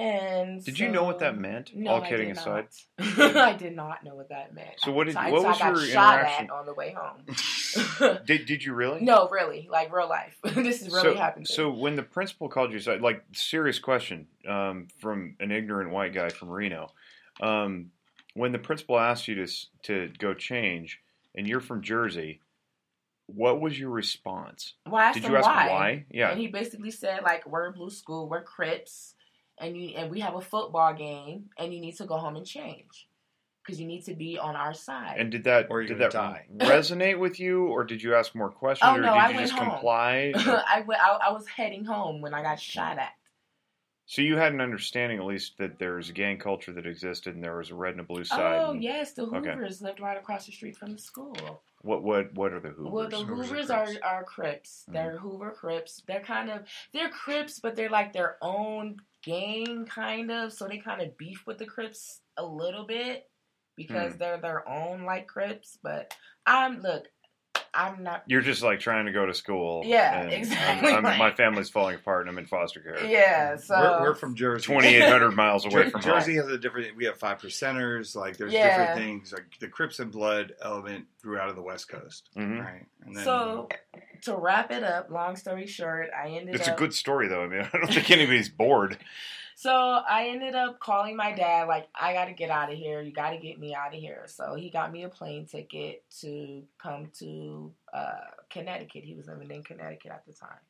And 0.00 0.64
Did 0.64 0.78
you 0.78 0.88
know 0.88 1.04
what 1.04 1.18
that 1.18 1.36
meant? 1.36 1.76
No, 1.76 1.90
All 1.90 2.02
I 2.02 2.08
kidding 2.08 2.28
did 2.28 2.38
aside. 2.38 2.68
not. 2.98 3.36
I 3.36 3.52
did 3.52 3.76
not 3.76 4.02
know 4.02 4.14
what 4.14 4.30
that 4.30 4.54
meant. 4.54 4.70
So 4.78 4.92
what 4.92 5.06
did- 5.06 5.16
I, 5.16 5.30
what 5.30 5.42
so 5.42 5.48
was 5.48 5.60
I 5.60 5.64
got 5.70 5.76
your 5.76 5.86
shot 5.86 6.14
interaction? 6.20 6.44
at 6.46 6.50
on 6.50 6.64
the 6.66 6.72
way 6.74 6.96
home. 6.96 8.18
Did 8.26 8.46
Did 8.46 8.64
you 8.64 8.72
really? 8.72 9.02
no, 9.02 9.28
really, 9.28 9.68
like 9.70 9.94
real 9.94 10.08
life. 10.08 10.36
this 10.42 10.80
is 10.80 10.88
really 10.92 11.14
so, 11.14 11.16
happened. 11.16 11.46
So 11.48 11.70
when 11.70 11.96
the 11.96 12.02
principal 12.02 12.48
called 12.48 12.72
you 12.72 12.78
aside, 12.78 13.02
like 13.02 13.22
serious 13.32 13.78
question 13.78 14.26
um, 14.48 14.88
from 15.00 15.36
an 15.38 15.50
ignorant 15.52 15.90
white 15.90 16.14
guy 16.14 16.30
from 16.30 16.48
Reno, 16.48 16.90
um, 17.40 17.90
when 18.34 18.52
the 18.52 18.58
principal 18.58 18.98
asked 18.98 19.28
you 19.28 19.34
to 19.34 19.46
to 19.82 20.10
go 20.18 20.32
change, 20.34 21.00
and 21.34 21.46
you're 21.46 21.60
from 21.60 21.82
Jersey, 21.82 22.40
what 23.26 23.60
was 23.60 23.78
your 23.78 23.90
response? 23.90 24.74
well, 24.86 24.96
I 25.02 25.04
asked 25.06 25.20
Did 25.20 25.28
you 25.30 25.36
ask 25.36 25.46
why. 25.46 25.68
why? 25.68 26.04
Yeah. 26.10 26.30
And 26.30 26.40
he 26.40 26.46
basically 26.48 26.90
said 26.90 27.22
like 27.22 27.46
we're 27.46 27.66
a 27.66 27.72
blue 27.72 27.90
school, 27.90 28.28
we're 28.28 28.42
Crips, 28.42 29.14
and 29.60 29.76
you 29.76 29.90
and 29.96 30.10
we 30.10 30.20
have 30.20 30.34
a 30.34 30.40
football 30.40 30.94
game, 30.94 31.50
and 31.58 31.72
you 31.72 31.80
need 31.80 31.96
to 31.96 32.06
go 32.06 32.16
home 32.16 32.36
and 32.36 32.46
change 32.46 33.08
because 33.62 33.78
you 33.80 33.86
need 33.86 34.04
to 34.06 34.14
be 34.14 34.38
on 34.38 34.56
our 34.56 34.72
side. 34.74 35.16
And 35.18 35.30
did 35.30 35.44
that 35.44 35.66
Or 35.70 35.82
did 35.84 35.98
that 35.98 36.12
die. 36.12 36.46
resonate 36.56 37.18
with 37.18 37.38
you, 37.38 37.66
or 37.66 37.84
did 37.84 38.02
you 38.02 38.14
ask 38.14 38.34
more 38.34 38.50
questions, 38.50 38.90
Oh, 38.90 38.96
or 38.96 39.00
no, 39.02 39.12
did 39.12 39.18
I 39.20 39.28
you 39.28 39.34
went 39.36 39.48
just 39.48 39.58
home. 39.58 39.70
comply? 39.70 40.32
I, 40.36 40.82
went, 40.86 41.00
I, 41.00 41.18
I 41.28 41.32
was 41.32 41.46
heading 41.46 41.84
home 41.84 42.20
when 42.22 42.32
I 42.32 42.42
got 42.42 42.58
shot 42.58 42.98
at. 42.98 43.12
so 44.06 44.22
you 44.22 44.36
had 44.38 44.52
an 44.54 44.62
understanding, 44.62 45.18
at 45.18 45.26
least, 45.26 45.58
that 45.58 45.78
there 45.78 45.94
was 45.96 46.08
a 46.08 46.12
gang 46.14 46.38
culture 46.38 46.72
that 46.72 46.86
existed, 46.86 47.34
and 47.34 47.44
there 47.44 47.56
was 47.58 47.70
a 47.70 47.74
red 47.74 47.92
and 47.92 48.00
a 48.00 48.04
blue 48.04 48.24
side. 48.24 48.62
Oh 48.64 48.72
and 48.72 48.82
yes, 48.82 49.12
the 49.12 49.24
Okay. 49.26 49.54
Lived 49.82 50.00
right 50.00 50.16
across 50.16 50.46
the 50.46 50.52
street 50.52 50.76
from 50.78 50.92
the 50.92 50.98
school. 50.98 51.62
What 51.82 52.02
what 52.02 52.32
what 52.34 52.52
are 52.52 52.60
the 52.60 52.70
Hoovers? 52.70 52.92
Well, 52.92 53.08
the 53.08 53.16
Hoovers 53.18 53.50
are 53.50 53.54
Hoovers 53.54 53.70
are, 53.70 53.84
Crips. 53.84 53.98
are 54.02 54.24
Crips. 54.24 54.84
Mhm. 54.88 54.92
They're 54.94 55.18
Hoover 55.18 55.50
Crips. 55.52 56.02
They're 56.06 56.20
kind 56.20 56.50
of 56.50 56.62
they're 56.92 57.08
Crips, 57.10 57.60
but 57.60 57.76
they're 57.76 57.88
like 57.90 58.12
their 58.12 58.36
own 58.42 58.96
gang, 59.22 59.86
kind 59.86 60.30
of. 60.30 60.52
So 60.52 60.66
they 60.66 60.78
kind 60.78 61.00
of 61.02 61.16
beef 61.16 61.44
with 61.46 61.58
the 61.58 61.66
Crips 61.66 62.20
a 62.36 62.44
little 62.44 62.86
bit 62.86 63.28
because 63.76 64.12
Hmm. 64.12 64.18
they're 64.18 64.40
their 64.40 64.68
own 64.68 65.04
like 65.04 65.26
Crips. 65.26 65.78
But 65.82 66.14
I'm 66.46 66.80
look, 66.80 67.06
I'm 67.72 68.02
not. 68.02 68.24
You're 68.26 68.40
just 68.40 68.62
like 68.62 68.80
trying 68.80 69.06
to 69.06 69.12
go 69.12 69.26
to 69.26 69.32
school. 69.34 69.82
Yeah, 69.84 70.22
and 70.22 70.32
exactly. 70.32 70.90
I'm, 70.92 71.06
I'm, 71.06 71.18
my 71.18 71.30
family's 71.30 71.70
falling 71.70 71.94
apart, 71.96 72.22
and 72.22 72.30
I'm 72.30 72.38
in 72.38 72.46
foster 72.46 72.80
care. 72.80 73.04
Yeah, 73.06 73.56
so 73.56 73.74
we're, 74.00 74.00
we're 74.10 74.14
from 74.16 74.34
Jersey. 74.34 74.66
2,800 74.66 75.30
miles 75.36 75.64
away 75.64 75.84
Jer- 75.84 75.90
from 75.90 76.00
Jersey 76.02 76.36
home. 76.36 76.46
has 76.48 76.52
a 76.56 76.58
different. 76.58 76.96
We 76.96 77.04
have 77.04 77.16
five 77.18 77.38
percenters. 77.38 78.16
Like 78.16 78.36
there's 78.36 78.52
Yeah. 78.52 78.76
different 78.94 78.98
things. 79.00 79.32
Like 79.32 79.44
the 79.60 79.68
Crips 79.68 80.00
and 80.00 80.10
Blood 80.10 80.52
element 80.62 81.06
grew 81.22 81.38
out 81.38 81.48
of 81.48 81.54
the 81.56 81.62
West 81.62 81.88
Coast, 81.88 82.30
Mhm. 82.36 82.58
right? 82.64 82.86
And 83.06 83.16
So 83.18 83.68
to 84.22 84.36
wrap 84.36 84.72
it 84.72 84.82
up, 84.82 85.10
long 85.10 85.36
story 85.36 85.66
short, 85.66 86.08
I 86.12 86.28
ended 86.30 86.54
It's 86.56 86.66
up. 86.68 86.74
a 86.74 86.78
good 86.78 86.92
story, 86.92 87.28
though. 87.28 87.44
I 87.44 87.46
mean, 87.46 87.60
I 87.72 87.78
don't 87.78 87.92
think 87.92 88.10
anybody's 88.10 88.48
bored. 88.48 88.98
So 89.60 89.74
I 90.08 90.28
ended 90.28 90.54
up 90.54 90.80
calling 90.80 91.16
my 91.16 91.32
dad, 91.32 91.68
like, 91.68 91.86
I 91.94 92.14
got 92.14 92.28
to 92.28 92.32
get 92.32 92.48
out 92.48 92.72
of 92.72 92.78
here. 92.78 93.02
You 93.02 93.12
got 93.12 93.32
to 93.32 93.36
get 93.36 93.60
me 93.60 93.74
out 93.74 93.94
of 93.94 94.00
here. 94.00 94.24
So 94.26 94.54
he 94.54 94.70
got 94.70 94.90
me 94.90 95.02
a 95.02 95.10
plane 95.10 95.44
ticket 95.44 96.02
to 96.20 96.62
come 96.82 97.10
to 97.18 97.70
uh, 97.92 98.30
Connecticut. 98.48 99.04
He 99.04 99.12
was 99.14 99.26
living 99.26 99.50
in 99.50 99.62
Connecticut 99.62 100.12
at 100.12 100.24
the 100.24 100.32
time. 100.32 100.62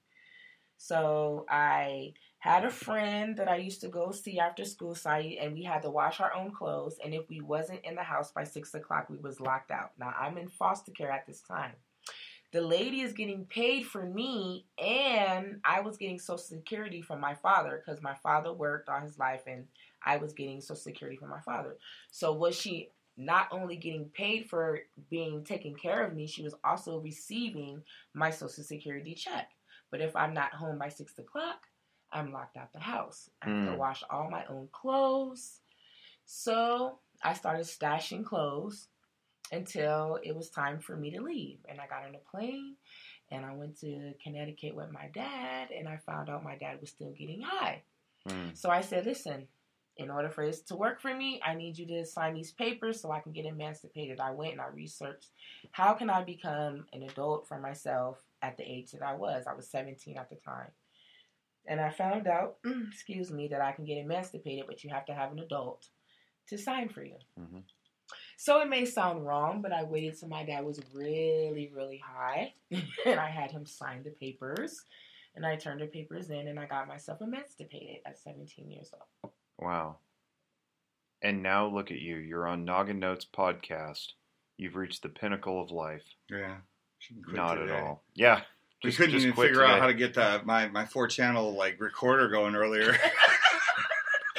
So 0.76 1.46
I 1.48 2.14
had 2.40 2.64
a 2.64 2.70
friend 2.70 3.36
that 3.36 3.46
I 3.46 3.58
used 3.58 3.80
to 3.82 3.88
go 3.88 4.10
see 4.10 4.40
after 4.40 4.64
school 4.64 4.96
site, 4.96 5.38
and 5.40 5.54
we 5.54 5.62
had 5.62 5.82
to 5.82 5.90
wash 5.90 6.18
our 6.18 6.34
own 6.34 6.50
clothes. 6.50 6.96
And 7.04 7.14
if 7.14 7.28
we 7.28 7.40
wasn't 7.40 7.84
in 7.84 7.94
the 7.94 8.02
house 8.02 8.32
by 8.32 8.42
six 8.42 8.74
o'clock, 8.74 9.08
we 9.08 9.18
was 9.18 9.38
locked 9.38 9.70
out. 9.70 9.92
Now 10.00 10.12
I'm 10.18 10.36
in 10.36 10.48
foster 10.48 10.90
care 10.90 11.12
at 11.12 11.28
this 11.28 11.42
time. 11.42 11.74
The 12.52 12.60
lady 12.60 13.00
is 13.02 13.12
getting 13.12 13.44
paid 13.44 13.86
for 13.86 14.04
me, 14.04 14.66
and 14.76 15.60
I 15.64 15.80
was 15.80 15.96
getting 15.96 16.18
Social 16.18 16.38
Security 16.38 17.00
from 17.00 17.20
my 17.20 17.34
father 17.34 17.80
because 17.84 18.02
my 18.02 18.14
father 18.14 18.52
worked 18.52 18.88
all 18.88 19.00
his 19.00 19.18
life, 19.18 19.42
and 19.46 19.66
I 20.04 20.16
was 20.16 20.32
getting 20.32 20.60
Social 20.60 20.76
Security 20.76 21.16
from 21.16 21.30
my 21.30 21.40
father. 21.40 21.76
So 22.10 22.32
was 22.32 22.58
she 22.58 22.90
not 23.16 23.48
only 23.52 23.76
getting 23.76 24.06
paid 24.06 24.48
for 24.48 24.80
being 25.10 25.44
taken 25.44 25.74
care 25.76 26.04
of 26.04 26.14
me, 26.14 26.26
she 26.26 26.42
was 26.42 26.54
also 26.64 26.98
receiving 26.98 27.82
my 28.14 28.30
Social 28.30 28.64
Security 28.64 29.14
check. 29.14 29.50
But 29.90 30.00
if 30.00 30.16
I'm 30.16 30.34
not 30.34 30.52
home 30.52 30.78
by 30.78 30.88
six 30.88 31.18
o'clock, 31.18 31.66
I'm 32.12 32.32
locked 32.32 32.56
out 32.56 32.72
the 32.72 32.80
house. 32.80 33.30
I 33.42 33.46
have 33.46 33.64
to 33.66 33.72
Mm. 33.72 33.78
wash 33.78 34.02
all 34.10 34.28
my 34.28 34.44
own 34.46 34.68
clothes. 34.72 35.60
So 36.24 36.98
I 37.22 37.34
started 37.34 37.66
stashing 37.66 38.24
clothes 38.24 38.88
until 39.52 40.18
it 40.22 40.34
was 40.34 40.50
time 40.50 40.78
for 40.78 40.96
me 40.96 41.10
to 41.10 41.20
leave. 41.20 41.58
And 41.68 41.80
I 41.80 41.86
got 41.86 42.04
on 42.04 42.14
a 42.14 42.30
plane 42.30 42.76
and 43.30 43.44
I 43.44 43.52
went 43.52 43.78
to 43.80 44.12
Connecticut 44.22 44.74
with 44.74 44.90
my 44.92 45.08
dad 45.12 45.70
and 45.76 45.88
I 45.88 45.98
found 45.98 46.28
out 46.28 46.44
my 46.44 46.56
dad 46.56 46.80
was 46.80 46.90
still 46.90 47.12
getting 47.12 47.42
high. 47.42 47.82
Mm. 48.28 48.56
So 48.56 48.70
I 48.70 48.80
said, 48.80 49.06
listen, 49.06 49.46
in 49.96 50.10
order 50.10 50.30
for 50.30 50.46
this 50.46 50.62
to 50.62 50.76
work 50.76 51.00
for 51.00 51.14
me, 51.14 51.40
I 51.44 51.54
need 51.54 51.76
you 51.78 51.86
to 51.86 52.06
sign 52.06 52.34
these 52.34 52.52
papers 52.52 53.00
so 53.00 53.10
I 53.10 53.20
can 53.20 53.32
get 53.32 53.44
emancipated. 53.44 54.20
I 54.20 54.30
went 54.30 54.52
and 54.52 54.60
I 54.60 54.68
researched 54.68 55.28
how 55.72 55.94
can 55.94 56.10
I 56.10 56.22
become 56.22 56.86
an 56.92 57.02
adult 57.02 57.46
for 57.46 57.58
myself 57.58 58.18
at 58.42 58.56
the 58.56 58.64
age 58.64 58.92
that 58.92 59.02
I 59.02 59.14
was. 59.14 59.44
I 59.46 59.54
was 59.54 59.68
17 59.68 60.16
at 60.16 60.30
the 60.30 60.36
time. 60.36 60.68
And 61.66 61.80
I 61.80 61.90
found 61.90 62.26
out, 62.26 62.56
excuse 62.90 63.30
me, 63.30 63.48
that 63.48 63.60
I 63.60 63.72
can 63.72 63.84
get 63.84 63.98
emancipated, 63.98 64.64
but 64.66 64.82
you 64.82 64.90
have 64.90 65.04
to 65.06 65.14
have 65.14 65.32
an 65.32 65.38
adult 65.38 65.86
to 66.48 66.56
sign 66.56 66.88
for 66.88 67.04
you. 67.04 67.16
Mhm. 67.38 67.62
So 68.42 68.62
it 68.62 68.70
may 68.70 68.86
sound 68.86 69.26
wrong, 69.26 69.60
but 69.60 69.70
I 69.70 69.82
waited 69.82 70.18
till 70.18 70.30
my 70.30 70.46
dad 70.46 70.64
was 70.64 70.80
really, 70.94 71.70
really 71.76 72.02
high, 72.02 72.54
and 73.04 73.20
I 73.20 73.28
had 73.28 73.50
him 73.50 73.66
sign 73.66 74.02
the 74.02 74.12
papers, 74.12 74.80
and 75.34 75.44
I 75.44 75.56
turned 75.56 75.82
the 75.82 75.86
papers 75.86 76.30
in, 76.30 76.48
and 76.48 76.58
I 76.58 76.64
got 76.64 76.88
myself 76.88 77.20
emancipated 77.20 77.98
at 78.06 78.18
17 78.18 78.70
years 78.70 78.94
old. 78.94 79.32
Wow. 79.58 79.96
And 81.20 81.42
now 81.42 81.66
look 81.66 81.90
at 81.90 81.98
you. 81.98 82.16
You're 82.16 82.48
on 82.48 82.64
Noggin 82.64 82.98
Notes 82.98 83.26
podcast. 83.30 84.12
You've 84.56 84.74
reached 84.74 85.02
the 85.02 85.10
pinnacle 85.10 85.62
of 85.62 85.70
life. 85.70 86.06
yeah, 86.30 86.56
Shouldn't 86.98 87.26
today. 87.26 87.74
at 87.74 87.82
all. 87.82 88.04
Yeah. 88.14 88.40
We 88.82 88.90
couldn't 88.90 89.12
just 89.12 89.24
even 89.24 89.34
quit 89.34 89.48
figure 89.48 89.66
out 89.66 89.80
how 89.80 89.86
to 89.86 89.92
get 89.92 90.14
the 90.14 90.40
my 90.46 90.66
my 90.68 90.86
four 90.86 91.08
channel 91.08 91.54
like 91.54 91.78
recorder 91.78 92.30
going 92.30 92.54
earlier. 92.54 92.96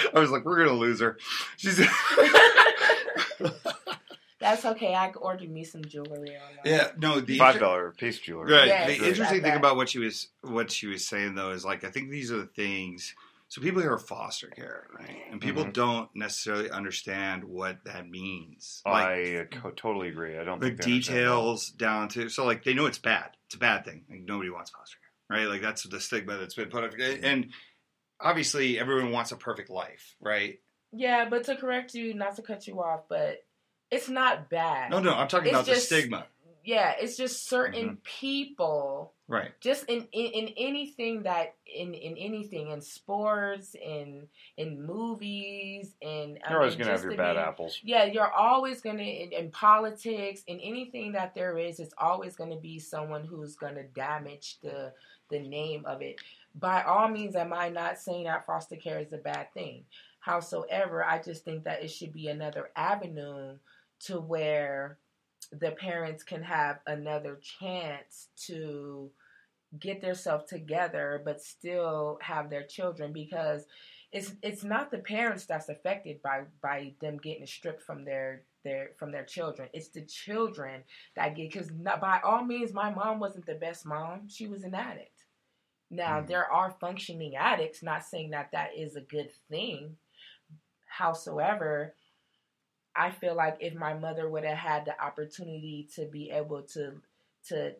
I 0.16 0.20
was 0.20 0.32
like, 0.32 0.44
we're 0.44 0.58
gonna 0.58 0.76
lose 0.76 1.00
her. 1.02 1.20
She's 1.58 1.80
That's 4.52 4.66
okay. 4.66 4.94
I 4.94 5.12
ordered 5.12 5.50
me 5.50 5.64
some 5.64 5.84
jewelry 5.86 6.30
online. 6.36 6.60
yeah. 6.66 6.88
No, 6.98 7.20
the 7.20 7.38
Five 7.38 7.60
dollar 7.60 7.92
piece 7.92 8.20
jewelry. 8.20 8.52
Right. 8.54 8.68
Yes, 8.68 8.88
the 8.88 8.94
yes, 8.94 9.02
interesting 9.08 9.42
that- 9.42 9.48
thing 9.50 9.58
about 9.58 9.76
what 9.76 9.90
she 9.90 10.00
was 10.00 10.28
what 10.42 10.72
she 10.72 10.88
was 10.88 11.08
saying 11.08 11.36
though 11.36 11.52
is 11.52 11.64
like 11.66 11.84
I 11.84 11.90
think 11.92 12.10
these 12.10 12.32
are 12.32 12.38
the 12.38 12.46
things. 12.48 13.16
So 13.48 13.62
people 13.62 13.82
here 13.82 13.92
are 13.92 13.98
foster 14.00 14.48
care, 14.48 14.88
right? 14.98 15.24
And 15.30 15.42
people 15.42 15.66
Mhm. 15.66 15.74
don't 15.74 16.10
necessarily 16.16 16.70
understand 16.72 17.44
what 17.44 17.84
that 17.84 18.08
means. 18.10 18.82
I 18.86 19.36
uh, 19.52 19.60
co- 19.60 19.72
totally 19.72 20.08
agree. 20.08 20.38
I 20.38 20.46
don't 20.46 20.62
the 20.62 20.68
think 20.68 20.82
they 20.82 20.92
understand 20.94 21.18
that. 21.18 21.22
details 21.22 21.70
down 21.72 22.08
to 22.10 22.30
so 22.30 22.46
like 22.46 22.64
they 22.64 22.74
know 22.74 22.86
it's 22.86 22.98
bad. 23.00 23.36
It's 23.48 23.56
a 23.56 23.60
bad 23.60 23.84
thing. 23.84 24.06
Like 24.10 24.22
nobody 24.22 24.50
wants 24.50 24.72
foster 24.72 24.98
care, 25.30 25.38
right? 25.40 25.48
Like 25.50 25.62
that's 25.62 25.84
the 25.84 26.00
stigma 26.00 26.38
that's 26.38 26.56
been 26.56 26.70
put 26.70 26.84
up. 26.86 26.94
And 27.00 27.52
obviously, 28.22 28.80
everyone 28.80 29.12
wants 29.12 29.32
a 29.32 29.36
perfect 29.38 29.70
life, 29.70 30.16
right? 30.22 30.60
Yeah, 30.94 31.28
but 31.30 31.44
to 31.46 31.56
correct 31.56 31.94
you, 31.94 32.14
not 32.14 32.36
to 32.38 32.42
cut 32.42 32.68
you 32.68 32.82
off, 32.82 33.02
but 33.10 33.44
it's 33.92 34.10
not 34.10 34.50
bad. 34.50 34.90
No, 34.92 35.00
no, 35.00 35.14
I'm 35.14 35.28
talking 35.28 35.48
It's 35.48 35.54
about 35.56 35.66
just- 35.66 35.90
the 35.90 35.96
stigma, 35.98 36.26
Yeah, 36.64 36.94
it's 37.00 37.18
just 37.18 37.48
certain 37.50 37.86
Mm-hmm. 37.90 38.04
people 38.04 39.14
right? 39.28 39.52
just 39.62 39.86
in, 39.86 40.08
in 40.12 40.26
in 40.32 40.54
anything 40.58 41.24
that 41.24 41.56
in 41.66 41.94
in 41.96 42.16
anything 42.18 42.70
in 42.70 42.82
sports 42.82 43.76
in 43.76 44.28
in 44.58 44.86
movies 44.86 45.96
in 46.02 46.38
You're 46.50 46.60
always 46.60 46.74
mean, 46.78 46.86
going 46.86 46.88
to 46.88 47.02
have 47.02 47.04
your 47.04 47.16
bad 47.18 47.34
be- 47.34 47.40
apples. 47.40 47.80
yeah 47.84 48.04
you're 48.06 48.32
always 48.32 48.80
gonna 48.82 49.02
in, 49.02 49.32
in 49.32 49.50
politics 49.52 50.44
in 50.48 50.60
anything 50.60 51.14
that 51.14 51.34
there 51.34 51.58
is 51.58 51.80
it's 51.80 51.94
always 51.98 52.36
gonna 52.36 52.58
be 52.60 52.78
someone 52.78 53.24
who's 53.26 53.56
gonna 53.56 53.84
damage 53.96 54.60
the 54.62 54.94
the 55.30 55.40
name 55.40 55.84
of 55.86 56.02
it 56.02 56.20
by 56.56 56.84
all 56.84 57.08
means 57.08 57.36
am 57.36 57.54
i 57.54 57.70
not 57.70 57.98
saying 57.98 58.26
that 58.26 58.46
foster 58.46 58.76
care 58.76 59.00
is 59.00 59.14
a 59.14 59.18
bad 59.18 59.48
thing 59.54 59.84
howsoever 60.20 61.04
i 61.04 61.20
just 61.22 61.44
think 61.46 61.64
that 61.64 61.82
it 61.84 61.88
should 61.90 62.12
be 62.14 62.28
another 62.28 62.70
avenue 62.76 63.56
to 64.06 64.20
where 64.20 64.98
the 65.52 65.72
parents 65.72 66.24
can 66.24 66.44
have 66.44 66.80
another 66.88 67.40
chance 67.60 68.28
to 68.48 69.12
get 69.80 70.02
themselves 70.02 70.46
together 70.50 71.22
but 71.26 71.42
still 71.42 72.18
have 72.22 72.50
their 72.50 72.64
children 72.64 73.14
because 73.14 73.66
it's 74.12 74.34
it's 74.44 74.64
not 74.64 74.92
the 74.92 74.98
parents 74.98 75.46
that's 75.46 75.70
affected 75.70 76.22
by 76.22 76.42
by 76.62 76.94
them 77.02 77.18
getting 77.18 77.46
stripped 77.46 77.82
from 77.84 78.04
their 78.04 78.44
their 78.64 78.92
from 78.98 79.12
their 79.12 79.24
children. 79.24 79.70
It's 79.74 79.90
the 79.90 80.02
children 80.02 80.84
that 81.16 81.36
get 81.36 81.52
because 81.52 81.72
by 81.72 82.20
all 82.24 82.44
means 82.44 82.74
my 82.74 82.94
mom 82.94 83.20
wasn't 83.20 83.46
the 83.46 83.56
best 83.56 83.86
mom. 83.86 84.28
She 84.28 84.48
was 84.48 84.64
an 84.64 84.76
addict. 84.76 85.26
Now 85.90 86.22
Mm. 86.22 86.28
there 86.28 86.52
are 86.52 86.76
functioning 86.82 87.36
addicts 87.36 87.84
not 87.84 88.04
saying 88.04 88.32
that 88.32 88.52
that 88.52 88.72
is 88.76 88.96
a 88.98 89.02
good 89.02 89.32
thing. 89.50 89.98
Howsoever 90.88 91.96
i 92.96 93.10
feel 93.10 93.36
like 93.36 93.58
if 93.60 93.74
my 93.74 93.94
mother 93.94 94.30
would 94.30 94.44
have 94.44 94.58
had 94.58 94.86
the 94.86 95.04
opportunity 95.04 95.88
to 95.96 96.06
be 96.06 96.32
able 96.32 96.62
to 96.62 96.94
to 97.48 97.74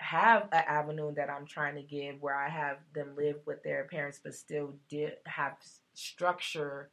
have 0.00 0.44
an 0.52 0.62
avenue 0.66 1.12
that 1.14 1.28
I'm 1.30 1.46
trying 1.46 1.74
to 1.74 1.82
give 1.82 2.20
where 2.22 2.34
I 2.34 2.48
have 2.48 2.78
them 2.94 3.14
live 3.16 3.36
with 3.46 3.62
their 3.62 3.84
parents 3.84 4.20
but 4.22 4.34
still 4.34 4.74
did 4.88 5.14
have 5.26 5.56
structure, 5.94 6.90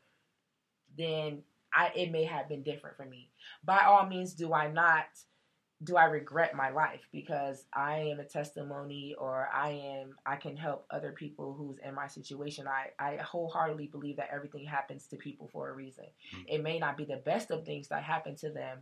then 0.97 1.43
I 1.73 1.91
it 1.95 2.11
may 2.11 2.23
have 2.23 2.49
been 2.49 2.63
different 2.63 2.97
for 2.97 3.05
me. 3.05 3.29
By 3.63 3.83
all 3.85 4.07
means, 4.07 4.33
do 4.33 4.53
I 4.53 4.71
not 4.71 5.05
do 5.83 5.97
I 5.97 6.05
regret 6.05 6.55
my 6.55 6.69
life 6.69 7.01
because 7.11 7.65
I 7.73 7.99
am 7.99 8.19
a 8.19 8.23
testimony 8.23 9.13
or 9.17 9.49
I 9.53 9.71
am 9.71 10.15
I 10.25 10.37
can 10.37 10.55
help 10.55 10.85
other 10.89 11.11
people 11.11 11.53
who's 11.53 11.77
in 11.79 11.93
my 11.93 12.07
situation. 12.07 12.65
I, 12.67 12.91
I 12.97 13.17
wholeheartedly 13.17 13.87
believe 13.87 14.15
that 14.17 14.29
everything 14.31 14.65
happens 14.65 15.07
to 15.07 15.17
people 15.17 15.49
for 15.51 15.69
a 15.69 15.73
reason. 15.73 16.05
Mhm. 16.33 16.45
It 16.47 16.63
may 16.63 16.79
not 16.79 16.95
be 16.97 17.03
the 17.03 17.17
best 17.17 17.51
of 17.51 17.65
things 17.65 17.89
that 17.89 18.03
happen 18.03 18.35
to 18.37 18.49
them, 18.49 18.79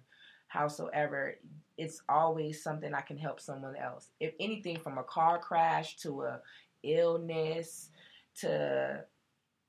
howsoever 0.48 1.36
it's 1.78 2.02
always 2.08 2.62
something 2.62 2.94
I 2.94 3.02
can 3.02 3.18
help 3.18 3.40
someone 3.40 3.76
else. 3.76 4.12
If 4.20 4.36
anything, 4.40 4.80
from 4.80 5.00
a 5.00 5.04
car 5.04 5.40
crash 5.40 5.96
to 5.98 6.22
a 6.24 6.42
illness 6.84 7.90
to, 8.36 9.06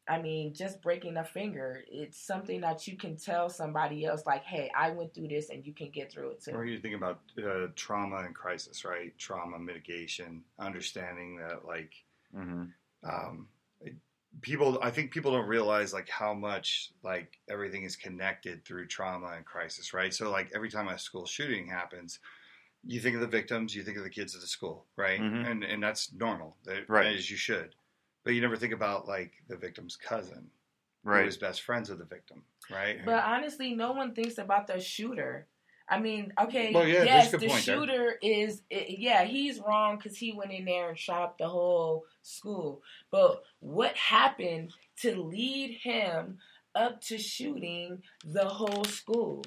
I 0.08 0.20
mean, 0.20 0.54
just 0.54 0.82
breaking 0.82 1.16
a 1.16 1.24
finger, 1.24 1.82
it's 1.88 2.18
something 2.18 2.60
that 2.60 2.86
you 2.86 2.96
can 2.96 3.16
tell 3.16 3.48
somebody 3.48 4.04
else, 4.04 4.26
like, 4.26 4.42
"Hey, 4.42 4.70
I 4.76 4.90
went 4.90 5.14
through 5.14 5.28
this, 5.28 5.50
and 5.50 5.64
you 5.66 5.72
can 5.72 5.90
get 5.90 6.12
through 6.12 6.30
it 6.32 6.42
too." 6.42 6.52
Or 6.52 6.64
you 6.64 6.78
think 6.80 6.94
about 6.96 7.20
uh, 7.42 7.68
trauma 7.74 8.18
and 8.18 8.34
crisis, 8.34 8.84
right? 8.84 9.16
Trauma 9.18 9.58
mitigation, 9.58 10.44
understanding 10.58 11.36
that 11.38 11.64
like 11.64 11.94
hmm 12.32 12.64
um, 13.02 13.48
people 14.40 14.78
i 14.82 14.90
think 14.90 15.12
people 15.12 15.30
don't 15.30 15.46
realize 15.46 15.92
like 15.92 16.08
how 16.08 16.34
much 16.34 16.92
like 17.04 17.38
everything 17.48 17.84
is 17.84 17.94
connected 17.94 18.64
through 18.64 18.86
trauma 18.86 19.28
and 19.36 19.46
crisis 19.46 19.94
right 19.94 20.12
so 20.12 20.30
like 20.30 20.50
every 20.54 20.68
time 20.68 20.88
a 20.88 20.98
school 20.98 21.24
shooting 21.24 21.68
happens 21.68 22.18
you 22.84 23.00
think 23.00 23.14
of 23.14 23.20
the 23.20 23.26
victims 23.28 23.74
you 23.74 23.82
think 23.84 23.96
of 23.96 24.04
the 24.04 24.10
kids 24.10 24.34
at 24.34 24.40
the 24.40 24.46
school 24.46 24.86
right 24.96 25.20
Mhm. 25.20 25.46
and 25.50 25.64
and 25.64 25.82
that's 25.82 26.12
normal 26.12 26.56
that, 26.64 26.88
Right. 26.88 27.14
as 27.16 27.30
you 27.30 27.36
should 27.36 27.76
but 28.24 28.34
you 28.34 28.40
never 28.40 28.56
think 28.56 28.72
about 28.72 29.06
like 29.06 29.32
the 29.48 29.56
victim's 29.56 29.96
cousin 29.96 30.50
who 31.04 31.10
Right. 31.10 31.26
was 31.26 31.36
best 31.36 31.62
friends 31.62 31.90
with 31.90 31.98
the 31.98 32.04
victim 32.04 32.42
right 32.70 33.04
But 33.04 33.22
honestly, 33.24 33.74
no 33.74 33.92
one 33.92 34.14
thinks 34.14 34.38
about 34.38 34.66
the 34.66 34.80
shooter. 34.80 35.46
I 35.86 36.00
mean, 36.00 36.32
okay, 36.40 36.72
Well, 36.72 36.86
yeah, 36.86 37.04
yes, 37.04 37.04
there's 37.04 37.28
a 37.28 37.30
good 37.32 37.40
the 37.42 37.48
point 37.48 37.64
shooter 37.64 38.18
is, 38.22 38.62
i- 38.72 38.86
yeah, 38.88 39.24
he's 39.24 39.60
wrong 39.60 39.96
because 39.98 40.16
he 40.16 40.32
went 40.32 40.50
in 40.50 40.64
there 40.64 40.88
and 40.88 40.98
shot 40.98 41.22
up 41.22 41.38
the 41.38 41.46
whole 41.48 42.06
school. 42.22 42.82
But 43.10 43.42
what 43.60 43.94
happened 43.94 44.72
to 45.02 45.14
lead 45.22 45.78
him 45.82 46.38
up 46.74 47.02
to 47.02 47.18
shooting 47.18 48.02
the 48.24 48.48
whole 48.48 48.84
school? 48.84 49.44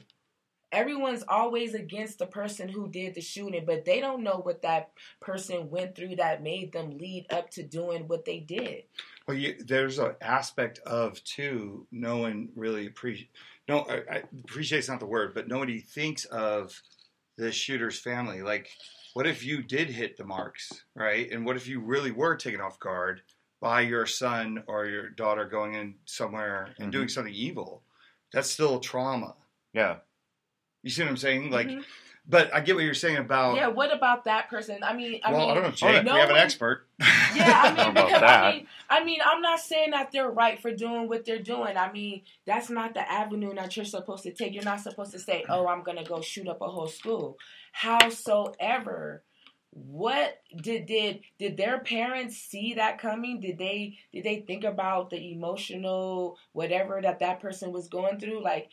Everyone's 0.72 1.24
always 1.28 1.74
against 1.74 2.20
the 2.20 2.26
person 2.26 2.68
who 2.68 2.90
did 2.90 3.16
the 3.16 3.22
shooting, 3.22 3.64
but 3.66 3.86
they 3.86 4.02
don't 4.02 4.24
know 4.24 4.42
what 4.44 4.62
that 4.64 4.92
person 5.22 5.70
went 5.70 5.96
through 5.96 6.18
that 6.18 6.44
made 6.44 6.74
them 6.74 6.98
lead 6.98 7.26
up 7.30 7.50
to 7.52 7.64
doing 7.64 8.08
what 8.08 8.26
they 8.26 8.40
did. 8.40 8.84
Well, 9.28 9.38
you, 9.38 9.56
there's 9.66 10.00
an 10.00 10.16
aspect 10.22 10.80
of 10.80 11.24
too. 11.24 11.88
No 11.92 12.18
one 12.18 12.50
really 12.56 12.88
appreciate. 12.88 13.30
No, 13.68 13.80
I, 13.80 14.16
I, 14.16 14.24
appreciate's 14.44 14.90
not 14.90 15.00
the 15.00 15.06
word, 15.06 15.34
but 15.34 15.48
nobody 15.48 15.80
thinks 15.80 16.26
of 16.26 16.82
the 17.38 17.52
shooter's 17.52 18.00
family. 18.00 18.42
Like, 18.42 18.70
what 19.14 19.28
if 19.28 19.46
you 19.46 19.64
did 19.64 19.90
hit 19.90 20.18
the 20.18 20.26
marks, 20.26 20.72
right? 20.96 21.30
And 21.32 21.46
what 21.46 21.56
if 21.56 21.68
you 21.68 21.80
really 21.82 22.12
were 22.12 22.36
taken 22.36 22.62
off 22.62 22.80
guard 22.80 23.22
by 23.62 23.82
your 23.82 24.06
son 24.06 24.64
or 24.68 24.86
your 24.86 25.10
daughter 25.10 25.46
going 25.46 25.76
in 25.76 25.96
somewhere 26.06 26.74
and 26.80 26.90
Mhm. 26.90 26.92
doing 26.92 27.10
something 27.10 27.34
evil? 27.34 27.84
That's 28.32 28.50
still 28.50 28.80
trauma. 28.80 29.36
Yeah. 29.74 29.98
You 30.88 30.92
see 30.92 31.02
what 31.04 31.10
I'm 31.10 31.18
saying? 31.18 31.52
Like, 31.52 31.68
Mhm. 31.68 31.84
but 32.30 32.54
I 32.56 32.62
get 32.62 32.76
what 32.76 32.86
you're 32.86 32.94
saying 32.94 33.18
about. 33.18 33.58
yeah, 33.58 33.68
what 33.68 33.94
about 33.94 34.24
that 34.24 34.50
person? 34.50 34.82
I 34.86 34.94
mean, 34.94 35.20
I 35.22 35.34
well, 35.34 35.42
mean, 35.42 35.50
I 35.52 35.54
don't 35.56 35.64
know, 35.64 35.72
Jake. 35.72 36.06
no 36.06 36.14
we 36.14 36.20
have 36.22 36.30
an 36.30 36.38
expert. 36.38 36.88
Yeah, 37.36 37.62
I 37.62 37.70
mean, 37.78 37.88
about 37.90 38.08
because. 38.08 38.22
I 38.24 38.52
mean, 38.54 38.68
I 38.90 39.04
mean, 39.04 39.20
I'm 39.26 39.42
not 39.42 39.60
saying 39.60 39.92
that 39.92 40.14
they're 40.14 40.32
right 40.32 40.58
for 40.62 40.72
doing 40.72 41.10
what 41.10 41.26
they're 41.26 41.40
doing. 41.44 41.76
I 41.76 41.92
mean, 41.92 42.22
that's 42.46 42.70
not 42.70 42.94
the 42.94 43.02
avenue 43.12 43.54
that 43.56 43.76
you're 43.76 43.86
supposed 43.86 44.24
to 44.24 44.32
take. 44.34 44.54
You're 44.54 44.64
not 44.64 44.80
supposed 44.80 45.12
to 45.12 45.20
say, 45.20 45.44
"Oh, 45.50 45.68
I'm 45.68 45.84
gonna 45.84 46.06
go 46.06 46.22
shoot 46.22 46.48
up 46.48 46.62
a 46.62 46.70
whole 46.70 46.88
school." 46.88 47.38
Howsoever, 47.74 49.24
what 49.72 50.40
did 50.56 50.86
did 50.86 51.22
did 51.38 51.58
their 51.58 51.80
parents 51.80 52.38
see 52.38 52.76
that 52.76 52.98
coming? 52.98 53.42
Did 53.42 53.58
they 53.58 53.98
did 54.14 54.24
they 54.24 54.38
think 54.48 54.64
about 54.64 55.10
the 55.10 55.32
emotional 55.34 56.38
whatever 56.54 57.02
that 57.02 57.20
that 57.20 57.42
person 57.42 57.72
was 57.72 57.88
going 57.90 58.20
through? 58.20 58.42
Like, 58.42 58.70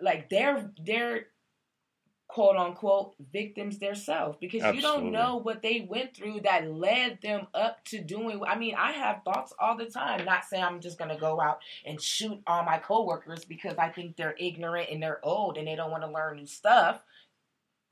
like 0.00 0.28
they're 0.28 0.70
they're 0.78 1.26
quote 2.26 2.56
unquote 2.56 3.14
victims 3.32 3.78
themselves 3.78 4.36
because 4.40 4.74
you 4.74 4.80
don't 4.80 5.12
know 5.12 5.36
what 5.36 5.62
they 5.62 5.86
went 5.88 6.16
through 6.16 6.40
that 6.40 6.66
led 6.70 7.18
them 7.22 7.46
up 7.54 7.84
to 7.84 8.00
doing 8.00 8.40
I 8.46 8.56
mean 8.56 8.74
I 8.76 8.92
have 8.92 9.20
thoughts 9.24 9.52
all 9.60 9.76
the 9.76 9.84
time 9.86 10.24
not 10.24 10.44
saying 10.44 10.64
I'm 10.64 10.80
just 10.80 10.98
gonna 10.98 11.18
go 11.18 11.40
out 11.40 11.58
and 11.84 12.00
shoot 12.00 12.40
all 12.46 12.64
my 12.64 12.78
coworkers 12.78 13.44
because 13.44 13.76
I 13.78 13.90
think 13.90 14.16
they're 14.16 14.34
ignorant 14.38 14.88
and 14.90 15.02
they're 15.02 15.24
old 15.24 15.58
and 15.58 15.68
they 15.68 15.76
don't 15.76 15.90
want 15.90 16.02
to 16.02 16.10
learn 16.10 16.36
new 16.38 16.46
stuff. 16.46 17.02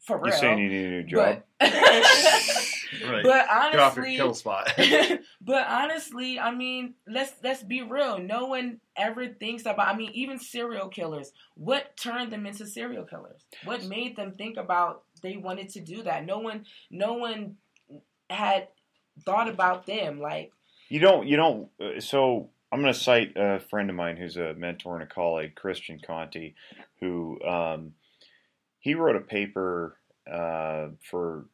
For 0.01 0.17
You 0.19 0.25
real. 0.25 0.33
saying 0.33 0.59
you 0.59 0.69
need 0.69 0.85
a 0.87 0.89
new 0.91 1.03
job? 1.05 1.43
but 1.61 1.71
right. 3.05 3.23
but 3.23 3.47
Get 3.47 3.49
off 3.51 3.97
your 3.97 4.05
honestly 4.05 4.17
kill 4.17 4.35
spot. 4.35 4.73
but 5.41 5.67
honestly, 5.69 6.39
I 6.39 6.55
mean, 6.55 6.95
let's 7.07 7.33
let's 7.43 7.63
be 7.63 7.83
real. 7.83 8.19
No 8.19 8.47
one 8.47 8.81
ever 8.97 9.29
thinks 9.29 9.63
about. 9.63 9.89
I 9.89 9.97
mean, 9.97 10.11
even 10.15 10.39
serial 10.39 10.89
killers. 10.89 11.33
What 11.57 11.97
turned 11.97 12.33
them 12.33 12.47
into 12.47 12.67
serial 12.67 13.05
killers? 13.05 13.45
What 13.65 13.85
made 13.85 14.17
them 14.17 14.33
think 14.33 14.57
about 14.57 15.03
they 15.23 15.37
wanted 15.37 15.71
to 15.71 15.81
do 15.81 16.03
that? 16.03 16.27
No 16.27 16.39
one, 16.39 16.67
no 16.91 17.15
one 17.15 17.57
had 18.29 18.69
thought 19.25 19.49
about 19.49 19.87
them. 19.87 20.21
Like, 20.21 20.53
You 20.89 21.01
don't. 21.01 21.27
You 21.27 21.37
don't. 21.37 21.69
uh, 21.81 22.01
So 22.01 22.51
I'm 22.71 22.81
going 22.81 22.93
to 22.93 22.99
cite 22.99 23.33
a 23.37 23.61
friend 23.61 23.91
of 23.91 23.97
mine 23.97 24.17
who's 24.17 24.37
a 24.37 24.55
mentor 24.55 24.95
and 24.95 25.03
a 25.03 25.07
colleague, 25.07 25.55
Christian 25.55 26.01
Conti, 26.05 26.55
who 27.01 27.39
um, 27.43 27.93
he 28.81 28.95
wrote 28.95 29.17
a 29.17 29.21
paper 29.21 29.99
uh, 30.31 30.89
for 31.11 31.47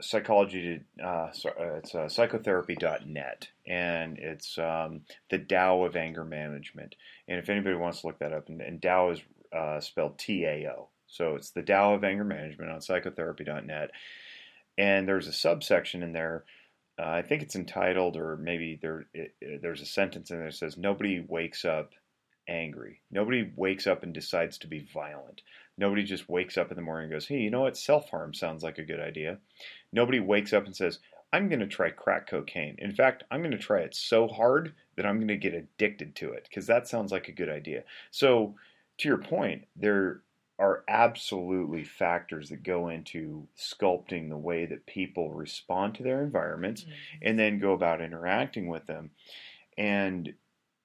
psychology 0.00 0.80
uh, 1.02 1.28
uh, 1.28 1.74
it's 1.76 1.94
uh, 1.94 2.08
psychotherapy.net 2.08 3.48
and 3.66 4.18
it's 4.18 4.58
um, 4.58 5.02
the 5.30 5.38
Tao 5.38 5.82
of 5.84 5.96
anger 5.96 6.24
management 6.24 6.94
and 7.28 7.38
if 7.38 7.48
anybody 7.48 7.76
wants 7.76 8.00
to 8.00 8.06
look 8.08 8.18
that 8.18 8.32
up 8.32 8.48
and, 8.48 8.60
and 8.60 8.82
Tao 8.82 9.10
is 9.10 9.20
uh, 9.56 9.80
spelled 9.80 10.18
T-A-O 10.18 10.88
so 11.06 11.34
it's 11.36 11.50
the 11.50 11.62
Tao 11.62 11.94
of 11.94 12.04
anger 12.04 12.24
management 12.24 12.70
on 12.70 12.80
psychotherapy.net 12.80 13.90
and 14.78 15.06
there's 15.08 15.26
a 15.28 15.32
subsection 15.32 16.02
in 16.02 16.12
there 16.12 16.44
uh, 16.98 17.08
I 17.08 17.22
think 17.22 17.42
it's 17.42 17.56
entitled, 17.56 18.16
or 18.18 18.36
maybe 18.36 18.78
there 18.80 19.06
it, 19.14 19.34
it- 19.40 19.62
there's 19.62 19.80
a 19.80 19.86
sentence 19.86 20.30
in 20.30 20.36
there 20.36 20.48
that 20.48 20.54
says, 20.54 20.76
"Nobody 20.76 21.24
wakes 21.26 21.64
up 21.64 21.92
angry. 22.46 23.00
Nobody 23.10 23.50
wakes 23.56 23.86
up 23.86 24.02
and 24.02 24.12
decides 24.12 24.58
to 24.58 24.66
be 24.66 24.86
violent. 24.92 25.40
Nobody 25.80 26.04
just 26.04 26.28
wakes 26.28 26.58
up 26.58 26.70
in 26.70 26.76
the 26.76 26.82
morning 26.82 27.04
and 27.04 27.12
goes, 27.12 27.26
hey, 27.26 27.38
you 27.38 27.50
know 27.50 27.62
what? 27.62 27.74
Self 27.74 28.10
harm 28.10 28.34
sounds 28.34 28.62
like 28.62 28.76
a 28.76 28.84
good 28.84 29.00
idea. 29.00 29.38
Nobody 29.94 30.20
wakes 30.20 30.52
up 30.52 30.66
and 30.66 30.76
says, 30.76 30.98
I'm 31.32 31.48
going 31.48 31.60
to 31.60 31.66
try 31.66 31.88
crack 31.88 32.28
cocaine. 32.28 32.76
In 32.78 32.92
fact, 32.92 33.24
I'm 33.30 33.40
going 33.40 33.50
to 33.52 33.58
try 33.58 33.80
it 33.80 33.96
so 33.96 34.28
hard 34.28 34.74
that 34.96 35.06
I'm 35.06 35.16
going 35.16 35.28
to 35.28 35.38
get 35.38 35.54
addicted 35.54 36.14
to 36.16 36.32
it 36.32 36.46
because 36.48 36.66
that 36.66 36.86
sounds 36.86 37.12
like 37.12 37.28
a 37.28 37.32
good 37.32 37.48
idea. 37.48 37.84
So, 38.10 38.56
to 38.98 39.08
your 39.08 39.16
point, 39.16 39.64
there 39.74 40.20
are 40.58 40.84
absolutely 40.86 41.84
factors 41.84 42.50
that 42.50 42.62
go 42.62 42.90
into 42.90 43.48
sculpting 43.58 44.28
the 44.28 44.36
way 44.36 44.66
that 44.66 44.84
people 44.84 45.32
respond 45.32 45.94
to 45.94 46.02
their 46.02 46.22
environments 46.22 46.82
mm-hmm. 46.82 46.92
and 47.22 47.38
then 47.38 47.58
go 47.58 47.72
about 47.72 48.02
interacting 48.02 48.68
with 48.68 48.86
them. 48.86 49.12
And 49.78 50.34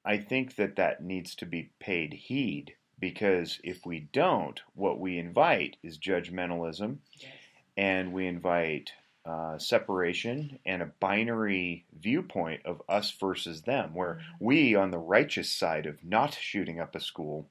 I 0.05 0.19
think 0.19 0.55
that 0.55 0.77
that 0.77 1.03
needs 1.03 1.35
to 1.35 1.45
be 1.45 1.71
paid 1.81 2.13
heed 2.13 2.75
because 2.99 3.59
if 3.63 3.85
we 3.85 3.99
don't, 4.11 4.61
what 4.73 4.99
we 4.99 5.17
invite 5.17 5.77
is 5.83 5.97
judgmentalism 5.97 6.97
Yes. 7.19 7.31
and 7.77 8.13
we 8.13 8.27
invite 8.27 8.91
uh, 9.25 9.57
separation 9.57 10.59
and 10.65 10.81
a 10.83 10.91
binary 10.99 11.85
viewpoint 11.99 12.61
of 12.65 12.81
us 12.87 13.11
versus 13.19 13.63
them, 13.63 13.93
where 13.95 14.19
we, 14.39 14.75
on 14.75 14.91
the 14.91 14.99
righteous 14.99 15.49
side 15.51 15.85
of 15.87 16.03
not 16.03 16.33
shooting 16.35 16.79
up 16.79 16.95
a 16.95 16.99
school, 16.99 17.49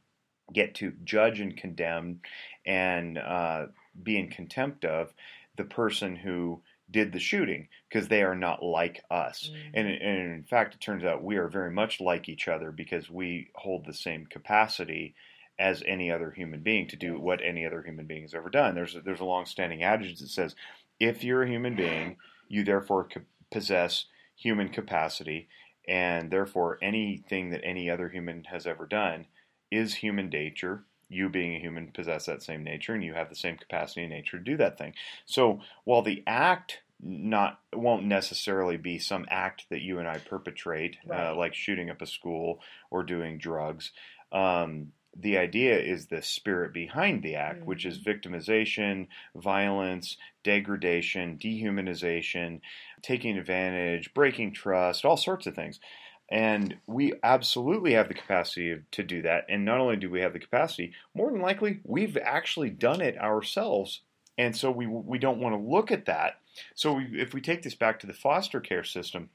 get 0.53 0.75
to 0.77 0.93
judge 1.05 1.41
and 1.41 1.57
condemn 1.57 2.21
and 2.65 3.19
uh, 3.19 3.67
be 4.01 4.17
in 4.19 4.29
contempt 4.29 4.85
of 4.85 5.13
the 5.57 5.65
person 5.65 6.15
who 6.17 6.61
did 6.91 7.13
the 7.13 7.19
shooting 7.19 7.67
because 7.89 8.09
they 8.09 8.23
are 8.23 8.35
not 8.37 8.63
like 8.63 9.03
us. 9.11 9.51
Mhm. 9.53 9.71
And, 9.75 9.89
and 9.89 10.33
in 10.35 10.45
fact, 10.45 10.75
it 10.75 10.81
turns 10.81 11.03
out 11.03 11.25
we 11.25 11.37
are 11.39 11.49
very 11.49 11.71
much 11.71 12.01
like 12.01 12.29
each 12.29 12.47
other 12.47 12.71
because 12.71 13.11
we 13.11 13.51
hold 13.55 13.85
the 13.85 13.95
same 13.95 14.27
capacity 14.27 15.15
as 15.59 15.83
any 15.87 16.11
other 16.11 16.31
human 16.31 16.61
being 16.61 16.89
to 16.89 16.97
do 16.97 17.19
what 17.19 17.41
any 17.43 17.65
other 17.67 17.83
human 17.83 18.07
being 18.07 18.23
has 18.23 18.35
ever 18.35 18.51
done. 18.51 18.75
There's 18.75 18.97
a, 18.97 19.01
there's 19.01 19.21
a 19.21 19.25
long-standing 19.25 19.83
adage 19.83 20.19
that 20.19 20.29
says, 20.29 20.55
if 20.99 21.23
you're 21.23 21.43
a 21.43 21.49
human 21.49 21.77
being, 21.77 22.17
you 22.49 22.65
therefore 22.65 23.09
possess 23.51 24.07
human 24.37 24.69
capacity, 24.69 25.49
and 25.87 26.31
therefore 26.31 26.79
anything 26.83 27.51
that 27.51 27.65
any 27.65 27.89
other 27.89 28.09
human 28.09 28.45
has 28.45 28.67
ever 28.67 28.87
done 28.87 29.27
is 29.71 29.95
human 29.95 30.29
nature. 30.29 30.85
You 31.09 31.29
being 31.29 31.55
a 31.55 31.61
human 31.61 31.93
possess 31.93 32.27
that 32.27 32.43
same 32.43 32.65
nature, 32.65 32.95
and 32.95 33.05
you 33.05 33.15
have 33.15 33.29
the 33.29 33.37
same 33.37 33.57
capacity 33.57 34.03
and 34.03 34.11
nature 34.11 34.39
to 34.39 34.45
do 34.45 34.57
that 34.57 34.79
thing. 34.79 34.95
So 35.27 35.61
while 35.85 36.03
the 36.03 36.23
act 36.27 36.81
not 37.01 37.61
won't 37.73 38.05
necessarily 38.05 38.77
be 38.77 38.99
some 38.99 39.27
act 39.29 39.67
that 39.71 39.83
you 39.83 39.99
and 39.99 40.09
I 40.09 40.19
perpetrate, 40.19 40.97
Right. 41.07 41.29
uh, 41.29 41.37
like 41.37 41.55
shooting 41.55 41.91
up 41.91 42.01
a 42.01 42.07
school 42.07 42.61
or 42.91 43.03
doing 43.03 43.37
drugs. 43.39 43.93
Um, 44.33 44.93
the 45.17 45.39
idea 45.39 45.79
is 45.79 46.07
the 46.07 46.23
spirit 46.23 46.73
behind 46.73 47.23
the 47.23 47.37
act, 47.37 47.65
which 47.65 47.85
is 47.85 47.99
mm-hmm. 47.99 48.11
victimization, 48.11 49.07
violence, 49.35 50.17
degradation, 50.43 51.39
dehumanization, 51.39 52.61
taking 53.03 53.39
advantage, 53.39 54.13
breaking 54.15 54.53
trust, 54.53 55.05
all 55.05 55.17
sorts 55.17 55.47
of 55.47 55.55
things. 55.55 55.81
And 56.31 56.77
we 56.87 57.13
absolutely 57.23 57.93
have 57.93 58.09
the 58.09 58.15
capacity 58.15 58.81
to 58.93 59.03
do 59.03 59.23
that. 59.23 59.45
And 59.49 59.65
not 59.65 59.79
only 59.79 59.97
do 59.97 60.11
we 60.11 60.21
have 60.21 60.33
the 60.33 60.39
capacity, 60.39 60.93
more 61.15 61.31
than 61.31 61.41
likely, 61.41 61.81
we've 61.85 62.17
actually 62.17 62.71
done 62.71 63.01
it 63.01 63.19
ourselves. 63.19 64.01
And 64.39 64.57
so 64.57 64.71
we, 64.71 64.87
we 64.87 65.19
don't 65.19 65.41
want 65.41 65.55
to 65.55 65.71
look 65.71 65.93
at 65.93 66.07
that. 66.07 66.41
So 66.75 66.95
we, 66.95 67.21
if 67.21 67.35
we 67.35 67.41
take 67.41 67.63
this 67.63 67.75
back 67.75 68.01
to 68.01 68.07
the 68.07 68.15
foster 68.15 68.61
care 68.61 68.85
system, 68.85 69.29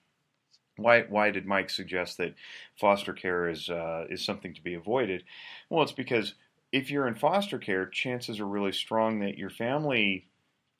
why, 0.82 1.03
why 1.03 1.32
did 1.32 1.45
Mike 1.45 1.69
suggest 1.69 2.17
that 2.17 2.36
foster 2.80 3.13
care 3.13 3.49
is, 3.49 3.69
uh, 3.69 4.05
is 4.09 4.23
something 4.23 4.53
to 4.53 4.63
be 4.63 4.73
avoided? 4.73 5.23
Well, 5.69 5.84
it's 5.84 5.91
because 5.91 6.36
if 6.71 6.91
you're 6.91 7.07
in 7.07 7.15
foster 7.15 7.57
care, 7.57 7.86
chances 7.86 8.39
are 8.39 8.47
really 8.47 8.71
strong 8.71 9.19
that 9.19 9.38
your 9.38 9.49
family 9.49 10.27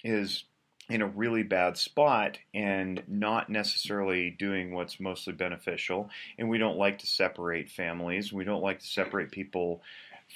is 0.04 0.46
in 0.90 1.02
a 1.04 1.08
really 1.08 1.44
bad 1.44 1.78
spot 1.78 2.40
and 2.54 3.04
not 3.08 3.50
necessarily 3.50 4.32
doing 4.32 4.74
what's 4.74 5.00
mostly 5.00 5.34
beneficial. 5.34 6.10
And 6.38 6.50
we 6.50 6.58
don't 6.58 6.78
like 6.78 7.00
to 7.00 7.08
separate 7.08 7.70
families. 7.70 8.34
We 8.34 8.44
don't 8.44 8.64
like 8.64 8.80
to 8.80 8.88
separate 8.88 9.32
people 9.32 9.84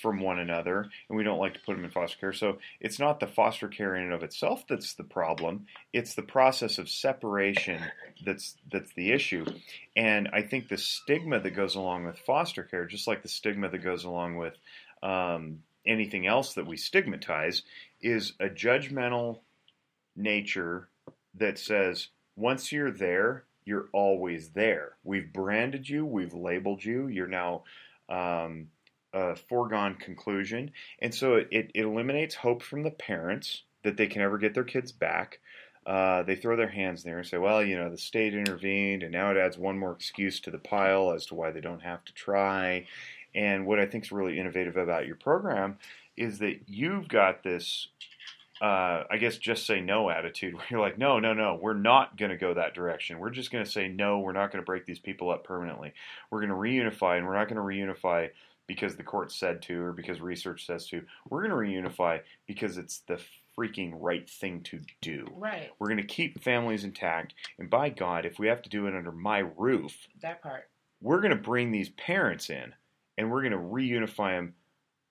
from 0.01 0.19
one 0.19 0.39
another, 0.39 0.89
and 1.07 1.17
we 1.17 1.23
don't 1.23 1.39
like 1.39 1.53
to 1.53 1.59
put 1.59 1.75
them 1.75 1.85
in 1.85 1.91
foster 1.91 2.17
care. 2.17 2.33
So 2.33 2.57
it's 2.79 2.99
not 2.99 3.19
the 3.19 3.27
foster 3.27 3.67
care 3.67 3.95
in 3.95 4.03
and 4.03 4.13
of 4.13 4.23
itself 4.23 4.65
that's 4.67 4.93
the 4.93 5.03
problem. 5.03 5.67
It's 5.91 6.15
the 6.15 6.23
process 6.23 6.77
of 6.77 6.89
separation 6.89 7.81
that's 8.25 8.55
that's 8.71 8.93
the 8.93 9.11
issue. 9.11 9.45
And 9.95 10.29
I 10.33 10.41
think 10.41 10.67
the 10.67 10.77
stigma 10.77 11.39
that 11.39 11.51
goes 11.51 11.75
along 11.75 12.05
with 12.05 12.17
foster 12.19 12.63
care, 12.63 12.85
just 12.85 13.07
like 13.07 13.21
the 13.21 13.29
stigma 13.29 13.69
that 13.69 13.83
goes 13.83 14.03
along 14.03 14.37
with 14.37 14.55
um, 15.03 15.59
anything 15.85 16.27
else 16.27 16.53
that 16.55 16.67
we 16.67 16.77
stigmatize 16.77 17.63
is 18.01 18.33
a 18.39 18.49
judgmental 18.49 19.39
nature 20.15 20.87
that 21.35 21.57
says 21.57 22.09
once 22.35 22.71
you're 22.71 22.91
there, 22.91 23.43
you're 23.65 23.87
always 23.93 24.49
there. 24.49 24.93
We've 25.03 25.31
branded 25.31 25.87
you, 25.87 26.05
we've 26.05 26.33
labeled 26.33 26.83
you, 26.83 27.07
you're 27.07 27.27
now 27.27 27.63
um, 28.09 28.67
a 29.13 29.35
foregone 29.35 29.95
conclusion. 29.95 30.71
And 30.99 31.13
so 31.13 31.35
it, 31.35 31.49
it, 31.51 31.71
eliminates 31.75 32.35
hope 32.35 32.63
from 32.63 32.83
the 32.83 32.91
parents 32.91 33.63
that 33.83 33.97
they 33.97 34.07
can 34.07 34.21
ever 34.21 34.37
get 34.37 34.53
their 34.53 34.63
kids 34.63 34.91
back. 34.91 35.39
Uh, 35.85 36.23
they 36.23 36.35
throw 36.35 36.55
their 36.55 36.69
hands 36.69 37.03
there 37.03 37.19
and 37.19 37.27
say, 37.27 37.37
well, 37.37 37.63
you 37.63 37.77
know, 37.77 37.89
the 37.89 37.97
state 37.97 38.33
intervened, 38.33 39.03
and 39.03 39.11
now 39.11 39.31
it 39.31 39.37
adds 39.37 39.57
one 39.57 39.77
more 39.77 39.91
excuse 39.91 40.39
to 40.39 40.51
the 40.51 40.57
pile 40.57 41.11
as 41.11 41.25
to 41.25 41.35
why 41.35 41.51
they 41.51 41.61
don't 41.61 41.81
have 41.81 42.03
to 42.05 42.13
try. 42.13 42.85
And 43.35 43.65
what 43.65 43.79
I 43.79 43.85
think 43.85 44.05
is 44.05 44.11
really 44.11 44.39
innovative 44.39 44.77
about 44.77 45.07
your 45.07 45.17
program 45.17 45.77
is 46.15 46.39
that 46.39 46.61
you've 46.67 47.07
got 47.07 47.43
this 47.43 47.89
uh, 48.61 49.03
I 49.09 49.17
guess 49.17 49.37
just 49.37 49.65
say 49.65 49.81
no 49.81 50.09
attitude 50.09 50.53
where 50.55 50.65
you're 50.69 50.79
like, 50.79 50.97
no, 50.97 51.19
no, 51.19 51.33
no, 51.33 51.59
we're 51.61 51.73
not 51.73 52.15
going 52.17 52.31
to 52.31 52.37
go 52.37 52.53
that 52.53 52.73
direction. 52.73 53.19
We're 53.19 53.29
just 53.29 53.51
going 53.51 53.65
to 53.65 53.69
say 53.69 53.89
no, 53.89 54.19
we're 54.19 54.31
not 54.31 54.51
going 54.51 54.61
to 54.61 54.65
break 54.65 54.85
these 54.85 54.99
people 54.99 55.29
up 55.29 55.43
permanently. 55.43 55.93
We're 56.31 56.45
going 56.45 56.49
to 56.49 56.55
reunify, 56.55 57.17
and 57.17 57.27
we're 57.27 57.35
not 57.35 57.49
going 57.49 57.57
to 57.57 57.61
reunify 57.61 58.29
because 58.67 58.95
the 58.95 59.03
court 59.03 59.31
said 59.31 59.61
to 59.63 59.81
or 59.81 59.93
because 59.93 60.21
research 60.21 60.65
says 60.65 60.87
to. 60.87 61.03
We're 61.29 61.47
going 61.47 61.51
to 61.51 61.89
reunify 61.89 62.21
because 62.47 62.77
it's 62.77 62.99
the 63.07 63.19
freaking 63.57 63.93
right 63.95 64.27
thing 64.29 64.61
to 64.63 64.79
do. 65.01 65.27
Right. 65.35 65.69
We're 65.79 65.87
going 65.87 65.97
to 65.97 66.03
keep 66.03 66.43
families 66.43 66.83
intact, 66.83 67.33
and 67.59 67.69
by 67.69 67.89
God, 67.89 68.25
if 68.25 68.39
we 68.39 68.47
have 68.47 68.61
to 68.63 68.69
do 68.69 68.87
it 68.87 68.95
under 68.95 69.11
my 69.11 69.39
roof, 69.39 70.07
that 70.21 70.41
part, 70.41 70.69
we're 71.01 71.21
going 71.21 71.35
to 71.35 71.41
bring 71.41 71.71
these 71.71 71.89
parents 71.89 72.49
in, 72.49 72.73
and 73.17 73.31
we're 73.31 73.41
going 73.41 73.51
to 73.51 73.57
reunify 73.57 74.37
them 74.37 74.55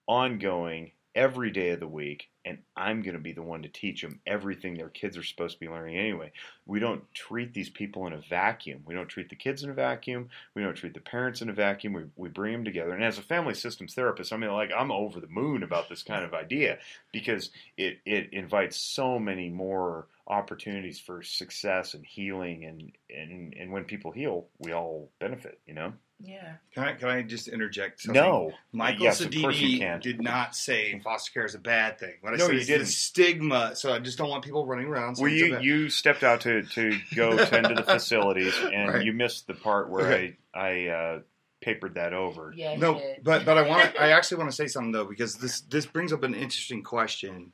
ongoing 0.07 0.93
every 1.15 1.51
day 1.51 1.71
of 1.71 1.81
the 1.81 1.89
week 1.89 2.29
and 2.45 2.59
I'm 2.77 3.03
going 3.03 3.15
to 3.15 3.21
be 3.21 3.33
the 3.33 3.43
one 3.43 3.63
to 3.63 3.69
teach 3.69 4.03
them 4.03 4.21
everything 4.27 4.75
their 4.75 4.89
kids 4.89 5.17
are 5.17 5.23
supposed 5.23 5.55
to 5.55 5.61
be 5.61 5.69
learning 5.69 5.97
anyway. 5.97 6.33
We 6.67 6.81
don't 6.81 7.03
treat 7.15 7.55
these 7.55 7.71
people 7.71 8.07
in 8.07 8.13
a 8.13 8.21
vacuum. 8.21 8.83
We 8.85 8.95
don't 8.95 9.09
treat 9.09 9.29
the 9.29 9.37
kids 9.37 9.63
in 9.63 9.71
a 9.71 9.75
vacuum. 9.75 10.29
We 10.55 10.63
don't 10.63 10.75
treat 10.75 10.95
the 10.95 11.01
parents 11.01 11.41
in 11.41 11.49
a 11.49 11.53
vacuum. 11.53 11.93
We, 11.93 12.05
we 12.17 12.29
bring 12.29 12.53
them 12.53 12.65
together. 12.65 12.93
And 12.93 13.05
as 13.05 13.19
a 13.19 13.23
family 13.23 13.55
systems 13.55 13.95
therapist, 13.95 14.33
I 14.33 14.37
mean, 14.37 14.51
like, 14.51 14.71
I'm 14.77 14.91
over 14.91 15.21
the 15.21 15.29
moon 15.29 15.63
about 15.63 15.89
this 15.89 16.03
kind 16.03 16.25
of 16.25 16.35
idea 16.35 16.79
because 17.13 17.51
it, 17.77 17.99
it 18.05 18.33
invites 18.33 18.77
so 18.77 19.19
many 19.19 19.49
more 19.49 20.07
opportunities 20.27 20.99
for 20.99 21.23
success 21.23 21.95
and 21.95 22.05
healing. 22.05 22.65
And, 22.65 22.93
and, 23.15 23.55
and 23.55 23.73
when 23.73 23.85
people 23.85 24.11
heal, 24.11 24.47
we 24.59 24.73
all 24.73 25.11
benefit, 25.21 25.61
you 25.67 25.75
know? 25.75 25.93
Yeah. 26.25 26.55
Can 26.75 26.85
I 26.85 26.93
can 26.95 27.09
I 27.09 27.23
just 27.23 27.49
interject? 27.49 28.01
Something? 28.03 28.23
No. 28.23 28.53
Michael 28.73 29.03
yes, 29.05 29.21
Sadini 29.21 30.01
did 30.01 30.21
not 30.23 30.55
say 30.55 31.01
foster 31.03 31.33
care 31.33 31.45
is 31.45 31.55
a 31.55 31.59
bad 31.59 31.99
thing. 31.99 32.15
What 32.21 32.33
I 32.35 32.37
no, 32.37 32.47
said 32.47 32.55
you 32.55 32.61
is 32.61 32.67
didn't. 32.69 32.81
the 32.87 32.93
stigma. 32.93 33.77
So 33.77 33.93
I 33.93 33.99
just 33.99 34.19
don't 34.19 34.29
want 34.31 34.45
people 34.45 34.65
running 34.67 34.87
around. 34.87 35.17
Well, 35.19 35.31
you 35.31 35.59
you 35.61 35.91
stepped 35.91 36.23
out 36.23 36.43
to, 36.43 36.63
to 36.63 36.97
go 37.15 37.37
tend 37.47 37.67
to 37.69 37.75
the 37.75 37.83
facilities, 37.83 38.55
and 38.59 38.89
Right. 38.95 39.05
you 39.05 39.13
missed 39.13 39.47
the 39.47 39.55
part 39.55 39.91
where 39.91 40.07
Okay. 40.07 40.37
I 40.55 40.61
I 40.61 40.87
uh, 40.89 41.21
papered 41.61 41.95
that 41.95 42.13
over. 42.13 42.53
Yeah. 42.57 42.77
no, 42.77 42.99
shit. 42.99 43.25
but 43.25 43.45
but 43.45 43.59
I 43.59 43.69
want 43.69 43.95
I 43.99 44.11
actually 44.17 44.39
want 44.39 44.51
to 44.51 44.57
say 44.57 44.67
something 44.69 44.93
though 44.93 45.05
because 45.07 45.35
this 45.37 45.61
this 45.63 45.87
brings 45.87 46.13
up 46.13 46.23
an 46.23 46.35
interesting 46.35 46.83
question. 46.83 47.53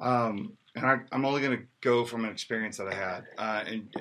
Um, 0.00 0.54
and 0.74 0.86
I, 0.86 0.98
I'm 1.12 1.24
only 1.24 1.42
going 1.42 1.58
to 1.58 1.64
go 1.82 2.04
from 2.04 2.24
an 2.24 2.30
experience 2.30 2.78
that 2.78 2.86
I 2.88 2.94
had. 2.94 3.24
Uh, 3.36 3.64
and 3.66 3.88
uh, 3.96 4.00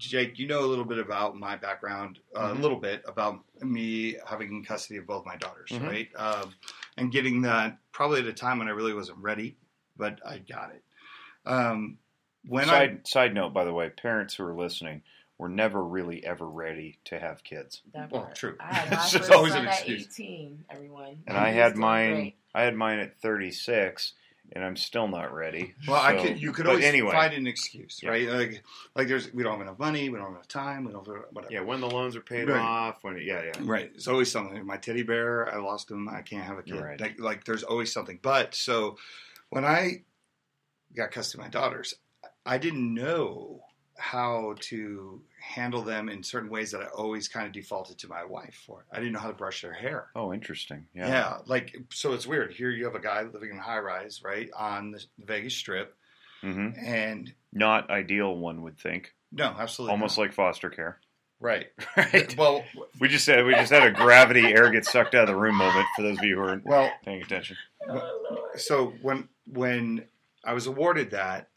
Jake, 0.00 0.38
you 0.38 0.46
know 0.48 0.60
a 0.60 0.66
little 0.66 0.84
bit 0.86 0.98
about 0.98 1.36
my 1.36 1.56
background, 1.56 2.18
uh, 2.34 2.48
Mhm. 2.48 2.58
a 2.58 2.60
little 2.60 2.78
bit 2.80 3.02
about 3.06 3.44
me 3.60 4.16
having 4.26 4.64
custody 4.64 4.98
of 4.98 5.06
both 5.06 5.26
my 5.26 5.36
daughters, 5.36 5.70
Mhm. 5.70 5.86
right? 5.86 6.10
Um, 6.16 6.54
and 6.96 7.12
getting 7.12 7.42
that 7.42 7.78
probably 7.92 8.20
at 8.20 8.26
a 8.26 8.32
time 8.32 8.58
when 8.58 8.66
I 8.68 8.72
really 8.72 8.94
wasn't 8.94 9.18
ready, 9.18 9.56
but 9.96 10.18
I 10.26 10.38
got 10.38 10.72
it. 10.74 10.82
Um, 11.44 11.98
when 12.46 12.64
I 12.64 12.66
side 12.66 13.06
side 13.06 13.34
note, 13.34 13.52
by 13.52 13.64
the 13.64 13.74
way, 13.74 13.90
parents 13.90 14.34
who 14.34 14.44
are 14.44 14.54
listening, 14.54 15.02
were 15.36 15.48
never 15.50 15.82
really 15.84 16.24
ever 16.24 16.46
ready 16.48 16.98
to 17.04 17.18
have 17.18 17.42
kids, 17.44 17.82
That 17.92 18.10
Well, 18.10 18.22
part. 18.24 18.34
true. 18.36 18.56
I 18.60 18.74
had 18.74 18.90
my 18.90 18.96
It's 19.04 19.12
first 19.12 19.30
always 19.30 19.54
an 19.54 19.66
excuse. 19.66 20.06
18. 20.06 20.64
Everyone. 20.70 21.08
and 21.08 21.22
And 21.28 21.36
I 21.38 21.50
had 21.50 21.76
mine. 21.76 22.12
great. 22.14 22.36
I 22.54 22.62
had 22.62 22.74
mine 22.74 22.98
at 23.00 23.20
36, 23.20 24.14
and 24.52 24.64
I'm 24.64 24.76
still 24.76 25.06
not 25.08 25.32
ready. 25.34 25.74
Well, 25.86 26.00
I 26.00 26.16
could. 26.20 26.40
You 26.40 26.52
could 26.52 26.66
always 26.66 26.84
anyway. 26.84 27.12
find 27.12 27.32
an 27.34 27.46
excuse, 27.46 28.00
Yeah. 28.02 28.10
right? 28.10 28.28
Like, 28.28 28.62
like 28.94 29.08
there's 29.08 29.32
we 29.32 29.42
don't 29.42 29.52
have 29.52 29.60
enough 29.60 29.78
money, 29.78 30.08
we 30.08 30.16
don't 30.18 30.26
have 30.26 30.34
enough 30.34 30.48
time, 30.48 30.84
we 30.84 30.92
don't 30.92 31.06
have 31.06 31.24
whatever. 31.32 31.52
Yeah, 31.52 31.60
when 31.60 31.80
the 31.80 31.88
loans 31.90 32.16
are 32.16 32.20
paid 32.20 32.48
Right. 32.48 32.58
off, 32.60 32.98
when 33.02 33.16
yeah, 33.18 33.42
yeah. 33.44 33.52
Right. 33.60 33.90
It's 33.94 34.08
always 34.08 34.30
something. 34.30 34.64
My 34.66 34.76
teddy 34.76 35.02
bear, 35.02 35.52
I 35.52 35.58
lost 35.58 35.90
him. 35.90 36.08
I 36.08 36.22
can't 36.22 36.44
have 36.44 36.58
a 36.58 36.62
kid. 36.62 36.80
Right. 36.80 37.00
Like, 37.00 37.20
like, 37.20 37.44
there's 37.44 37.62
always 37.62 37.92
something. 37.92 38.18
But 38.22 38.54
so 38.54 38.96
when 39.50 39.64
I 39.64 40.02
got 40.94 41.10
custody 41.12 41.40
of 41.42 41.46
my 41.46 41.50
daughters, 41.50 41.94
I 42.44 42.58
didn't 42.58 42.94
know 42.94 43.60
how 43.96 44.54
to 44.60 45.22
handle 45.50 45.82
them 45.82 46.08
in 46.08 46.22
certain 46.22 46.48
ways 46.50 46.70
that 46.70 46.80
I 46.80 46.86
always 46.86 47.28
kind 47.28 47.46
of 47.46 47.52
defaulted 47.52 47.98
to 47.98 48.08
my 48.08 48.24
wife 48.24 48.62
for. 48.66 48.84
I 48.92 48.96
didn't 48.98 49.12
know 49.12 49.18
how 49.18 49.28
to 49.28 49.34
brush 49.34 49.62
their 49.62 49.72
hair. 49.72 50.08
Oh, 50.14 50.32
interesting. 50.32 50.86
Yeah. 50.94 51.08
Yeah. 51.08 51.38
like 51.46 51.76
so 51.92 52.12
it's 52.12 52.26
weird. 52.26 52.52
Here 52.52 52.70
you 52.70 52.84
have 52.84 52.94
a 52.94 53.00
guy 53.00 53.22
living 53.22 53.50
in 53.50 53.58
a 53.58 53.62
high 53.62 53.80
rise, 53.80 54.22
right, 54.24 54.48
on 54.56 54.92
the 54.92 55.04
Vegas 55.18 55.54
Strip, 55.54 55.94
hmm 56.42 56.68
and 56.84 57.32
Not 57.52 57.90
ideal, 57.90 58.34
one 58.36 58.62
would 58.62 58.78
think. 58.78 59.14
no, 59.32 59.46
absolutely, 59.58 59.92
Almost 59.92 60.16
not. 60.18 60.24
like 60.24 60.32
foster 60.32 60.70
care. 60.70 61.00
right. 61.40 61.66
Right. 61.96 62.36
Well, 62.36 62.64
We 63.00 63.08
just 63.08 63.24
said 63.24 63.44
we 63.44 63.54
just 63.54 63.72
had 63.72 63.82
a 63.82 63.90
gravity 63.90 64.44
air 64.46 64.70
get 64.70 64.84
sucked 64.84 65.14
out 65.14 65.28
of 65.28 65.34
the 65.34 65.40
room 65.40 65.56
moment 65.56 65.86
for 65.96 66.02
those 66.02 66.18
of 66.18 66.24
you 66.24 66.36
who 66.36 66.42
aren't 66.42 66.64
well, 66.64 66.90
paying 67.04 67.22
attention. 67.22 67.56
Oh, 67.88 68.48
so 68.56 68.92
when 69.02 69.28
when 69.46 70.04
I 70.44 70.52
was 70.52 70.66
awarded 70.66 71.10
that, 71.10 71.48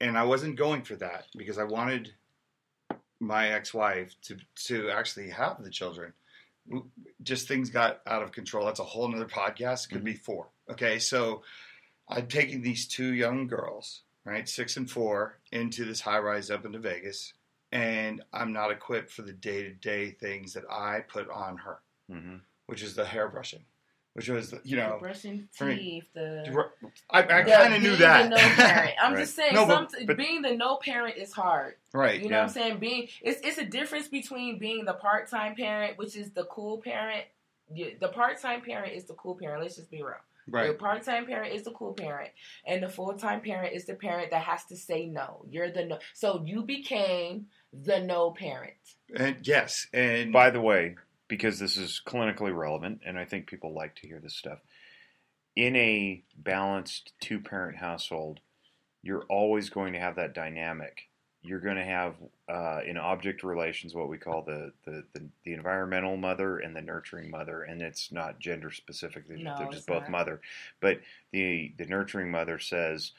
and 0.00 0.16
I 0.18 0.24
wasn't 0.24 0.56
going 0.56 0.82
for 0.82 0.96
that 0.96 1.24
because 1.36 1.58
I 1.58 1.64
wanted 1.64 2.12
my 3.20 3.50
ex-wife 3.50 4.14
to 4.22 4.36
to 4.66 4.90
actually 4.90 5.28
have 5.30 5.62
the 5.62 5.70
children. 5.70 6.12
Just 7.22 7.48
things 7.48 7.70
got 7.70 8.00
out 8.06 8.22
of 8.22 8.32
control. 8.32 8.66
That's 8.66 8.80
a 8.80 8.84
whole 8.84 9.08
nother 9.08 9.26
podcast. 9.26 9.90
Could 9.90 10.04
be 10.04 10.14
four. 10.14 10.48
Okay, 10.70 10.98
so 10.98 11.42
i'm 12.08 12.26
taking 12.26 12.60
these 12.62 12.86
two 12.88 13.12
young 13.14 13.46
girls, 13.46 14.02
right, 14.24 14.48
six 14.48 14.76
and 14.76 14.90
four, 14.90 15.38
into 15.52 15.84
this 15.84 16.00
high 16.00 16.18
rise 16.18 16.50
up 16.50 16.64
into 16.64 16.78
Vegas, 16.78 17.34
and 17.72 18.22
I'm 18.32 18.52
not 18.52 18.70
equipped 18.70 19.10
for 19.10 19.22
the 19.22 19.32
day 19.32 19.62
to 19.62 19.70
day 19.70 20.10
things 20.10 20.52
that 20.54 20.64
I 20.70 21.00
put 21.00 21.28
on 21.30 21.56
her, 21.58 21.80
hmm 22.10 22.36
which 22.66 22.82
is 22.82 22.94
the 22.94 23.04
hairbrushing, 23.04 23.62
which 24.14 24.28
was 24.28 24.52
you 24.64 24.76
The 24.76 24.82
know 24.82 24.96
brushing 25.00 25.48
for 25.52 25.66
me- 25.66 25.76
teeth, 25.76 26.04
the. 26.14 26.66
I, 27.10 27.18
I 27.20 27.22
kind 27.42 27.74
of 27.74 27.82
knew 27.82 27.96
that. 27.96 28.24
The 28.24 28.28
no 28.30 28.36
parent. 28.36 28.90
I'm 29.00 29.12
Right. 29.14 29.20
just 29.20 29.36
saying, 29.36 29.54
No, 29.54 29.66
but- 29.66 29.90
some, 29.92 30.06
but- 30.06 30.16
being 30.16 30.42
the 30.42 30.54
no 30.56 30.76
parent 30.76 31.16
is 31.16 31.32
hard. 31.32 31.74
right. 31.94 32.20
You 32.20 32.28
know 32.28 32.36
Yeah. 32.36 32.42
what 32.42 32.48
I'm 32.48 32.54
saying? 32.54 32.78
Being 32.78 33.08
it's 33.22 33.40
it's 33.46 33.58
a 33.58 33.64
difference 33.64 34.08
between 34.08 34.58
being 34.58 34.84
the 34.84 34.94
part 34.94 35.28
time 35.30 35.54
parent, 35.54 35.96
which 35.98 36.16
is 36.16 36.30
the 36.32 36.44
cool 36.44 36.78
parent. 36.78 37.24
The 37.72 38.08
part 38.08 38.40
time 38.42 38.62
parent 38.62 38.94
is 38.94 39.04
the 39.04 39.14
cool 39.14 39.36
parent. 39.36 39.62
Let's 39.62 39.76
just 39.76 39.90
be 39.90 40.02
real. 40.02 40.14
Right. 40.48 40.66
The 40.68 40.74
part 40.74 41.04
time 41.04 41.26
parent 41.26 41.54
is 41.54 41.62
the 41.62 41.70
cool 41.70 41.92
parent, 41.92 42.30
and 42.66 42.82
the 42.82 42.88
full 42.88 43.12
time 43.14 43.40
parent 43.40 43.72
is 43.76 43.84
the 43.86 43.94
parent 43.94 44.32
that 44.32 44.42
has 44.42 44.64
to 44.64 44.76
say 44.76 45.06
no. 45.06 45.44
You're 45.48 45.70
the 45.70 45.84
no. 45.84 45.98
So 46.14 46.42
you 46.44 46.62
became 46.62 47.46
the 47.72 48.00
no 48.00 48.32
parent. 48.32 48.72
And 49.14 49.36
yes, 49.46 49.86
and 49.92 50.32
By 50.32 50.50
the 50.50 50.60
way, 50.60 50.96
because 51.30 51.60
this 51.60 51.76
is 51.76 52.02
clinically 52.04 52.54
relevant, 52.54 53.00
and 53.06 53.16
I 53.16 53.24
think 53.24 53.46
people 53.46 53.72
like 53.72 53.94
to 53.96 54.06
hear 54.06 54.18
this 54.18 54.36
stuff, 54.36 54.58
in 55.56 55.76
a 55.76 56.22
balanced 56.36 57.12
two 57.20 57.38
parent 57.38 57.78
household, 57.78 58.40
you're 59.00 59.24
always 59.30 59.70
going 59.70 59.94
to 59.94 60.00
have 60.00 60.16
that 60.16 60.34
dynamic. 60.34 61.08
You're 61.42 61.60
going 61.60 61.76
to 61.76 61.84
have 61.84 62.16
uh, 62.48 62.80
in 62.84 62.98
object 62.98 63.44
relations 63.44 63.94
what 63.94 64.08
we 64.08 64.18
call 64.18 64.42
the, 64.42 64.72
the, 64.84 65.04
the, 65.14 65.24
the 65.44 65.54
environmental 65.54 66.16
mother 66.16 66.58
and 66.58 66.76
the 66.76 66.82
nurturing 66.82 67.30
mother, 67.30 67.62
and 67.62 67.80
it's 67.80 68.12
not 68.12 68.40
gender 68.40 68.72
specific. 68.72 69.26
They're, 69.26 69.38
No, 69.38 69.56
they're 69.56 69.68
it's 69.68 69.76
just 69.76 69.86
both 69.86 70.08
mother. 70.08 70.40
But 70.80 71.00
the 71.32 71.72
the 71.78 71.86
nurturing 71.86 72.30
mother 72.30 72.58
says, 72.58 73.12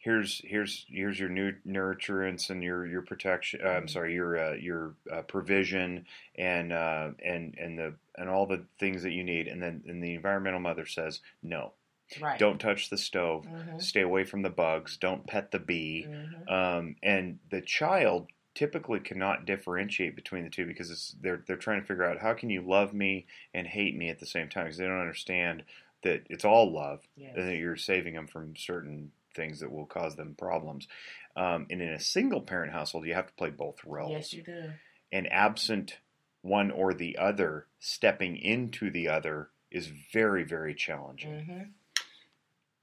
"Here's 0.00 0.40
here's 0.44 0.84
here's 0.88 1.20
your 1.20 1.28
new 1.28 1.52
nurturance 1.66 2.50
and 2.50 2.62
your 2.62 2.86
your 2.86 3.02
protection. 3.02 3.60
Uh, 3.64 3.68
I'm 3.68 3.84
Mhm. 3.86 3.90
sorry, 3.90 4.14
your 4.14 4.36
uh, 4.38 4.52
your 4.54 4.94
uh, 5.12 5.22
provision 5.22 6.06
and 6.36 6.72
uh, 6.72 7.12
and 7.22 7.54
and 7.58 7.78
the 7.78 7.94
and 8.16 8.28
all 8.28 8.46
the 8.46 8.64
things 8.78 9.02
that 9.04 9.12
you 9.12 9.22
need." 9.22 9.46
And 9.46 9.62
then 9.62 9.84
and 9.86 10.02
the 10.02 10.14
environmental 10.14 10.60
mother 10.60 10.86
says, 10.86 11.20
"No, 11.42 11.74
Right. 12.20 12.38
don't 12.38 12.58
touch 12.58 12.90
the 12.90 12.98
stove. 12.98 13.46
Mhm. 13.46 13.80
Stay 13.80 14.00
away 14.00 14.24
from 14.24 14.42
the 14.42 14.50
bugs. 14.50 14.96
Don't 14.96 15.26
pet 15.26 15.50
the 15.52 15.60
bee." 15.60 16.08
Mhm. 16.10 16.50
Um, 16.50 16.96
and 17.02 17.38
the 17.50 17.60
child 17.60 18.28
typically 18.54 18.98
cannot 19.00 19.44
differentiate 19.46 20.16
between 20.16 20.42
the 20.44 20.50
two 20.50 20.66
because 20.66 20.90
it's, 20.90 21.12
they're 21.20 21.44
they're 21.46 21.56
trying 21.56 21.80
to 21.80 21.86
figure 21.86 22.04
out 22.04 22.18
how 22.18 22.34
can 22.34 22.50
you 22.50 22.62
love 22.62 22.92
me 22.92 23.26
and 23.54 23.66
hate 23.66 23.94
me 23.96 24.08
at 24.08 24.18
the 24.18 24.26
same 24.26 24.48
time 24.48 24.64
because 24.64 24.78
they 24.78 24.86
don't 24.86 24.98
understand 25.00 25.62
that 26.02 26.26
it's 26.30 26.44
all 26.44 26.72
love 26.72 27.06
Yes. 27.16 27.34
and 27.36 27.46
that 27.48 27.56
you're 27.56 27.76
saving 27.76 28.14
them 28.14 28.26
from 28.26 28.56
certain 28.56 29.12
things 29.34 29.60
that 29.60 29.72
will 29.72 29.86
cause 29.86 30.16
them 30.16 30.34
problems. 30.36 30.88
Um, 31.36 31.66
and 31.70 31.80
in 31.80 31.90
a 31.90 32.00
single 32.00 32.40
parent 32.40 32.72
household, 32.72 33.06
you 33.06 33.14
have 33.14 33.26
to 33.26 33.32
play 33.34 33.50
both 33.50 33.84
roles. 33.84 34.10
Yes, 34.10 34.32
you 34.32 34.42
do. 34.42 34.70
And 35.12 35.30
absent 35.32 35.98
one 36.42 36.70
or 36.70 36.94
the 36.94 37.18
other 37.18 37.66
stepping 37.78 38.36
into 38.36 38.90
the 38.90 39.08
other, 39.08 39.50
is 39.70 39.86
very, 40.12 40.42
very 40.42 40.74
challenging. 40.74 41.30
Mm-hmm. 41.30 41.62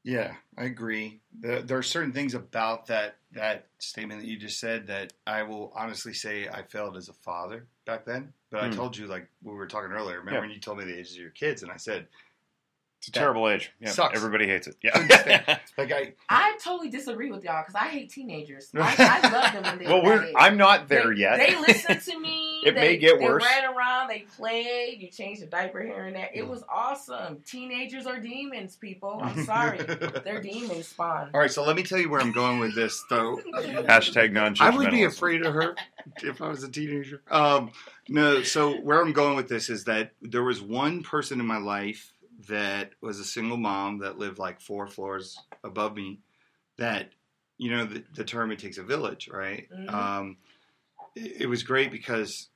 Yeah, 0.03 0.35
I 0.57 0.63
agree. 0.63 1.19
There, 1.37 1.61
there 1.61 1.77
are 1.77 1.83
certain 1.83 2.13
things 2.13 2.33
about 2.33 2.87
that 2.87 3.17
that 3.33 3.65
statement 3.77 4.21
that 4.21 4.27
you 4.27 4.37
just 4.37 4.57
said 4.59 4.87
that 4.87 5.11
I 5.25 5.43
will 5.43 5.73
honestly 5.75 6.13
say 6.13 6.47
I 6.47 6.63
failed 6.63 6.95
as 6.95 7.09
a 7.09 7.13
father 7.13 7.67
back 7.85 8.05
then. 8.05 8.31
But 8.49 8.63
I 8.63 8.67
Hmm. 8.69 8.75
told 8.75 8.95
you, 8.95 9.07
like 9.07 9.27
we 9.43 9.53
were 9.53 9.67
talking 9.67 9.91
earlier. 9.91 10.19
Remember 10.19 10.35
Yeah. 10.35 10.39
when 10.39 10.49
you 10.51 10.61
told 10.61 10.77
me 10.77 10.85
the 10.85 10.97
ages 10.97 11.13
of 11.13 11.19
your 11.19 11.31
kids, 11.31 11.61
and 11.61 11.71
I 11.71 11.75
said, 11.77 12.07
It's 12.99 13.09
a 13.09 13.11
That 13.11 13.19
terrible 13.19 13.47
age. 13.47 13.71
Yeah, 13.79 13.91
sucks. 13.91 14.15
everybody 14.17 14.47
hates 14.47 14.65
it. 14.67 14.75
Yeah. 14.81 14.97
like 15.77 15.91
I, 15.91 16.13
I 16.29 16.57
totally 16.63 16.89
disagree 16.89 17.29
with 17.29 17.43
y'all 17.43 17.61
because 17.61 17.75
I 17.75 17.87
hate 17.89 18.09
teenagers. 18.09 18.71
I, 18.75 18.95
I 19.23 19.29
love 19.29 19.53
them 19.53 19.63
when 19.63 19.77
they're 19.77 19.87
well, 19.87 20.03
we're 20.03 20.25
age. 20.25 20.33
I'm 20.35 20.57
not 20.57 20.87
there 20.87 21.13
they, 21.13 21.21
yet. 21.21 21.37
They 21.37 21.55
listen 21.59 21.99
to 21.99 22.19
me. 22.19 22.45
It 22.65 22.73
they, 22.73 22.81
may 22.81 22.97
get 22.97 23.13
worse. 23.13 23.21
they 23.21 23.27
worse. 23.29 23.43
ran 23.45 23.75
around. 23.75 24.09
They 24.09 24.25
played. 24.35 24.97
You 24.99 25.09
changed 25.09 25.43
the 25.43 25.45
diaper 25.45 25.79
here 25.79 26.05
and 26.05 26.15
there. 26.15 26.29
It 26.33 26.45
was 26.45 26.63
awesome. 26.67 27.37
Teenagers 27.45 28.07
are 28.07 28.19
demons, 28.19 28.75
people. 28.75 29.19
I'm 29.21 29.45
sorry. 29.45 29.77
They're 29.77 30.41
demons 30.41 30.87
spawn. 30.87 31.29
All 31.33 31.39
right, 31.39 31.51
so 31.51 31.63
let 31.63 31.75
me 31.75 31.83
tell 31.83 31.99
you 31.99 32.09
where 32.09 32.19
I'm 32.19 32.31
going 32.31 32.59
with 32.59 32.75
this, 32.75 33.05
though. 33.09 33.39
Hashtag 33.53 34.33
non 34.33 34.55
I 34.59 34.75
would 34.75 34.89
be 34.89 35.03
afraid 35.03 35.45
of 35.45 35.53
her 35.53 35.75
if 36.23 36.41
I 36.41 36.49
was 36.49 36.63
a 36.63 36.69
teenager. 36.69 37.21
Um, 37.29 37.71
no, 38.09 38.41
so 38.41 38.73
where 38.81 39.01
I'm 39.01 39.13
going 39.13 39.35
with 39.35 39.47
this 39.47 39.69
is 39.69 39.85
that 39.85 40.11
there 40.21 40.43
was 40.43 40.59
one 40.59 41.03
person 41.03 41.39
in 41.39 41.45
my 41.45 41.59
life 41.59 42.11
that 42.47 42.91
was 43.01 43.19
a 43.19 43.25
single 43.25 43.57
mom 43.57 43.99
that 43.99 44.17
lived 44.17 44.39
like 44.39 44.61
four 44.61 44.87
floors 44.87 45.39
above 45.63 45.95
me. 45.95 46.19
That 46.77 47.11
you 47.57 47.71
know 47.71 47.85
the, 47.85 48.03
the 48.15 48.23
term 48.23 48.51
"it 48.51 48.59
takes 48.59 48.77
a 48.77 48.83
village," 48.83 49.29
right? 49.31 49.67
Mhm. 49.71 49.93
Um, 49.93 50.37
it, 51.15 51.41
it 51.41 51.45
was 51.47 51.63
great 51.63 51.91
because 51.91 52.49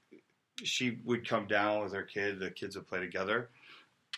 she 0.64 1.00
would 1.06 1.28
come 1.28 1.48
down 1.48 1.84
with 1.84 1.94
her 1.94 2.04
kid. 2.04 2.40
The 2.40 2.52
kids 2.52 2.76
would 2.76 2.88
play 2.88 3.00
together, 3.00 3.50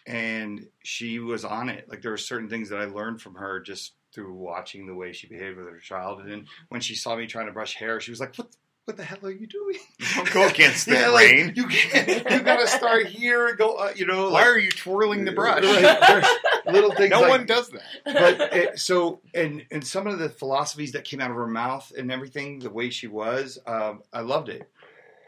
and 0.05 0.67
she 0.83 1.19
was 1.19 1.45
on 1.45 1.69
it. 1.69 1.87
Like 1.89 2.01
there 2.01 2.11
were 2.11 2.17
certain 2.17 2.49
things 2.49 2.69
that 2.69 2.79
I 2.79 2.85
learned 2.85 3.21
from 3.21 3.35
her 3.35 3.59
just 3.59 3.93
through 4.11 4.33
watching 4.33 4.85
the 4.85 4.93
way 4.93 5.11
she 5.11 5.27
behaved 5.27 5.57
with 5.57 5.67
her 5.67 5.79
child. 5.79 6.19
And 6.19 6.29
then 6.31 6.45
when 6.69 6.81
she 6.81 6.95
saw 6.95 7.15
me 7.15 7.25
trying 7.25 7.47
to 7.47 7.51
brush 7.53 7.75
hair, 7.75 7.99
she 7.99 8.11
was 8.11 8.19
like, 8.19 8.35
"What? 8.35 8.55
What 8.85 8.97
the 8.97 9.03
hell 9.03 9.19
are 9.23 9.31
you 9.31 9.47
doing? 9.47 9.77
Don't 10.15 10.29
go 10.31 10.45
against 10.47 10.87
the 10.87 10.93
yeah, 10.95 11.07
like, 11.07 11.29
grain. 11.29 11.53
you 11.55 11.67
can't. 11.67 12.29
You 12.29 12.41
got 12.41 12.59
to 12.59 12.67
start 12.67 13.05
here 13.07 13.47
and 13.47 13.57
go. 13.57 13.75
Uh, 13.75 13.93
you 13.95 14.05
know, 14.05 14.25
Why 14.25 14.41
like, 14.41 14.47
are 14.47 14.57
you 14.59 14.71
twirling 14.71 15.23
the 15.23 15.31
brush? 15.31 15.63
Right, 15.63 16.25
little 16.65 16.91
things. 16.95 17.11
no 17.11 17.21
like, 17.21 17.29
one 17.29 17.45
does 17.45 17.69
that. 17.69 17.83
but 18.03 18.53
it, 18.53 18.79
so 18.79 19.21
and 19.33 19.65
and 19.71 19.87
some 19.87 20.05
of 20.05 20.19
the 20.19 20.27
philosophies 20.27 20.91
that 20.91 21.05
came 21.05 21.21
out 21.21 21.31
of 21.31 21.37
her 21.37 21.47
mouth 21.47 21.93
and 21.97 22.11
everything, 22.11 22.59
the 22.59 22.69
way 22.69 22.89
she 22.89 23.07
was, 23.07 23.57
um, 23.65 24.01
I 24.11 24.19
loved 24.19 24.49
it. 24.49 24.69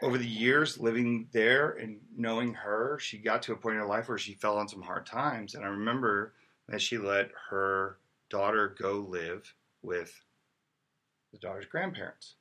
Over 0.02 0.18
the 0.18 0.26
years, 0.26 0.78
living 0.78 1.28
there 1.32 1.70
and 1.70 1.96
knowing 2.14 2.52
her, 2.52 2.98
she 3.00 3.16
got 3.16 3.40
to 3.44 3.52
a 3.52 3.56
point 3.56 3.76
in 3.76 3.80
her 3.80 3.86
life 3.88 4.10
where 4.10 4.18
she 4.18 4.34
fell 4.34 4.58
on 4.58 4.68
some 4.68 4.82
hard 4.82 5.06
times, 5.06 5.54
and 5.54 5.64
I 5.64 5.68
remember 5.68 6.34
that 6.68 6.82
she 6.82 6.98
let 6.98 7.30
her 7.48 7.96
daughter 8.28 8.74
go 8.78 8.98
live 9.08 9.54
with 9.80 10.12
the 11.32 11.38
daughter's 11.38 11.64
grandparents. 11.64 12.34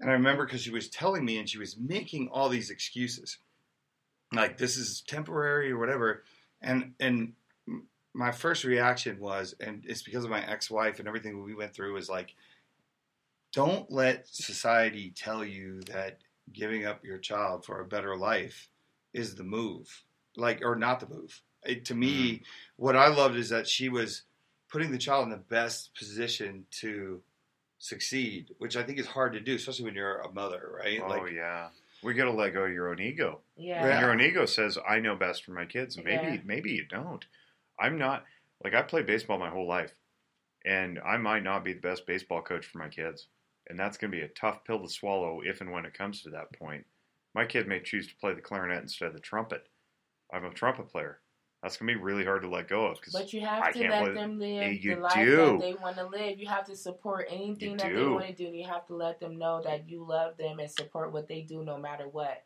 And 0.00 0.10
I 0.10 0.14
remember 0.14 0.44
because 0.44 0.62
she 0.62 0.70
was 0.70 0.88
telling 0.88 1.24
me, 1.24 1.38
and 1.38 1.48
she 1.48 1.58
was 1.58 1.76
making 1.76 2.28
all 2.28 2.48
these 2.48 2.70
excuses, 2.70 3.38
like 4.32 4.58
this 4.58 4.76
is 4.76 5.02
temporary 5.02 5.70
or 5.70 5.78
whatever, 5.78 6.24
and 6.60 6.94
and 6.98 7.34
my 8.14 8.30
first 8.30 8.64
reaction 8.64 9.18
was, 9.20 9.54
and 9.60 9.84
it's 9.86 10.02
because 10.02 10.24
of 10.24 10.30
my 10.30 10.44
ex-wife 10.46 10.98
and 10.98 11.08
everything 11.08 11.42
we 11.42 11.54
went 11.54 11.74
through, 11.74 11.94
was 11.94 12.10
like, 12.10 12.34
don't 13.52 13.90
let 13.90 14.26
society 14.28 15.12
tell 15.16 15.44
you 15.44 15.80
that 15.82 16.18
giving 16.52 16.84
up 16.84 17.04
your 17.04 17.18
child 17.18 17.64
for 17.64 17.80
a 17.80 17.86
better 17.86 18.16
life 18.16 18.68
is 19.14 19.34
the 19.34 19.44
move, 19.44 20.04
like 20.36 20.60
or 20.62 20.74
not 20.76 21.00
the 21.00 21.08
move. 21.08 21.40
It, 21.64 21.84
to 21.86 21.94
me, 21.94 22.32
mm-hmm. 22.32 22.42
what 22.76 22.96
I 22.96 23.08
loved 23.08 23.36
is 23.36 23.50
that 23.50 23.68
she 23.68 23.88
was 23.88 24.22
putting 24.68 24.90
the 24.90 24.98
child 24.98 25.24
in 25.24 25.30
the 25.30 25.36
best 25.36 25.94
position 25.94 26.64
to 26.80 27.22
succeed, 27.82 28.54
which 28.58 28.76
I 28.76 28.84
think 28.84 28.98
is 29.00 29.06
hard 29.08 29.32
to 29.32 29.40
do, 29.40 29.56
especially 29.56 29.86
when 29.86 29.94
you're 29.94 30.20
a 30.20 30.32
mother, 30.32 30.70
right? 30.72 31.00
Oh 31.04 31.26
yeah, 31.26 31.68
we 32.02 32.14
got 32.14 32.26
to 32.26 32.32
let 32.32 32.54
go 32.54 32.62
of 32.64 32.72
your 32.72 32.90
own 32.90 33.00
ego. 33.00 33.40
Yeah. 33.56 33.84
Yeah. 33.84 34.00
Your 34.00 34.12
own 34.12 34.20
ego 34.20 34.46
says, 34.46 34.78
"I 34.88 35.00
know 35.00 35.16
best 35.16 35.44
for 35.44 35.50
my 35.50 35.66
kids." 35.66 35.96
Maybe, 35.96 36.26
Yeah. 36.34 36.40
maybe 36.44 36.70
you 36.70 36.86
don't. 36.86 37.24
I'm 37.80 37.98
not 37.98 38.24
like 38.62 38.74
I 38.74 38.82
played 38.82 39.06
baseball 39.06 39.38
my 39.38 39.50
whole 39.50 39.66
life, 39.66 39.94
and 40.64 41.00
I 41.04 41.16
might 41.16 41.42
not 41.42 41.64
be 41.64 41.72
the 41.72 41.80
best 41.80 42.06
baseball 42.06 42.40
coach 42.40 42.64
for 42.66 42.78
my 42.78 42.88
kids, 42.88 43.26
and 43.68 43.78
that's 43.78 43.98
going 43.98 44.12
to 44.12 44.16
be 44.16 44.22
a 44.22 44.28
tough 44.28 44.64
pill 44.64 44.80
to 44.80 44.88
swallow 44.88 45.40
if 45.44 45.60
and 45.60 45.72
when 45.72 45.84
it 45.84 45.92
comes 45.94 46.22
to 46.22 46.30
that 46.30 46.52
point. 46.52 46.86
My 47.34 47.44
kid 47.46 47.66
may 47.66 47.80
choose 47.80 48.06
to 48.06 48.16
play 48.16 48.32
the 48.32 48.40
clarinet 48.42 48.82
instead 48.82 49.08
of 49.08 49.14
the 49.14 49.20
trumpet. 49.20 49.66
I'm 50.32 50.44
a 50.44 50.50
trumpet 50.54 50.88
player. 50.88 51.18
That's 51.62 51.76
going 51.76 51.88
to 51.88 51.94
be 51.94 52.00
really 52.02 52.24
hard 52.24 52.42
to 52.42 52.48
let 52.48 52.66
go 52.66 52.86
of 52.86 52.98
because 52.98 53.12
But 53.12 53.32
you 53.32 53.40
have 53.42 53.62
I 53.62 53.70
to 53.70 53.88
let 53.88 54.14
them 54.14 54.40
live 54.40 54.82
the 54.82 54.96
life 54.96 55.14
do. 55.14 55.36
that 55.36 55.60
they 55.60 55.74
want 55.74 55.96
to 55.96 56.06
live. 56.08 56.40
You 56.40 56.48
have 56.48 56.66
to 56.66 56.74
support 56.76 57.26
anything 57.30 57.72
You 57.72 57.76
that 57.76 57.94
they 57.94 58.04
want 58.04 58.26
to 58.26 58.32
do. 58.32 58.44
You 58.44 58.66
have 58.66 58.84
to 58.88 58.96
let 58.96 59.20
them 59.20 59.38
know 59.38 59.62
that 59.62 59.88
you 59.88 60.04
love 60.04 60.36
them 60.36 60.58
and 60.58 60.68
support 60.68 61.12
what 61.12 61.28
they 61.28 61.42
do 61.42 61.62
no 61.62 61.78
matter 61.78 62.08
what. 62.08 62.42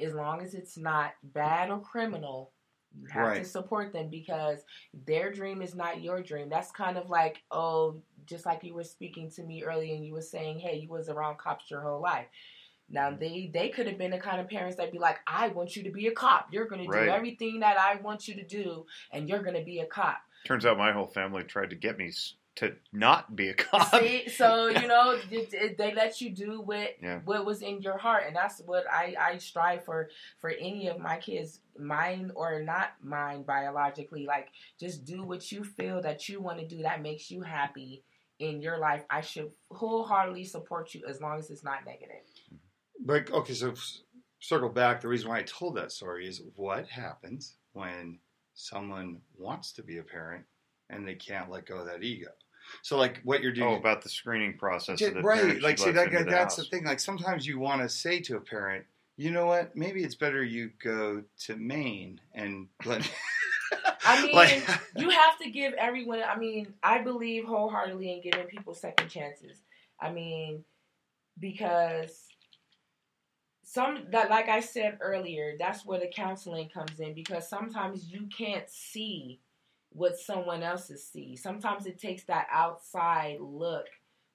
As 0.00 0.14
long 0.14 0.40
as 0.40 0.54
it's 0.54 0.78
not 0.78 1.14
bad 1.24 1.70
or 1.70 1.80
criminal, 1.80 2.52
you 2.96 3.08
have 3.08 3.26
Right. 3.26 3.42
to 3.42 3.44
support 3.44 3.92
them 3.92 4.08
because 4.08 4.64
their 5.04 5.32
dream 5.32 5.62
is 5.62 5.74
not 5.74 6.00
your 6.00 6.22
dream. 6.22 6.48
That's 6.48 6.70
kind 6.70 6.96
of 6.96 7.10
like, 7.10 7.42
oh, 7.50 8.00
just 8.24 8.46
like 8.46 8.62
you 8.62 8.74
were 8.74 8.84
speaking 8.84 9.30
to 9.32 9.42
me 9.42 9.64
earlier 9.64 9.94
and 9.96 10.06
you 10.06 10.12
were 10.12 10.22
saying, 10.22 10.60
hey, 10.60 10.76
you 10.76 10.88
was 10.88 11.08
around 11.08 11.38
cops 11.38 11.70
your 11.70 11.80
whole 11.80 12.00
life. 12.00 12.26
Now 12.90 13.10
they 13.10 13.50
they 13.52 13.68
could 13.68 13.86
have 13.86 13.98
been 13.98 14.10
the 14.10 14.18
kind 14.18 14.40
of 14.40 14.48
parents 14.48 14.76
that'd 14.76 14.92
be 14.92 14.98
like, 14.98 15.18
I 15.26 15.48
want 15.48 15.76
you 15.76 15.82
to 15.84 15.90
be 15.90 16.06
a 16.08 16.12
cop. 16.12 16.48
You're 16.52 16.66
gonna 16.66 16.84
Right. 16.84 17.04
do 17.06 17.10
everything 17.10 17.60
that 17.60 17.78
I 17.78 17.96
want 17.96 18.26
you 18.28 18.34
to 18.34 18.44
do, 18.44 18.86
and 19.12 19.28
you're 19.28 19.42
gonna 19.42 19.62
be 19.64 19.78
a 19.80 19.86
cop. 19.86 20.18
turns 20.44 20.64
out 20.64 20.78
my 20.78 20.90
whole 20.92 21.06
family 21.06 21.44
tried 21.44 21.68
to 21.70 21.76
get 21.76 21.98
me 21.98 22.10
to 22.56 22.74
not 22.92 23.36
be 23.36 23.48
a 23.50 23.54
cop. 23.54 23.90
See, 23.94 24.28
so 24.28 24.66
you 24.80 24.88
know 24.88 25.16
they 25.30 25.94
let 25.94 26.20
you 26.20 26.30
do 26.30 26.60
what 26.60 26.96
Yeah. 27.02 27.20
what 27.24 27.44
was 27.46 27.62
in 27.62 27.80
your 27.82 27.96
heart, 27.98 28.24
and 28.26 28.34
that's 28.34 28.60
what 28.62 28.84
I 28.90 29.14
I 29.18 29.38
strive 29.38 29.84
for 29.84 30.10
for 30.40 30.50
any 30.50 30.88
of 30.88 30.98
my 30.98 31.18
kids, 31.18 31.60
mine 31.78 32.32
or 32.34 32.60
not 32.62 32.92
mine 33.02 33.42
biologically. 33.44 34.26
Like 34.26 34.48
just 34.78 35.04
do 35.04 35.22
what 35.24 35.52
you 35.52 35.62
feel 35.62 36.00
that 36.02 36.28
you 36.28 36.40
want 36.40 36.58
to 36.58 36.66
do 36.66 36.82
that 36.82 37.02
makes 37.02 37.30
you 37.30 37.42
happy 37.42 38.02
in 38.40 38.62
your 38.62 38.78
life. 38.78 39.04
I 39.10 39.20
should 39.20 39.52
wholeheartedly 39.70 40.44
support 40.44 40.94
you 40.94 41.02
as 41.06 41.20
long 41.20 41.38
as 41.38 41.50
it's 41.50 41.62
not 41.62 41.84
negative. 41.84 42.24
But 43.04 43.30
okay, 43.30 43.54
so 43.54 43.74
circle 44.40 44.68
back. 44.68 45.00
The 45.00 45.08
reason 45.08 45.28
why 45.28 45.38
I 45.38 45.42
told 45.42 45.76
that 45.76 45.92
story 45.92 46.26
is 46.26 46.42
what 46.56 46.86
happens 46.88 47.56
when 47.72 48.18
someone 48.54 49.20
wants 49.38 49.72
to 49.72 49.82
be 49.82 49.98
a 49.98 50.02
parent 50.02 50.44
and 50.90 51.06
they 51.06 51.14
can't 51.14 51.50
let 51.50 51.66
go 51.66 51.78
of 51.78 51.86
that 51.86 52.02
ego. 52.02 52.30
So, 52.82 52.96
like, 52.96 53.20
what 53.24 53.42
you're 53.42 53.52
doing, 53.52 53.68
Oh, 53.68 53.76
about 53.76 54.02
the 54.02 54.08
screening 54.08 54.56
process. 54.56 55.00
Yeah, 55.00 55.10
the 55.10 55.22
right? 55.22 55.60
Like, 55.60 55.78
see, 55.78 55.86
lets 55.86 55.96
that, 55.96 56.06
into 56.12 56.24
the 56.24 56.30
that's 56.30 56.56
house. 56.56 56.68
the 56.68 56.70
thing. 56.70 56.84
Like, 56.84 57.00
sometimes 57.00 57.46
you 57.46 57.58
want 57.58 57.82
to 57.82 57.88
say 57.88 58.20
to 58.20 58.36
a 58.36 58.40
parent, 58.40 58.84
you 59.16 59.30
know 59.30 59.46
what? 59.46 59.74
Maybe 59.76 60.04
it's 60.04 60.14
better 60.14 60.42
you 60.42 60.70
go 60.82 61.22
to 61.46 61.56
Maine 61.56 62.20
and 62.34 62.68
let. 62.84 63.10
I 64.04 64.22
mean, 64.24 64.34
like, 64.34 64.66
you 64.96 65.10
have 65.10 65.38
to 65.38 65.50
give 65.50 65.72
everyone. 65.74 66.22
I 66.22 66.36
mean, 66.38 66.72
I 66.82 66.98
believe 66.98 67.44
wholeheartedly 67.44 68.12
in 68.12 68.22
giving 68.22 68.46
people 68.46 68.74
second 68.74 69.08
chances. 69.08 69.58
I 70.00 70.10
mean, 70.12 70.64
because 71.38 72.29
some 73.70 74.06
that, 74.10 74.30
like 74.30 74.48
I 74.48 74.58
said 74.60 74.98
earlier, 75.00 75.54
that's 75.56 75.86
where 75.86 76.00
the 76.00 76.08
counseling 76.08 76.68
comes 76.68 76.98
in. 76.98 77.14
Because 77.14 77.48
sometimes 77.48 78.10
you 78.10 78.28
can't 78.36 78.68
see 78.68 79.38
what 79.90 80.18
someone 80.18 80.62
else's 80.64 81.06
see. 81.06 81.36
Sometimes 81.36 81.86
it 81.86 82.00
takes 82.00 82.24
that 82.24 82.48
outside 82.50 83.38
look 83.40 83.86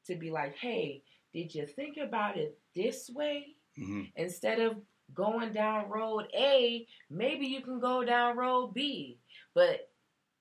to 0.06 0.16
be 0.16 0.32
like, 0.32 0.56
"Hey, 0.56 1.04
did 1.34 1.54
you 1.54 1.66
think 1.66 1.98
about 1.98 2.38
it 2.38 2.58
this 2.74 3.10
way?" 3.10 3.58
Mhm. 3.78 4.12
instead 4.16 4.60
of 4.62 4.82
going 5.14 5.52
down 5.52 5.90
road 5.90 6.30
A, 6.34 6.88
maybe 7.10 7.46
you 7.46 7.62
can 7.62 7.80
go 7.82 8.06
down 8.06 8.38
road 8.38 8.74
B. 8.74 9.20
But 9.54 9.92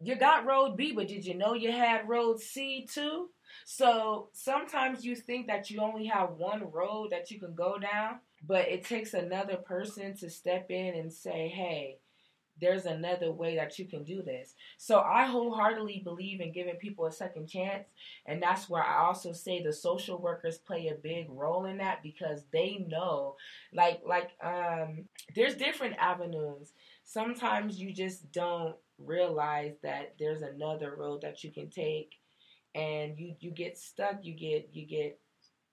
you 0.00 0.14
got 0.16 0.46
road 0.46 0.76
B, 0.76 0.92
but 0.92 1.08
did 1.08 1.24
you 1.24 1.34
know 1.34 1.54
you 1.54 1.72
had 1.72 2.08
road 2.08 2.40
C 2.40 2.86
too? 2.86 3.30
So 3.64 4.28
sometimes 4.32 5.04
you 5.04 5.16
think 5.16 5.46
that 5.46 5.70
you 5.70 5.80
only 5.80 6.06
have 6.06 6.32
one 6.32 6.70
road 6.70 7.10
that 7.10 7.30
you 7.30 7.38
can 7.40 7.54
go 7.54 7.78
down, 7.78 8.20
but 8.46 8.68
it 8.68 8.84
takes 8.84 9.14
another 9.14 9.56
person 9.56 10.16
to 10.18 10.30
step 10.30 10.70
in 10.70 10.94
and 10.94 11.12
say, 11.12 11.48
hey, 11.48 11.98
there's 12.60 12.86
another 12.86 13.32
way 13.32 13.56
that 13.56 13.78
you 13.78 13.84
can 13.84 14.04
do 14.04 14.22
this. 14.22 14.54
So 14.78 15.00
I 15.00 15.26
wholeheartedly 15.26 16.02
believe 16.04 16.40
in 16.40 16.52
giving 16.52 16.76
people 16.76 17.06
a 17.06 17.12
second 17.12 17.48
chance. 17.48 17.88
And 18.26 18.40
that's 18.40 18.68
where 18.70 18.82
I 18.84 19.04
also 19.06 19.32
say 19.32 19.60
the 19.62 19.72
social 19.72 20.18
workers 20.18 20.58
play 20.58 20.86
a 20.88 20.94
big 20.94 21.26
role 21.30 21.64
in 21.64 21.78
that 21.78 22.02
because 22.02 22.44
they 22.52 22.86
know 22.88 23.34
like 23.72 24.02
like 24.06 24.30
um 24.42 25.06
there's 25.34 25.56
different 25.56 25.96
avenues. 25.98 26.72
Sometimes 27.04 27.80
you 27.80 27.92
just 27.92 28.30
don't 28.30 28.76
realize 28.98 29.74
that 29.82 30.14
there's 30.20 30.42
another 30.42 30.94
road 30.96 31.22
that 31.22 31.42
you 31.42 31.50
can 31.50 31.68
take 31.70 32.12
and 32.74 33.18
you 33.18 33.34
you 33.40 33.50
get 33.50 33.78
stuck, 33.78 34.18
you 34.24 34.34
get 34.34 34.70
you 34.72 34.86
get 34.86 35.18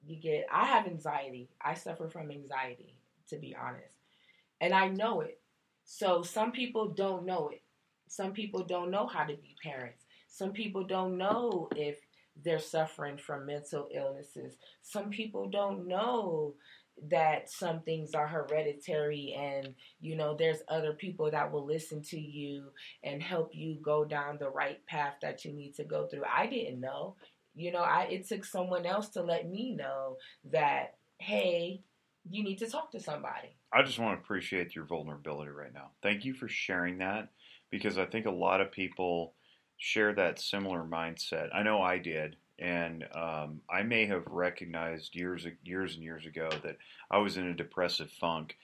you 0.05 0.17
get 0.19 0.45
I 0.51 0.65
have 0.65 0.87
anxiety. 0.87 1.49
I 1.61 1.75
suffer 1.75 2.09
from 2.09 2.31
anxiety 2.31 2.95
to 3.29 3.37
be 3.37 3.55
honest. 3.55 3.93
And 4.61 4.73
I 4.73 4.89
know 4.89 5.21
it. 5.21 5.39
So 5.85 6.23
some 6.23 6.51
people 6.51 6.89
don't 6.89 7.25
know 7.25 7.49
it. 7.49 7.61
some 8.07 8.33
people 8.33 8.63
don't 8.65 8.91
know 8.91 9.07
how 9.07 9.23
to 9.25 9.35
be 9.35 9.55
parents. 9.63 10.05
Some 10.29 10.51
people 10.53 10.85
don't 10.85 11.17
know 11.17 11.69
if 11.75 11.97
they're 12.43 12.59
suffering 12.59 13.17
from 13.17 13.45
mental 13.45 13.87
illnesses. 13.93 14.55
Some 14.81 15.09
people 15.09 15.49
don't 15.49 15.87
know 15.87 16.55
that 17.09 17.49
some 17.49 17.81
things 17.81 18.13
are 18.13 18.27
hereditary 18.27 19.33
and 19.37 19.73
you 20.01 20.15
know 20.15 20.35
there's 20.37 20.59
other 20.67 20.93
people 20.93 21.31
that 21.31 21.51
will 21.51 21.65
listen 21.65 22.01
to 22.03 22.19
you 22.19 22.65
and 23.03 23.23
help 23.23 23.51
you 23.55 23.77
go 23.81 24.05
down 24.05 24.37
the 24.37 24.49
right 24.49 24.85
path 24.85 25.15
that 25.21 25.43
you 25.45 25.53
need 25.53 25.73
to 25.75 25.83
go 25.83 26.07
through. 26.07 26.23
I 26.31 26.47
didn't 26.47 26.79
know. 26.81 27.15
You 27.53 27.71
know, 27.71 27.81
I 27.81 28.03
it 28.03 28.27
took 28.27 28.45
someone 28.45 28.85
else 28.85 29.09
to 29.09 29.21
let 29.21 29.49
me 29.49 29.75
know 29.75 30.17
that 30.51 30.95
hey, 31.19 31.81
you 32.29 32.43
need 32.43 32.57
to 32.59 32.69
talk 32.69 32.91
to 32.91 32.99
somebody. 32.99 33.55
I 33.73 33.83
just 33.83 33.99
want 33.99 34.17
to 34.17 34.23
appreciate 34.23 34.75
your 34.75 34.85
vulnerability 34.85 35.51
right 35.51 35.73
now. 35.73 35.91
Thank 36.01 36.25
you 36.25 36.33
for 36.33 36.47
sharing 36.47 36.97
that 36.97 37.29
because 37.69 37.97
I 37.97 38.05
think 38.05 38.25
a 38.25 38.31
lot 38.31 38.61
of 38.61 38.71
people 38.71 39.33
share 39.77 40.13
that 40.13 40.39
similar 40.39 40.83
mindset. 40.83 41.49
I 41.53 41.63
know 41.63 41.81
I 41.81 41.97
did, 41.97 42.35
and 42.59 43.05
um, 43.15 43.61
I 43.69 43.83
may 43.83 44.05
have 44.05 44.23
recognized 44.27 45.15
years, 45.15 45.47
years 45.63 45.95
and 45.95 46.03
years 46.03 46.25
ago 46.25 46.49
that 46.63 46.77
I 47.09 47.17
was 47.17 47.37
in 47.37 47.47
a 47.47 47.55
depressive 47.55 48.11
funk, 48.11 48.57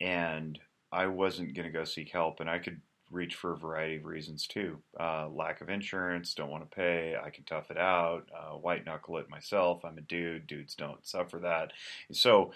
and 0.00 0.58
I 0.90 1.06
wasn't 1.06 1.54
going 1.54 1.66
to 1.66 1.72
go 1.72 1.84
seek 1.84 2.10
help, 2.10 2.40
and 2.40 2.48
I 2.48 2.58
could 2.58 2.80
reach 3.12 3.34
for 3.34 3.52
a 3.52 3.58
variety 3.58 3.96
of 3.96 4.04
reasons 4.04 4.46
too. 4.46 4.78
Uh, 4.98 5.28
lack 5.28 5.60
of 5.60 5.68
insurance, 5.68 6.34
don't 6.34 6.50
want 6.50 6.68
to 6.68 6.74
pay, 6.74 7.14
I 7.22 7.30
can 7.30 7.44
tough 7.44 7.70
it 7.70 7.78
out, 7.78 8.28
uh, 8.34 8.56
white 8.56 8.84
knuckle 8.84 9.18
it 9.18 9.30
myself. 9.30 9.84
I'm 9.84 9.98
a 9.98 10.02
dude. 10.02 10.46
Dudes 10.46 10.74
don't 10.74 11.06
suffer 11.06 11.38
that. 11.40 11.72
So 12.10 12.52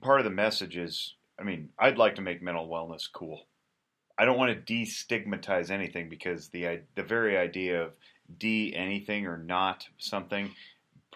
part 0.00 0.20
of 0.20 0.24
the 0.24 0.30
message 0.30 0.76
is, 0.76 1.14
I 1.38 1.44
mean, 1.44 1.70
I'd 1.78 1.98
like 1.98 2.16
to 2.16 2.22
make 2.22 2.42
mental 2.42 2.68
wellness 2.68 3.06
cool. 3.12 3.46
I 4.18 4.24
don't 4.24 4.38
want 4.38 4.66
to 4.66 4.74
destigmatize 4.74 5.70
anything 5.70 6.08
because 6.08 6.48
the 6.48 6.80
the 6.94 7.02
very 7.02 7.36
idea 7.36 7.82
of 7.82 7.92
de 8.38 8.74
anything 8.74 9.26
or 9.26 9.36
not 9.36 9.86
something 9.98 10.50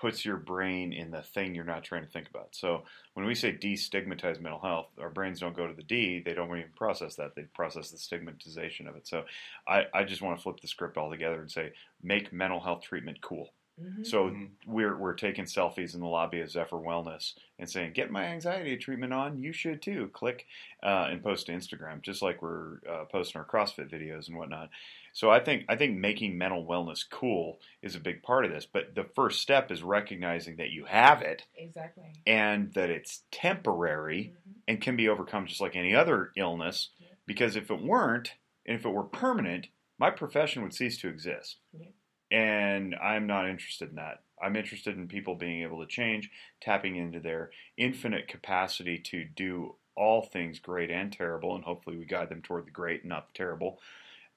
puts 0.01 0.24
your 0.24 0.36
brain 0.36 0.92
in 0.92 1.11
the 1.11 1.22
thing 1.22 1.55
you're 1.55 1.64
not 1.64 1.84
trying 1.84 2.05
to 2.05 2.11
think 2.11 2.28
about. 2.28 2.48
So 2.53 2.84
when 3.14 3.26
we 3.26 3.34
say 3.34 3.53
destigmatize 3.53 4.40
mental 4.40 4.61
health, 4.61 4.86
our 4.98 5.11
brains 5.11 5.40
don't 5.40 5.57
go 5.57 5.66
to 5.66 5.74
the 5.74 5.82
D, 5.82 6.22
they 6.24 6.32
don't 6.32 6.48
even 6.48 6.70
process 6.74 7.16
that. 7.16 7.34
They 7.36 7.42
process 7.55 7.90
the 7.90 7.98
stigmatization 7.98 8.88
of 8.88 8.96
it. 8.96 9.07
So 9.07 9.24
I, 9.68 9.84
I 9.92 10.05
just 10.05 10.22
want 10.22 10.38
to 10.38 10.42
flip 10.42 10.61
the 10.61 10.68
script 10.68 10.96
altogether 10.96 11.40
and 11.40 11.51
say 11.51 11.72
make 12.03 12.32
mental 12.32 12.61
health 12.61 12.82
treatment 12.82 13.20
cool. 13.20 13.51
Mm-hmm. 13.83 14.05
So 14.05 14.24
mm-hmm. 14.24 14.45
we're 14.66 14.97
we're 14.97 15.14
taking 15.14 15.45
selfies 15.45 15.95
in 15.95 16.01
the 16.01 16.07
lobby 16.07 16.41
of 16.41 16.51
Zephyr 16.51 16.76
Wellness 16.76 17.35
and 17.59 17.68
saying, 17.68 17.93
"Get 17.93 18.11
my 18.11 18.24
anxiety 18.24 18.76
treatment 18.76 19.12
on. 19.12 19.39
You 19.39 19.53
should 19.53 19.81
too." 19.83 20.11
Click 20.12 20.47
uh, 20.83 21.09
and 21.11 21.22
post 21.22 21.47
to 21.47 21.53
Instagram, 21.53 22.03
just 22.03 22.22
like 22.22 22.43
we're 22.43 22.78
uh, 22.89 23.05
posting 23.11 23.41
our 23.41 23.47
CrossFit 23.47 23.91
videos 23.91 24.28
and 24.28 24.37
whatnot. 24.37 24.70
So 25.12 25.31
I 25.31 25.41
think 25.41 25.64
I 25.68 25.76
think 25.76 25.97
making 25.97 26.37
mental 26.37 26.64
wellness 26.64 27.05
cool 27.09 27.59
is 27.83 27.95
a 27.95 28.01
big 28.01 28.22
part 28.22 28.45
of 28.45 28.51
this. 28.51 28.66
But 28.66 28.95
the 28.95 29.05
first 29.05 29.41
step 29.41 29.70
is 29.70 29.83
recognizing 29.83 30.57
that 30.57 30.70
you 30.70 30.85
have 30.85 31.22
it, 31.22 31.45
exactly, 31.57 32.12
and 32.26 32.72
that 32.74 32.91
it's 32.91 33.22
temporary 33.31 34.33
mm-hmm. 34.33 34.51
and 34.68 34.81
can 34.81 34.97
be 34.97 35.09
overcome 35.09 35.47
just 35.47 35.61
like 35.61 35.76
any 35.76 35.95
other 35.95 36.33
illness. 36.37 36.91
Yeah. 36.99 37.07
Because 37.26 37.57
if 37.57 37.70
it 37.70 37.81
weren't, 37.81 38.35
and 38.66 38.76
if 38.78 38.85
it 38.85 38.91
were 38.91 39.05
permanent, 39.05 39.68
my 39.99 40.11
profession 40.11 40.62
would 40.62 40.74
cease 40.74 40.99
to 40.99 41.09
exist. 41.09 41.59
Yeah. 41.78 41.87
And 42.31 42.95
I'm 42.95 43.26
not 43.26 43.49
interested 43.49 43.91
in 43.91 43.97
that. 43.97 44.22
I'm 44.43 44.57
interested 44.57 44.97
in 44.97 45.09
people 45.09 45.35
being 45.35 45.62
able 45.62 45.81
to 45.81 45.87
change, 45.87 46.31
tapping 46.61 46.97
into 46.97 47.20
their 47.20 47.51
infinite 47.76 48.28
capacity 48.28 48.99
to 48.99 49.24
do 49.24 49.74
all 49.97 50.22
things 50.22 50.59
great 50.59 50.91
and 50.91 51.12
terrible, 51.12 51.55
and 51.55 51.64
hopefully 51.64 51.97
we 51.97 52.07
guide 52.07 52.28
them 52.31 52.43
toward 52.43 52.66
the 52.66 52.70
great 52.70 53.05
not 53.05 53.28
the 53.28 53.35
terrible. 53.35 53.78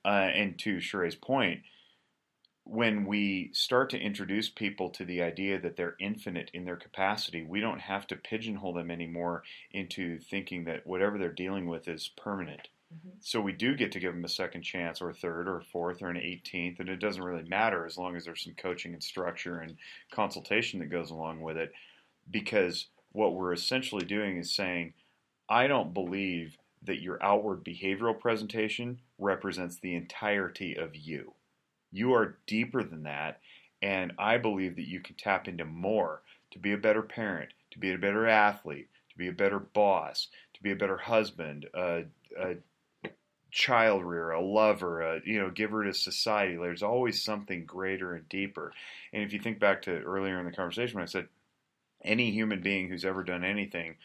Uh, 0.04 0.30
and 0.34 0.60
to 0.60 0.78
Sheree's 0.78 1.16
point, 1.16 1.62
when 2.66 3.06
we 3.06 3.50
start 3.54 3.89
to 3.89 4.00
introduce 4.00 4.50
people 4.50 4.89
to 4.89 5.06
the 5.06 5.22
idea 5.22 5.60
that 5.60 5.76
they're 5.76 5.96
infinite 6.00 6.50
in 6.54 6.66
their 6.66 6.76
capacity, 6.76 7.44
we 7.44 7.60
don't 7.60 7.82
have 7.82 8.08
to 8.08 8.16
pigeonhole 8.16 8.74
them 8.74 8.89
anymore 8.89 9.44
into 9.72 10.20
thinking 10.20 10.64
that 10.66 10.88
whatever 10.88 11.18
they're 11.18 11.32
dealing 11.32 11.68
with 11.68 11.88
is 11.88 12.10
permanent. 12.18 12.70
Mm-hmm. 12.94 13.10
So 13.22 13.41
we 13.41 13.52
do 13.52 13.76
get 13.76 13.91
to 13.94 14.00
give 14.00 14.14
them 14.14 14.26
a 14.26 14.30
second 14.30 14.62
chance, 14.62 15.02
or 15.02 15.10
a 15.10 15.14
third, 15.14 15.48
or 15.48 15.58
a 15.58 15.64
fourth, 15.64 16.02
or 16.02 16.10
an 16.10 16.18
18th, 16.18 16.80
and 16.80 16.89
it 16.89 16.98
doesn't 16.98 17.24
really 17.24 17.48
matter 17.48 17.86
as 17.86 17.98
long 17.98 18.16
as 18.16 18.26
there's 18.26 18.44
some 18.44 18.54
coaching 18.56 18.94
and 18.94 19.04
structure 19.04 19.60
and 19.60 19.78
consultation 20.12 20.80
that 20.80 20.88
goes 20.88 21.10
along 21.10 21.41
with 21.41 21.58
it. 21.58 21.72
Because 22.30 22.88
what 23.12 23.36
we're 23.36 23.54
essentially 23.54 24.06
doing 24.06 24.38
is 24.38 24.54
saying, 24.54 24.94
I 25.50 25.68
don't 25.68 25.94
believe 25.94 26.58
that 26.86 27.02
your 27.02 27.22
outward 27.24 27.64
behavioral 27.64 28.20
presentation 28.20 29.00
represents 29.18 29.78
the 29.78 29.96
entirety 29.96 30.76
of 30.76 30.96
you. 30.96 31.34
You 31.91 32.14
are 32.14 32.38
deeper 32.48 32.84
than 32.84 33.04
that, 33.04 33.39
and 33.82 34.14
I 34.18 34.38
believe 34.38 34.76
that 34.76 34.88
you 34.88 35.00
can 35.00 35.16
tap 35.16 35.48
into 35.48 35.66
more 35.66 36.22
to 36.52 36.60
be 36.60 36.74
a 36.74 36.78
better 36.78 37.02
parent, 37.02 37.50
to 37.72 37.80
be 37.80 37.91
a 37.91 37.98
better 37.98 38.28
athlete, 38.28 38.89
to 39.12 39.18
be 39.18 39.28
a 39.28 39.34
better 39.34 39.60
boss, 39.60 40.28
to 40.54 40.64
be 40.64 40.72
a 40.72 40.76
better 40.76 40.98
husband, 40.98 41.68
a, 41.74 42.04
a 42.39 42.56
child 43.54 44.04
rearer, 44.04 44.32
a 44.32 44.41
lover, 44.41 45.01
a 45.01 45.22
you 45.26 45.39
know, 45.39 45.49
giver 45.49 45.84
to 45.84 45.93
society. 45.93 46.56
There's 46.56 46.84
always 46.84 47.24
something 47.24 47.66
greater 47.66 48.16
and 48.16 48.28
deeper. 48.28 48.74
And 49.14 49.24
if 49.24 49.32
you 49.32 49.39
think 49.39 49.60
back 49.60 49.84
to 49.84 49.91
earlier 49.91 50.39
in 50.39 50.45
the 50.45 50.51
conversation 50.51 50.95
when 50.95 51.04
I 51.04 51.08
said 51.08 51.28
any 52.04 52.32
human 52.32 52.62
being 52.62 52.89
who's 52.89 53.06
ever 53.06 53.24
done 53.24 53.43
anything 53.43 53.95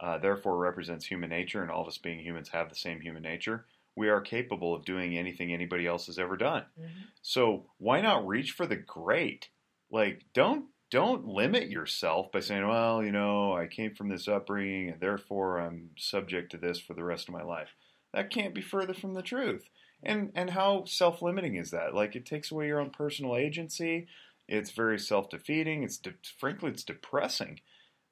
uh, 0.00 0.18
therefore 0.18 0.56
represents 0.56 1.04
human 1.04 1.28
nature, 1.28 1.62
and 1.62 1.70
all 1.70 1.82
of 1.82 1.88
us 1.88 1.98
being 1.98 2.20
humans 2.20 2.48
have 2.48 2.68
the 2.68 2.74
same 2.74 3.00
human 3.00 3.22
nature. 3.22 3.66
We 3.96 4.08
are 4.08 4.20
capable 4.20 4.74
of 4.74 4.84
doing 4.84 5.16
anything 5.16 5.52
anybody 5.52 5.86
else 5.86 6.06
has 6.06 6.18
ever 6.18 6.36
done. 6.36 6.64
Mm-hmm. 6.80 7.00
So 7.20 7.66
why 7.78 8.00
not 8.00 8.26
reach 8.26 8.52
for 8.52 8.66
the 8.66 8.76
great? 8.76 9.48
Like 9.90 10.24
don't 10.32 10.66
don't 10.90 11.26
limit 11.26 11.68
yourself 11.68 12.32
by 12.32 12.40
saying, 12.40 12.66
well, 12.66 13.04
you 13.04 13.12
know, 13.12 13.52
I 13.52 13.66
came 13.66 13.94
from 13.94 14.08
this 14.08 14.26
upbringing 14.26 14.88
and 14.90 15.00
therefore 15.00 15.60
I'm 15.60 15.90
subject 15.96 16.50
to 16.52 16.56
this 16.56 16.80
for 16.80 16.94
the 16.94 17.04
rest 17.04 17.28
of 17.28 17.34
my 17.34 17.42
life. 17.42 17.74
That 18.12 18.30
can't 18.30 18.54
be 18.54 18.60
further 18.62 18.94
from 18.94 19.14
the 19.14 19.22
truth. 19.22 19.68
And 20.02 20.32
and 20.34 20.50
how 20.50 20.84
self-limiting 20.84 21.56
is 21.56 21.70
that? 21.70 21.94
Like 21.94 22.16
it 22.16 22.26
takes 22.26 22.50
away 22.50 22.66
your 22.66 22.80
own 22.80 22.90
personal 22.90 23.36
agency. 23.36 24.08
It's 24.48 24.70
very 24.70 24.98
self-defeating. 24.98 25.82
It's 25.84 25.98
de- 25.98 26.14
frankly 26.38 26.70
it's 26.70 26.84
depressing. 26.84 27.60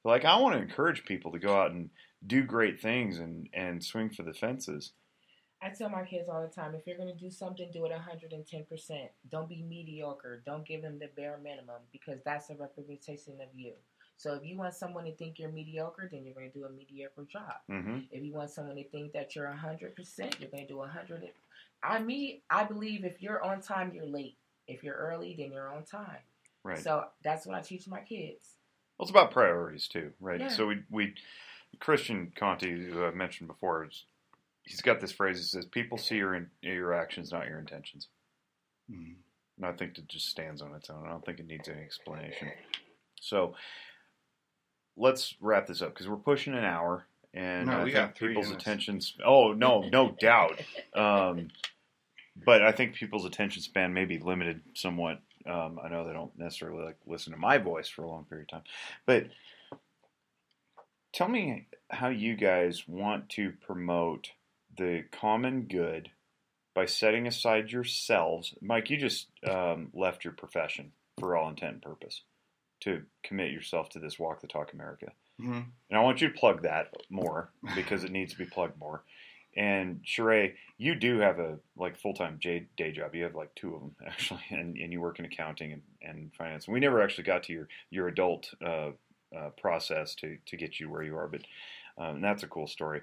Like 0.05 0.25
I 0.25 0.37
want 0.37 0.55
to 0.55 0.63
encourage 0.63 1.05
people 1.05 1.33
to 1.33 1.39
go 1.39 1.57
out 1.57 1.71
and 1.71 1.91
do 2.27 2.43
great 2.43 2.81
things 2.81 3.19
and 3.19 3.49
and 3.53 3.83
swing 3.83 4.11
for 4.11 4.23
the 4.23 4.35
fences. 4.35 4.93
I 5.61 5.71
tell 5.71 5.89
my 5.89 6.05
kids 6.05 6.29
all 6.29 6.41
the 6.41 6.55
time, 6.55 6.75
if 6.75 6.87
you're 6.87 6.97
going 6.97 7.13
to 7.13 7.19
do 7.19 7.31
something, 7.31 7.69
do 7.73 7.85
it 7.85 7.93
110%. 7.93 9.09
Don't 9.29 9.49
be 9.49 9.63
mediocre. 9.63 10.41
Don't 10.47 10.65
give 10.65 10.83
them 10.83 11.01
the 11.01 11.09
bare 11.17 11.39
minimum 11.43 11.83
because 11.91 12.21
that's 12.25 12.51
a 12.51 12.55
representation 12.55 13.35
of 13.41 13.49
you. 13.53 13.73
So 14.19 14.35
if 14.35 14.45
you 14.45 14.57
want 14.57 14.75
someone 14.75 15.05
to 15.05 15.15
think 15.15 15.39
you're 15.39 15.51
mediocre, 15.51 16.09
then 16.11 16.25
you're 16.25 16.35
going 16.35 16.51
to 16.51 16.59
do 16.59 16.65
a 16.65 16.71
mediocre 16.71 17.25
job. 17.31 17.55
Mm-hmm. 17.71 17.99
If 18.11 18.25
you 18.25 18.33
want 18.33 18.51
someone 18.51 18.75
to 18.77 18.85
think 18.89 19.13
that 19.13 19.37
you're 19.37 19.47
100%, 19.47 20.41
you're 20.41 20.51
going 20.51 20.67
to 20.67 20.69
do 20.69 20.77
100. 20.77 21.31
I 21.85 22.01
mean, 22.01 22.41
I 22.51 22.65
believe 22.65 23.05
if 23.05 23.23
you're 23.23 23.43
on 23.43 23.63
time, 23.63 23.93
you're 23.95 24.07
late. 24.07 24.37
If 24.67 24.83
you're 24.83 24.97
early, 24.97 25.37
then 25.39 25.53
you're 25.53 25.73
on 25.73 25.85
time. 25.85 26.19
Right. 26.65 26.79
So 26.79 27.05
that's 27.23 27.47
what 27.47 27.57
I 27.57 27.61
teach 27.61 27.87
my 27.87 28.01
kids. 28.01 28.57
Well, 28.99 29.05
it's 29.05 29.11
about 29.11 29.31
priorities 29.31 29.87
too, 29.87 30.11
right? 30.21 30.41
Yeah. 30.41 30.49
So 30.49 30.67
we 30.67 30.83
we 30.91 31.15
Christian 31.79 32.33
Conti, 32.37 32.91
who 32.91 33.05
I've 33.05 33.15
mentioned 33.15 33.47
before, 33.47 33.89
he's 34.65 34.81
got 34.81 35.01
this 35.01 35.13
phrase. 35.13 35.39
He 35.39 35.45
says, 35.45 35.65
"People 35.67 35.97
see 35.97 36.17
your 36.17 36.35
in, 36.35 36.51
your 36.61 36.93
actions, 36.93 37.31
not 37.31 37.47
your 37.47 37.61
intentions." 37.61 38.09
Mm-hmm. 38.91 39.13
And 39.59 39.67
I 39.67 39.73
think 39.73 39.97
it 39.99 40.09
just 40.09 40.29
stands 40.29 40.61
on 40.61 40.75
its 40.75 40.91
own. 40.91 41.05
I 41.07 41.11
don't 41.11 41.25
think 41.25 41.39
it 41.39 41.47
needs 41.47 41.69
any 41.69 41.81
explanation. 41.81 42.49
So 43.21 43.55
let's 44.99 45.35
wrap 45.41 45.67
this 45.67 45.81
up 45.81 45.95
because 45.95 46.09
we're 46.09 46.17
pushing 46.17 46.55
an 46.55 46.65
hour, 46.65 47.07
and 47.33 47.67
no, 47.67 47.81
I 47.81 47.91
think 47.91 48.15
people's 48.17 48.51
attention. 48.51 49.01
Oh 49.25 49.53
no, 49.53 49.83
no 49.83 50.11
doubt. 50.21 50.61
Um, 50.95 51.49
but 52.45 52.63
I 52.63 52.73
think 52.73 52.95
people's 52.95 53.25
attention 53.25 53.63
span 53.63 53.95
may 53.95 54.05
be 54.05 54.19
limited 54.19 54.61
somewhat. 54.75 55.21
Um, 55.47 55.79
I 55.83 55.89
know 55.89 56.07
they 56.07 56.13
don't 56.13 56.37
necessarily 56.39 56.85
like 56.85 56.97
listen 57.07 57.33
to 57.33 57.39
my 57.39 57.59
voice 57.59 57.89
for 57.89 58.03
a 58.03 58.09
long 58.09 58.25
period 58.25 58.49
of 58.53 58.59
time, 58.59 58.65
but 59.07 59.27
tell 61.13 61.29
me 61.29 61.67
how 61.91 62.09
you 62.09 62.37
guys 62.37 62.87
want 62.87 63.29
to 63.31 63.53
promote 63.67 64.33
the 64.77 65.05
common 65.11 65.63
good 65.63 66.11
by 66.75 66.87
setting 66.87 67.27
aside 67.27 67.71
yourselves. 67.71 68.55
Mike, 68.61 68.91
you 68.91 68.97
just 68.97 69.29
um, 69.49 69.89
left 69.95 70.25
your 70.25 70.33
profession 70.33 70.93
for 71.19 71.37
all 71.37 71.49
intent 71.49 71.73
and 71.75 71.83
purpose 71.83 72.23
to 72.81 73.03
commit 73.25 73.53
yourself 73.53 73.89
to 73.91 73.99
this 73.99 74.19
Walk 74.19 74.41
the 74.41 74.47
Talk 74.47 74.73
America. 74.73 75.13
Mm-hmm. 75.41 75.61
And 75.91 75.99
I 75.99 76.01
want 76.01 76.21
you 76.21 76.29
to 76.29 76.39
plug 76.39 76.63
that 76.63 76.93
more 77.11 77.51
because 77.75 78.05
it 78.05 78.11
needs 78.11 78.33
to 78.33 78.39
be 78.39 78.45
plugged 78.45 78.79
more. 78.79 79.05
And 79.57 80.01
Sheree, 80.05 80.55
you 80.77 80.95
do 80.95 81.19
have 81.19 81.39
a 81.39 81.59
like 81.77 81.99
full 81.99 82.15
time 82.15 82.39
day 82.41 82.93
job. 82.93 83.15
You 83.15 83.25
have 83.25 83.35
like 83.35 83.55
two 83.55 83.75
of 83.75 83.81
them 83.81 83.97
actually, 84.07 84.45
and, 84.51 84.77
and 84.77 84.93
you 84.93 85.01
work 85.01 85.19
in 85.19 85.25
accounting 85.25 85.73
and, 85.73 85.83
and 86.03 86.33
finance. 86.35 86.67
And 86.67 86.75
we 86.75 86.81
never 86.81 87.03
actually 87.03 87.25
got 87.25 87.45
to 87.45 87.53
your 87.53 87.69
your 87.91 88.09
adult 88.09 88.51
uh, 88.65 88.91
uh, 89.37 89.51
process 89.61 90.15
to 90.17 90.39
to 90.47 90.57
get 90.57 90.79
you 90.79 90.89
where 90.91 91.03
you 91.03 91.17
are, 91.17 91.29
but 91.29 91.43
um, 91.99 92.21
that's 92.21 92.43
a 92.43 92.49
cool 92.49 92.67
story. 92.67 93.01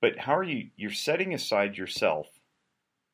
But 0.00 0.18
how 0.18 0.36
are 0.36 0.44
you? 0.44 0.68
You're 0.76 0.92
setting 0.92 1.34
aside 1.34 1.76
yourself 1.76 2.28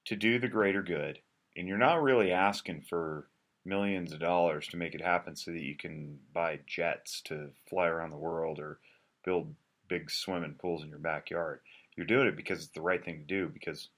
to 0.07 0.17
do 0.17 0.39
the 0.39 0.49
greater 0.49 0.83
good, 0.83 1.21
and 1.57 1.67
you're 1.67 1.79
not 1.79 2.03
really 2.03 2.33
asking 2.33 2.83
for 2.83 3.30
millions 3.65 4.13
of 4.13 4.21
dollars 4.21 4.67
to 4.69 4.77
make 4.77 4.95
it 4.95 5.03
happen 5.03 5.37
so 5.37 5.51
that 5.51 5.63
you 5.63 5.77
can 5.77 6.19
buy 6.33 6.59
jets 6.67 7.21
to 7.23 7.51
fly 7.69 7.87
around 7.87 8.11
the 8.11 8.17
world 8.17 8.59
or 8.59 8.79
build 9.25 9.55
big 9.89 10.11
swimming 10.11 10.55
pools 10.59 10.83
in 10.83 10.89
your 10.89 10.99
backyard. 10.99 11.61
You're 11.97 12.07
doing 12.07 12.27
it 12.27 12.37
because 12.37 12.65
it's 12.65 12.73
the 12.73 12.81
right 12.81 13.05
thing 13.05 13.19
to 13.19 13.25
do 13.25 13.49
because 13.49 13.89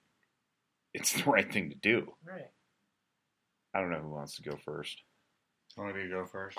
it's 0.94 1.12
the 1.22 1.30
right 1.30 1.50
thing 1.50 1.70
to 1.70 1.76
do. 1.76 2.12
Right. 2.24 2.50
I 3.74 3.80
don't 3.80 3.90
know 3.90 4.00
who 4.00 4.10
wants 4.10 4.36
to 4.36 4.42
go 4.42 4.58
first. 4.64 5.02
I 5.78 5.82
Want 5.82 5.96
me 5.96 6.02
to 6.02 6.08
go 6.08 6.26
first? 6.26 6.58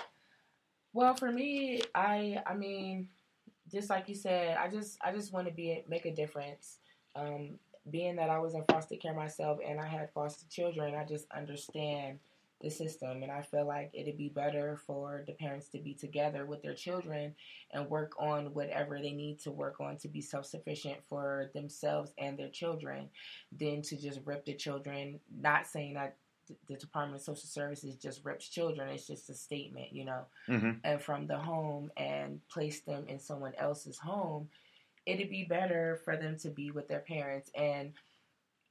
Well, 0.92 1.14
for 1.14 1.30
me, 1.30 1.82
I 1.94 2.42
I 2.46 2.54
mean, 2.54 3.08
just 3.70 3.90
like 3.90 4.08
you 4.08 4.14
said, 4.14 4.56
I 4.56 4.68
just 4.68 4.98
I 5.02 5.12
just 5.12 5.32
want 5.32 5.46
to 5.46 5.52
be 5.52 5.84
make 5.88 6.06
a 6.06 6.14
difference. 6.14 6.78
Um, 7.16 7.58
being 7.90 8.16
that 8.16 8.30
I 8.30 8.38
was 8.38 8.54
in 8.54 8.64
foster 8.70 8.96
care 8.96 9.14
myself 9.14 9.58
and 9.64 9.78
I 9.78 9.86
had 9.86 10.10
foster 10.12 10.46
children, 10.50 10.94
I 10.94 11.04
just 11.04 11.26
understand 11.30 12.18
the 12.60 12.70
system 12.70 13.22
and 13.22 13.30
I 13.30 13.42
feel 13.42 13.66
like 13.66 13.90
it'd 13.92 14.16
be 14.16 14.28
better 14.28 14.78
for 14.86 15.22
the 15.26 15.32
parents 15.32 15.68
to 15.70 15.78
be 15.78 15.94
together 15.94 16.46
with 16.46 16.62
their 16.62 16.74
children 16.74 17.34
and 17.72 17.90
work 17.90 18.12
on 18.18 18.54
whatever 18.54 18.98
they 18.98 19.12
need 19.12 19.40
to 19.40 19.50
work 19.50 19.80
on 19.80 19.98
to 19.98 20.08
be 20.08 20.20
self-sufficient 20.20 20.98
for 21.08 21.50
themselves 21.54 22.12
and 22.16 22.38
their 22.38 22.48
children 22.48 23.08
than 23.58 23.82
to 23.82 24.00
just 24.00 24.20
rip 24.24 24.44
the 24.46 24.54
children 24.54 25.20
not 25.40 25.66
saying 25.66 25.94
that 25.94 26.16
the 26.68 26.76
Department 26.76 27.20
of 27.20 27.24
Social 27.24 27.48
Services 27.48 27.96
just 27.96 28.24
rips 28.24 28.48
children. 28.48 28.90
It's 28.90 29.06
just 29.06 29.30
a 29.30 29.34
statement, 29.34 29.92
you 29.92 30.04
know. 30.04 30.24
Mm-hmm. 30.48 30.72
And 30.84 31.00
from 31.00 31.26
the 31.26 31.38
home 31.38 31.90
and 31.96 32.40
place 32.48 32.80
them 32.80 33.06
in 33.08 33.18
someone 33.18 33.54
else's 33.56 33.98
home, 33.98 34.48
it'd 35.06 35.30
be 35.30 35.44
better 35.44 36.00
for 36.04 36.16
them 36.16 36.36
to 36.40 36.50
be 36.50 36.70
with 36.70 36.88
their 36.88 37.00
parents. 37.00 37.50
And 37.54 37.92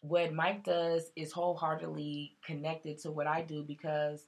what 0.03 0.33
Mike 0.33 0.65
does 0.65 1.11
is 1.15 1.31
wholeheartedly 1.31 2.35
connected 2.45 2.97
to 2.99 3.11
what 3.11 3.25
I 3.25 3.41
do 3.41 3.63
because 3.63 4.27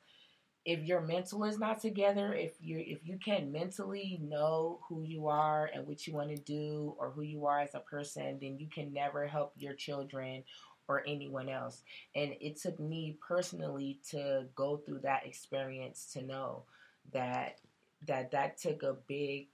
if 0.63 0.83
your 0.85 1.01
mental 1.01 1.43
is 1.43 1.59
not 1.59 1.81
together, 1.81 2.33
if 2.33 2.53
you 2.61 2.79
if 2.79 2.99
you 3.05 3.19
can't 3.23 3.51
mentally 3.51 4.17
know 4.23 4.79
who 4.87 5.03
you 5.03 5.27
are 5.27 5.69
and 5.73 5.85
what 5.85 6.07
you 6.07 6.13
want 6.13 6.29
to 6.29 6.41
do 6.41 6.95
or 6.97 7.11
who 7.11 7.23
you 7.23 7.45
are 7.45 7.59
as 7.59 7.75
a 7.75 7.81
person, 7.81 8.39
then 8.41 8.57
you 8.57 8.69
can 8.73 8.93
never 8.93 9.27
help 9.27 9.51
your 9.57 9.73
children 9.73 10.45
or 10.87 11.03
anyone 11.05 11.49
else. 11.49 11.83
And 12.15 12.35
it 12.39 12.55
took 12.55 12.79
me 12.79 13.17
personally 13.27 13.99
to 14.11 14.45
go 14.55 14.77
through 14.77 14.99
that 14.99 15.25
experience 15.25 16.09
to 16.13 16.23
know 16.23 16.63
that 17.11 17.59
that 18.07 18.31
that 18.31 18.57
took 18.57 18.81
a 18.83 18.95
big 19.07 19.49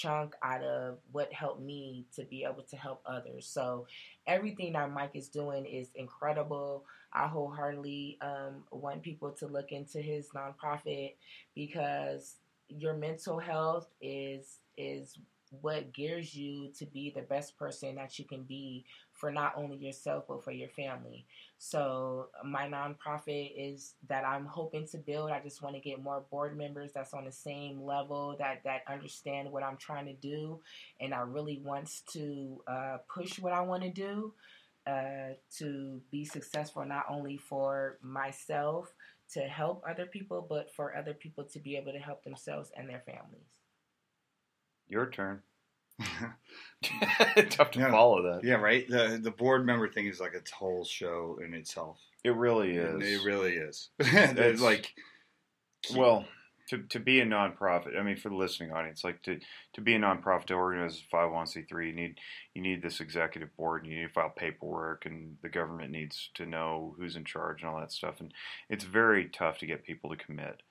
chunk 0.00 0.34
out 0.42 0.62
of 0.62 0.98
what 1.12 1.32
helped 1.32 1.62
me 1.62 2.04
to 2.14 2.24
be 2.24 2.44
able 2.44 2.62
to 2.70 2.76
help 2.76 3.00
others. 3.06 3.46
So 3.46 3.86
everything 4.26 4.72
that 4.74 4.92
Mike 4.92 5.12
is 5.14 5.28
doing 5.28 5.64
is 5.64 5.88
incredible. 5.94 6.84
I 7.12 7.26
wholeheartedly 7.26 8.18
um, 8.20 8.64
want 8.70 9.02
people 9.02 9.30
to 9.32 9.46
look 9.46 9.72
into 9.72 10.00
his 10.00 10.28
nonprofit 10.34 11.14
because 11.54 12.36
your 12.68 12.94
mental 12.94 13.38
health 13.38 13.88
is 14.00 14.58
is 14.76 15.18
what 15.60 15.92
gears 15.92 16.34
you 16.34 16.70
to 16.78 16.84
be 16.86 17.12
the 17.14 17.22
best 17.22 17.56
person 17.56 17.94
that 17.94 18.18
you 18.18 18.24
can 18.24 18.42
be 18.42 18.84
for 19.16 19.32
not 19.32 19.54
only 19.56 19.76
yourself 19.76 20.24
but 20.28 20.44
for 20.44 20.52
your 20.52 20.68
family. 20.68 21.26
So 21.58 22.28
my 22.44 22.68
nonprofit 22.68 23.52
is 23.56 23.94
that 24.08 24.24
I'm 24.24 24.46
hoping 24.46 24.86
to 24.88 24.98
build. 24.98 25.30
I 25.30 25.40
just 25.40 25.62
want 25.62 25.74
to 25.74 25.80
get 25.80 26.02
more 26.02 26.24
board 26.30 26.56
members 26.56 26.92
that's 26.92 27.14
on 27.14 27.24
the 27.24 27.32
same 27.32 27.82
level 27.82 28.36
that 28.38 28.62
that 28.64 28.82
understand 28.88 29.50
what 29.50 29.62
I'm 29.62 29.76
trying 29.78 30.06
to 30.06 30.14
do, 30.14 30.60
and 31.00 31.14
I 31.14 31.20
really 31.20 31.60
wants 31.64 32.02
to 32.12 32.62
uh, 32.66 32.98
push 33.12 33.38
what 33.38 33.52
I 33.52 33.62
want 33.62 33.82
to 33.84 33.90
do 33.90 34.34
uh, 34.86 35.34
to 35.58 36.00
be 36.10 36.24
successful 36.24 36.84
not 36.84 37.06
only 37.08 37.36
for 37.36 37.98
myself 38.02 38.92
to 39.32 39.40
help 39.40 39.82
other 39.88 40.06
people, 40.06 40.46
but 40.48 40.72
for 40.72 40.96
other 40.96 41.14
people 41.14 41.44
to 41.44 41.58
be 41.58 41.76
able 41.76 41.92
to 41.92 41.98
help 41.98 42.22
themselves 42.22 42.70
and 42.76 42.88
their 42.88 43.02
families. 43.04 43.48
Your 44.88 45.10
turn. 45.10 45.42
Tough 47.50 47.70
to 47.72 47.78
Yeah. 47.78 47.90
follow 47.90 48.22
that. 48.22 48.44
Yeah, 48.44 48.54
right. 48.54 48.86
The 48.88 49.18
the 49.22 49.30
board 49.30 49.64
member 49.64 49.88
thing 49.88 50.06
is 50.06 50.20
like 50.20 50.34
a 50.34 50.42
whole 50.54 50.84
show 50.84 51.38
in 51.44 51.54
itself. 51.54 51.98
It 52.24 52.34
really 52.34 52.76
is. 52.76 53.02
It 53.02 53.24
really 53.24 53.54
is. 53.56 53.90
it's 53.98 54.60
like 54.60 54.94
Well, 55.94 56.26
to, 56.68 56.78
to 56.78 56.98
be 56.98 57.20
a 57.20 57.24
nonprofit, 57.26 57.96
I 57.96 58.02
mean, 58.02 58.16
for 58.16 58.28
the 58.28 58.34
listening 58.34 58.72
audience, 58.72 59.04
like 59.04 59.22
to, 59.22 59.38
to 59.74 59.80
be 59.80 59.94
a 59.94 59.98
nonprofit 60.00 60.50
organized 60.50 60.96
as 60.96 61.02
a 61.02 61.16
501c3, 61.16 61.86
you 61.86 61.92
need 61.92 62.18
you 62.54 62.62
need 62.62 62.82
this 62.82 63.00
executive 63.00 63.54
board, 63.56 63.84
and 63.84 63.92
you 63.92 64.00
need 64.00 64.08
to 64.08 64.12
file 64.12 64.30
paperwork, 64.30 65.06
and 65.06 65.36
the 65.42 65.48
government 65.48 65.92
needs 65.92 66.30
to 66.34 66.44
know 66.44 66.94
who's 66.98 67.14
in 67.16 67.24
charge 67.24 67.62
and 67.62 67.70
all 67.70 67.78
that 67.78 67.92
stuff. 67.92 68.20
And 68.20 68.34
it's 68.68 68.84
very 68.84 69.28
tough 69.28 69.58
to 69.58 69.66
get 69.66 69.84
people 69.84 70.10
to 70.10 70.16
commit. 70.16 70.62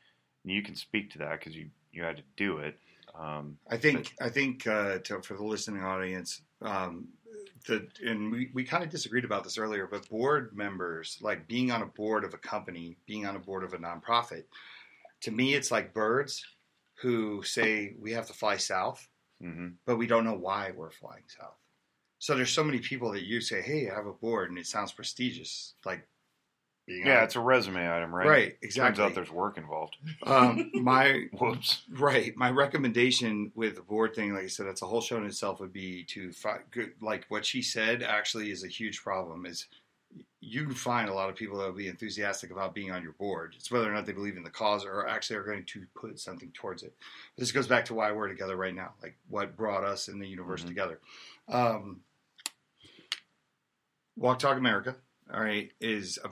And 0.43 0.53
you 0.53 0.61
can 0.61 0.76
speak 0.76 1.11
to 1.11 1.19
that 1.19 1.39
because 1.39 1.55
you 1.55 1.69
you 1.91 2.03
had 2.03 2.17
to 2.17 2.23
do 2.36 2.57
it. 2.57 2.78
Um, 3.18 3.57
I 3.70 3.78
think 3.78 4.13
I 4.22 4.30
think 4.30 4.68
uh, 4.68 4.99
to, 4.99 5.22
for 5.22 5.36
the 5.36 5.43
listening 5.43 5.84
audience, 5.84 6.41
um, 6.61 7.09
the 7.68 7.88
and 8.05 8.32
we, 8.32 8.51
we 8.53 8.63
kind 8.63 8.84
of 8.84 8.89
disagreed 8.89 9.26
about 9.26 9.43
this 9.43 9.57
earlier, 9.57 9.88
but 9.88 10.07
board 10.09 10.55
members, 10.55 11.18
like 11.22 11.47
being 11.47 11.72
on 11.72 11.82
a 11.82 11.86
board 11.88 12.24
of 12.24 12.34
a 12.34 12.38
company, 12.38 12.97
being 13.05 13.26
on 13.26 13.36
a 13.36 13.39
board 13.39 13.63
of 13.63 13.74
a 13.74 13.78
nonprofit, 13.78 14.43
to 15.22 15.32
me, 15.32 15.53
it's 15.53 15.72
like 15.72 15.93
birds 15.93 16.45
who 17.01 17.43
say 17.43 17.95
we 17.99 18.11
have 18.11 18.28
to 18.28 18.34
fly 18.34 18.57
south, 18.57 19.07
hmm 19.41 19.70
but 19.86 19.97
we 19.97 20.07
don't 20.07 20.26
know 20.26 20.38
why 20.38 20.72
we're 20.76 20.91
flying 20.91 21.24
south. 21.28 21.57
So 22.20 22.36
there's 22.36 22.51
so 22.51 22.63
many 22.63 22.80
people 22.80 23.11
that 23.13 23.26
you 23.26 23.41
say, 23.41 23.61
"Hey, 23.61 23.89
I 23.89 23.95
have 23.95 24.07
a 24.07 24.13
board," 24.13 24.49
and 24.49 24.59
it 24.59 24.68
sounds 24.68 24.91
prestigious, 24.91 25.76
like 25.86 26.07
being 26.86 27.05
Yeah, 27.07 27.17
on- 27.19 27.23
it's 27.23 27.36
a 27.36 27.39
resume 27.39 27.89
item, 27.91 28.13
right? 28.13 28.27
right, 28.27 28.57
exactly. 28.61 28.97
Turns 29.03 29.11
out 29.11 29.15
there's 29.15 29.31
work 29.31 29.57
involved. 29.57 29.97
um, 30.23 30.69
my 30.73 31.27
Whoops. 31.39 31.83
Right. 31.89 32.36
My 32.36 32.49
recommendation 32.51 33.51
with 33.55 33.75
the 33.75 33.81
board 33.81 34.13
thing, 34.15 34.33
like 34.33 34.43
I 34.43 34.47
said, 34.47 34.67
that's 34.67 34.81
a 34.81 34.86
whole 34.88 35.01
show 35.01 35.17
in 35.17 35.25
itself. 35.25 35.59
Would 35.59 35.73
be 35.73 36.03
to 36.05 36.31
find 36.31 36.61
good, 36.71 36.93
like 37.01 37.25
what 37.29 37.45
she 37.45 37.61
said. 37.61 38.03
Actually, 38.03 38.51
is 38.51 38.63
a 38.63 38.67
huge 38.67 39.01
problem. 39.03 39.45
Is 39.45 39.65
you 40.39 40.63
can 40.63 40.75
find 40.75 41.09
a 41.09 41.13
lot 41.13 41.27
of 41.29 41.36
people 41.36 41.57
that 41.57 41.65
will 41.65 41.73
be 41.73 41.88
enthusiastic 41.88 42.51
about 42.51 42.75
being 42.75 42.91
on 42.91 43.01
your 43.01 43.13
board. 43.13 43.55
It's 43.57 43.71
whether 43.71 43.89
or 43.89 43.93
not 43.93 44.05
they 44.05 44.11
believe 44.13 44.38
in 44.38 44.43
the 44.43 44.49
cause 44.51 44.86
or 44.86 45.07
actually 45.07 45.38
are 45.38 45.43
going 45.43 45.65
to 45.65 45.86
put 45.95 46.19
something 46.19 46.51
towards 46.53 46.83
it. 46.83 46.93
This 47.36 47.51
goes 47.51 47.67
back 47.67 47.86
to 47.86 47.95
why 47.95 48.11
we're 48.11 48.27
together 48.27 48.55
right 48.55 48.75
now, 48.75 48.93
like 49.01 49.17
what 49.27 49.57
brought 49.57 49.83
us 49.83 50.07
in 50.07 50.19
the 50.19 50.27
universe 50.27 50.61
Mhm. 50.63 50.67
together. 50.67 50.99
Um, 51.49 52.01
Walk 54.15 54.39
Talk 54.39 54.57
America, 54.57 54.95
all 55.33 55.41
right, 55.41 55.71
is 55.81 56.19
a, 56.23 56.29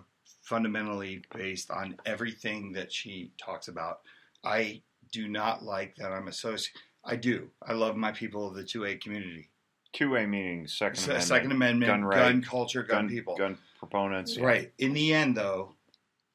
fundamentally 0.54 1.20
based 1.36 1.72
on 1.72 1.98
everything 2.06 2.74
that 2.74 2.92
she 2.92 3.32
talks 3.44 3.70
about. 3.70 4.02
I 4.44 4.84
do 5.12 5.28
not 5.28 5.64
like 5.64 5.96
that 5.96 6.12
I'm 6.12 6.28
associated. 6.28 6.80
I 7.04 7.16
do. 7.16 7.50
I 7.68 7.74
love 7.74 7.96
my 7.96 8.12
people 8.12 8.48
of 8.48 8.54
the 8.54 8.62
2A 8.62 9.02
community. 9.02 9.50
Two 9.94 10.16
A 10.16 10.28
meaning 10.28 10.68
Second 10.68 10.98
Se- 10.98 11.06
Amendment. 11.06 11.28
Second 11.28 11.52
Amendment, 11.54 11.90
gun 11.90 12.10
gun, 12.10 12.42
culture, 12.44 12.84
gun, 12.84 13.08
gun 13.08 13.10
people. 13.10 13.36
gun 13.36 13.58
proponents. 13.80 14.38
yeah. 14.38 14.46
Right. 14.46 14.72
In 14.78 14.94
the 14.94 15.12
end, 15.16 15.36
though, 15.36 15.74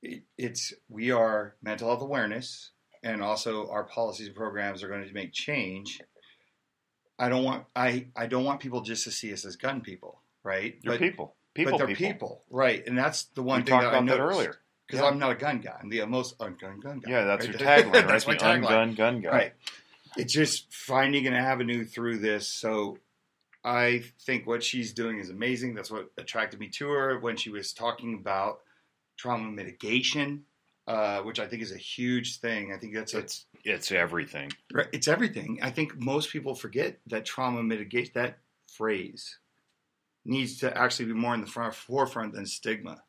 it, 0.03 0.25
it's 0.37 0.73
we 0.89 1.13
are 1.13 1.55
mental 1.63 1.87
health 1.89 2.03
awareness, 2.03 2.71
and 3.05 3.23
also 3.23 3.69
our 3.71 3.85
policies 3.85 4.27
and 4.27 4.37
programs 4.37 4.83
are 4.83 4.89
going 4.89 5.07
to 5.07 5.15
make 5.15 5.33
change. 5.33 6.01
I 7.21 7.29
don't 7.29 7.45
want 7.45 7.67
I 7.77 8.09
I 8.17 8.27
don't 8.27 8.45
want 8.45 8.59
people 8.59 8.81
just 8.81 9.05
to 9.05 9.13
see 9.13 9.33
us 9.33 9.45
as 9.45 9.55
gun 9.55 9.81
people, 9.81 10.23
right? 10.43 10.77
You're 10.83 10.95
but, 10.95 11.01
people. 11.01 11.37
People. 11.65 11.79
but 11.79 11.87
they're 11.87 11.95
people. 11.97 12.13
people. 12.13 12.45
right? 12.51 12.87
And 12.87 12.97
that's 12.97 13.25
the 13.35 13.43
one 13.43 13.61
we 13.61 13.65
thing 13.67 13.81
talked 13.81 13.93
that 13.93 13.95
I 13.95 14.01
noticed. 14.01 14.21
earlier. 14.39 14.57
because 14.87 15.01
Yeah. 15.03 15.07
I'm 15.09 15.19
not 15.19 15.33
a 15.33 15.35
gun 15.35 15.61
guy. 15.61 15.77
I'm 15.83 15.89
the 15.91 16.05
most 16.07 16.39
ungun 16.39 16.81
gun 16.83 17.01
guy. 17.01 17.11
Yeah, 17.11 17.25
that's 17.25 17.47
right? 17.47 17.59
your 17.61 17.69
tagline, 17.69 17.93
right? 17.93 18.07
that's 18.09 18.25
the 18.25 18.31
my 18.33 18.37
tagline. 18.37 18.65
ungun 18.67 18.97
gun 18.97 19.21
guy. 19.21 19.31
Right. 19.31 19.53
It's 20.17 20.33
just 20.33 20.73
finding 20.73 21.27
an 21.27 21.35
avenue 21.35 21.85
through 21.85 22.19
this. 22.19 22.49
So 22.49 22.99
I 23.65 24.03
think 24.23 24.47
what 24.47 24.63
she's 24.65 24.93
doing 24.93 25.19
is 25.19 25.31
amazing. 25.31 25.75
That's 25.75 25.91
what 25.91 26.11
attracted 26.17 26.59
me 26.61 26.69
to 26.79 26.89
her 26.89 27.19
when 27.19 27.37
she 27.37 27.51
was 27.51 27.73
talking 27.73 28.15
about 28.15 28.61
trauma 29.19 29.51
mitigation, 29.51 30.45
uh, 30.87 31.21
which 31.21 31.39
I 31.39 31.47
think 31.47 31.63
is 31.63 31.73
a 31.73 31.77
huge 31.77 32.39
thing. 32.41 32.73
I 32.73 32.79
think 32.79 32.95
that's 32.95 33.15
a, 33.15 33.19
It's 33.19 33.47
it's 33.65 33.93
everything. 33.93 34.51
Right, 34.73 34.87
It's 34.93 35.09
everything. 35.09 35.59
I 35.61 35.71
think 35.71 35.99
most 36.01 36.31
people 36.31 36.55
forget 36.55 36.99
that 37.09 37.25
trauma 37.27 37.63
mitigation, 37.63 38.13
that 38.15 38.39
phrase, 38.73 39.39
needs 40.25 40.59
to 40.59 40.77
actually 40.77 41.07
be 41.07 41.15
more 41.15 41.35
in 41.35 41.41
the 41.41 41.47
front, 41.47 41.75
forefront 41.75 42.35
than 42.35 42.47
stigma. 42.47 43.03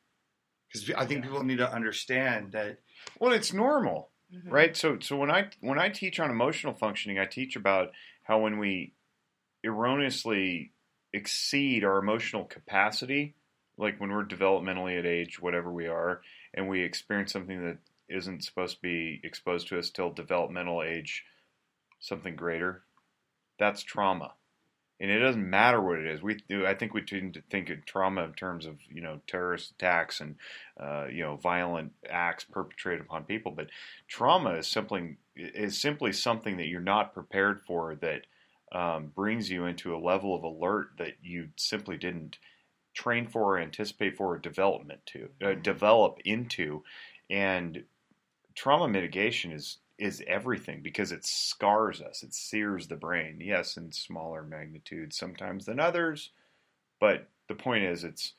Because 0.71 0.91
I 0.91 1.05
think 1.05 1.23
people 1.23 1.43
need 1.43 1.57
to 1.57 1.71
understand 1.71 2.51
that. 2.51 2.79
Well, 3.19 3.33
it's 3.33 3.53
normal, 3.53 4.11
Mhm. 4.31 4.51
right? 4.51 4.77
So 4.77 4.99
so 4.99 5.17
when 5.17 5.31
I 5.31 5.49
when 5.61 5.79
I 5.79 5.89
teach 5.89 6.19
on 6.19 6.29
emotional 6.29 6.73
functioning, 6.73 7.17
I 7.17 7.25
teach 7.25 7.55
about 7.55 7.91
how 8.23 8.39
when 8.39 8.59
we 8.59 8.93
erroneously 9.63 10.71
exceed 11.11 11.83
our 11.83 11.97
emotional 11.97 12.45
capacity, 12.45 13.35
like 13.77 13.99
when 13.99 14.11
we're 14.11 14.25
developmentally 14.25 14.97
at 14.97 15.05
age 15.05 15.39
whatever 15.39 15.71
we 15.71 15.87
are, 15.87 16.21
and 16.53 16.69
we 16.69 16.81
experience 16.81 17.33
something 17.33 17.63
that 17.63 17.79
isn't 18.07 18.43
supposed 18.43 18.77
to 18.77 18.81
be 18.81 19.19
exposed 19.23 19.67
to 19.67 19.79
us 19.79 19.89
till 19.89 20.11
developmental 20.11 20.83
age, 20.83 21.25
something 21.99 22.35
greater, 22.35 22.83
that's 23.57 23.83
trauma. 23.83 24.33
And 24.99 25.09
it 25.09 25.19
doesn't 25.19 25.49
matter 25.49 25.81
what 25.81 25.99
it 25.99 26.05
is. 26.05 26.21
We 26.21 26.35
do. 26.49 26.65
I 26.65 26.73
think 26.73 26.93
we 26.93 27.01
tend 27.01 27.35
to 27.35 27.41
think 27.49 27.69
of 27.69 27.85
trauma 27.85 28.23
in 28.23 28.33
terms 28.33 28.65
of 28.65 28.77
you 28.89 29.01
know 29.01 29.21
terrorist 29.27 29.71
attacks 29.71 30.19
and 30.19 30.35
uh, 30.79 31.05
you 31.11 31.23
know 31.23 31.37
violent 31.37 31.93
acts 32.09 32.43
perpetrated 32.43 33.01
upon 33.01 33.23
people, 33.23 33.51
but 33.51 33.69
trauma 34.07 34.51
is 34.55 34.67
simply 34.67 35.17
is 35.35 35.79
simply 35.79 36.11
something 36.11 36.57
that 36.57 36.67
you're 36.67 36.81
not 36.81 37.13
prepared 37.13 37.61
for 37.65 37.95
that 37.95 38.25
um, 38.71 39.11
brings 39.15 39.49
you 39.49 39.65
into 39.65 39.95
a 39.95 39.97
level 39.97 40.35
of 40.35 40.43
alert 40.43 40.89
that 40.97 41.13
you 41.23 41.49
simply 41.55 41.97
didn't 41.97 42.37
train 42.93 43.27
for, 43.27 43.55
or 43.55 43.59
anticipate 43.59 44.17
for, 44.17 44.33
or 44.33 44.37
development 44.37 44.99
to 45.05 45.29
uh, 45.41 45.53
develop 45.53 46.19
into, 46.25 46.83
and 47.29 47.83
trauma 48.53 48.87
mitigation 48.87 49.51
is 49.51 49.77
is 49.99 50.23
everything 50.27 50.81
because 50.81 51.11
it 51.11 51.25
scars 51.25 52.01
us. 52.01 52.23
It 52.23 52.33
sears 52.33 52.87
the 52.87 52.95
brain. 52.95 53.39
Yes, 53.41 53.77
in 53.77 53.91
smaller 53.91 54.41
magnitudes 54.43 55.17
sometimes 55.17 55.65
than 55.65 55.79
others, 55.79 56.31
but 56.99 57.27
the 57.47 57.55
point 57.55 57.83
is 57.83 58.03
it's 58.03 58.33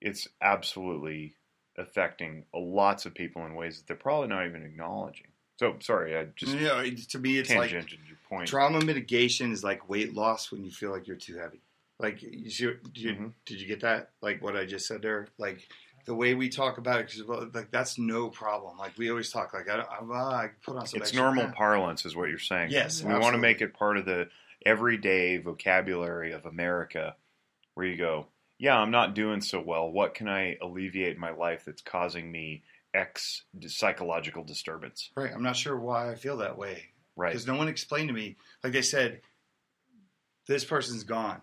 it's 0.00 0.28
absolutely 0.40 1.34
affecting 1.76 2.44
lots 2.54 3.06
of 3.06 3.14
people 3.14 3.44
in 3.46 3.54
ways 3.54 3.78
that 3.78 3.86
they're 3.86 3.96
probably 3.96 4.28
not 4.28 4.46
even 4.46 4.62
acknowledging. 4.64 5.28
So 5.58 5.76
sorry, 5.80 6.16
I 6.16 6.26
just 6.36 6.54
know, 6.54 6.84
to 6.84 7.18
me 7.18 7.38
it's 7.38 7.50
like 7.50 7.72
your 7.72 7.82
point. 8.28 8.48
trauma 8.48 8.84
mitigation 8.84 9.50
is 9.50 9.64
like 9.64 9.88
weight 9.88 10.14
loss 10.14 10.52
when 10.52 10.64
you 10.64 10.70
feel 10.70 10.90
like 10.92 11.06
you're 11.08 11.16
too 11.16 11.36
heavy. 11.38 11.60
Like 11.98 12.22
you, 12.22 12.78
you 12.94 13.12
Mhm. 13.12 13.32
did 13.44 13.60
you 13.60 13.66
get 13.66 13.80
that? 13.80 14.10
Like 14.20 14.40
what 14.40 14.56
I 14.56 14.66
just 14.66 14.86
said 14.86 15.02
there? 15.02 15.26
Like 15.38 15.68
the 16.08 16.14
way 16.14 16.32
we 16.32 16.48
talk 16.48 16.78
about 16.78 17.00
it, 17.00 17.06
cause, 17.06 17.50
like 17.54 17.70
that's 17.70 17.98
no 17.98 18.30
problem. 18.30 18.78
Like 18.78 18.96
we 18.96 19.10
always 19.10 19.30
talk 19.30 19.52
like 19.52 19.68
I, 19.68 19.80
I, 19.80 20.14
I 20.14 20.50
put 20.64 20.76
on 20.76 20.86
some. 20.86 21.02
It's 21.02 21.12
normal 21.12 21.44
fat. 21.44 21.54
parlance, 21.54 22.06
is 22.06 22.16
what 22.16 22.30
you're 22.30 22.38
saying. 22.38 22.70
Yes, 22.70 23.04
we 23.04 23.12
want 23.12 23.34
to 23.34 23.38
make 23.38 23.60
it 23.60 23.74
part 23.74 23.98
of 23.98 24.06
the 24.06 24.28
everyday 24.64 25.36
vocabulary 25.36 26.32
of 26.32 26.46
America, 26.46 27.14
where 27.74 27.86
you 27.86 27.98
go, 27.98 28.26
yeah, 28.58 28.76
I'm 28.76 28.90
not 28.90 29.14
doing 29.14 29.42
so 29.42 29.60
well. 29.60 29.92
What 29.92 30.14
can 30.14 30.28
I 30.28 30.56
alleviate 30.62 31.14
in 31.14 31.20
my 31.20 31.30
life 31.32 31.64
that's 31.66 31.82
causing 31.82 32.32
me 32.32 32.62
X 32.94 33.42
psychological 33.66 34.44
disturbance? 34.44 35.10
Right. 35.14 35.30
I'm 35.32 35.42
not 35.42 35.56
sure 35.56 35.78
why 35.78 36.10
I 36.10 36.14
feel 36.14 36.38
that 36.38 36.56
way 36.56 36.84
Right. 37.16 37.32
because 37.32 37.46
no 37.46 37.54
one 37.54 37.68
explained 37.68 38.08
to 38.08 38.14
me. 38.14 38.36
Like 38.64 38.72
they 38.72 38.80
said, 38.82 39.20
this 40.46 40.64
person's 40.64 41.04
gone, 41.04 41.42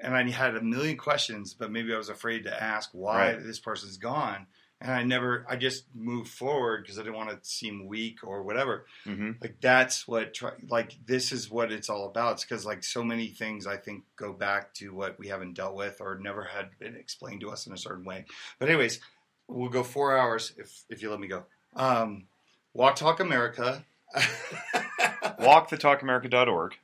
and 0.00 0.14
I 0.14 0.28
had 0.30 0.56
a 0.56 0.60
million 0.62 0.96
questions, 0.96 1.54
but 1.54 1.70
maybe 1.70 1.94
I 1.94 1.98
was 1.98 2.08
afraid 2.08 2.44
to 2.44 2.62
ask 2.62 2.90
why 2.92 3.32
Right. 3.34 3.42
this 3.42 3.58
person's 3.58 3.96
gone, 3.98 4.46
and 4.80 4.90
I 4.90 5.02
never. 5.04 5.44
I 5.48 5.56
just 5.56 5.84
moved 5.94 6.30
forward 6.30 6.82
because 6.82 6.98
I 6.98 7.02
didn't 7.02 7.16
want 7.16 7.30
to 7.30 7.38
seem 7.48 7.86
weak 7.86 8.20
or 8.24 8.42
whatever. 8.42 8.86
hmm 9.04 9.32
Like 9.40 9.56
that's 9.60 10.08
what, 10.08 10.36
like 10.68 10.96
this 11.06 11.32
is 11.32 11.50
what 11.50 11.70
it's 11.70 11.88
all 11.90 12.06
about. 12.06 12.32
It's 12.34 12.44
because 12.44 12.64
like 12.64 12.82
so 12.82 13.04
many 13.04 13.28
things 13.28 13.66
I 13.66 13.76
think 13.76 14.04
go 14.16 14.32
back 14.32 14.72
to 14.74 14.94
what 14.94 15.18
we 15.18 15.28
haven't 15.28 15.54
dealt 15.54 15.74
with 15.76 16.00
or 16.00 16.18
never 16.18 16.44
had 16.44 16.70
been 16.78 16.96
explained 16.96 17.42
to 17.42 17.50
us 17.50 17.66
in 17.66 17.72
a 17.72 17.78
certain 17.78 18.04
way. 18.04 18.24
But 18.58 18.68
anyways, 18.70 19.00
we'll 19.48 19.68
go 19.68 19.82
four 19.82 20.16
hours 20.16 20.52
if 20.56 20.84
if 20.88 21.02
you 21.02 21.10
let 21.10 21.20
me 21.20 21.28
go. 21.28 21.44
Um, 21.76 22.24
Walk 22.72 22.96
Talk 22.96 23.20
America. 23.20 23.84
WalkTheTalkAmerica.org. 25.40 26.76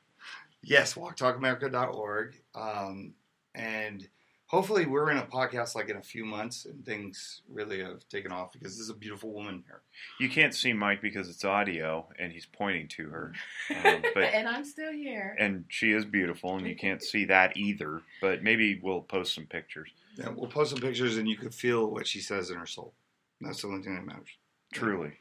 yes, 0.63 0.95
walktalkamerica.org. 0.95 2.35
Um, 2.57 3.15
and 3.55 4.09
hopefully 4.47 4.87
we're 4.87 5.11
in 5.11 5.19
a 5.19 5.23
podcast 5.27 5.75
like 5.75 5.89
in 5.89 5.97
a 5.97 6.03
few 6.03 6.25
months 6.25 6.65
and 6.67 6.85
things 6.85 7.43
really 7.49 7.81
have 7.81 8.09
taken 8.09 8.33
off 8.33 8.53
because 8.53 8.73
this 8.73 8.81
is 8.81 8.91
a 8.91 8.95
beautiful 8.95 9.33
woman 9.33 9.63
here. 9.67 9.83
You 10.21 10.29
can't 10.29 10.55
see 10.55 10.73
Mike 10.73 11.03
because 11.03 11.29
it's 11.29 11.45
audio, 11.45 12.09
and 12.19 12.33
he's 12.33 12.47
pointing 12.47 12.89
to 12.89 13.09
her. 13.09 13.33
Um, 13.85 14.03
but 14.15 14.25
and 14.25 14.49
I'm 14.49 14.65
still 14.65 14.93
here. 14.93 15.37
and 15.39 15.65
she 15.69 15.93
is 15.93 16.05
beautiful, 16.05 16.57
and 16.57 16.67
you 16.67 16.77
can't 16.77 17.03
see 17.03 17.25
that 17.27 17.57
either. 17.57 18.03
But 18.21 18.43
maybe 18.43 18.81
we'll 18.83 19.03
post 19.03 19.35
some 19.35 19.47
pictures. 19.47 19.91
Yeah, 20.17 20.31
we'll 20.31 20.49
post 20.49 20.71
some 20.71 20.81
pictures 20.81 21.19
and 21.19 21.29
you 21.29 21.37
could 21.37 21.55
feel 21.55 21.91
what 21.91 22.07
she 22.07 22.21
says 22.21 22.49
in 22.51 22.57
her 22.57 22.67
soul. 22.67 22.95
That's 23.41 23.61
the 23.61 23.69
only 23.69 23.83
thing 23.83 23.97
that 23.97 24.05
matters. 24.07 24.31
Truly. 24.73 25.13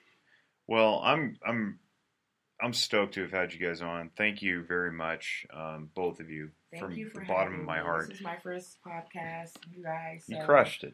Well, 0.67 1.01
I'm 1.03 1.37
I'm 1.45 1.79
I'm 2.61 2.73
stoked 2.73 3.15
to 3.15 3.21
have 3.21 3.31
had 3.31 3.53
you 3.53 3.59
guys 3.59 3.81
on. 3.81 4.09
Thank 4.17 4.41
you 4.41 4.63
very 4.63 4.91
much, 4.91 5.45
um, 5.53 5.89
both 5.93 6.19
of 6.21 6.29
you, 6.29 6.51
Thank 6.79 6.91
from 6.91 6.97
you 6.97 7.09
for 7.09 7.19
the 7.21 7.25
bottom 7.25 7.59
of 7.59 7.65
my 7.65 7.77
me. 7.79 7.83
heart. 7.83 8.09
This 8.09 8.17
is 8.17 8.23
my 8.23 8.37
first 8.37 8.77
podcast. 8.85 9.51
You 9.75 9.83
guys. 9.83 10.25
You 10.27 10.37
crushed 10.45 10.83
it, 10.83 10.93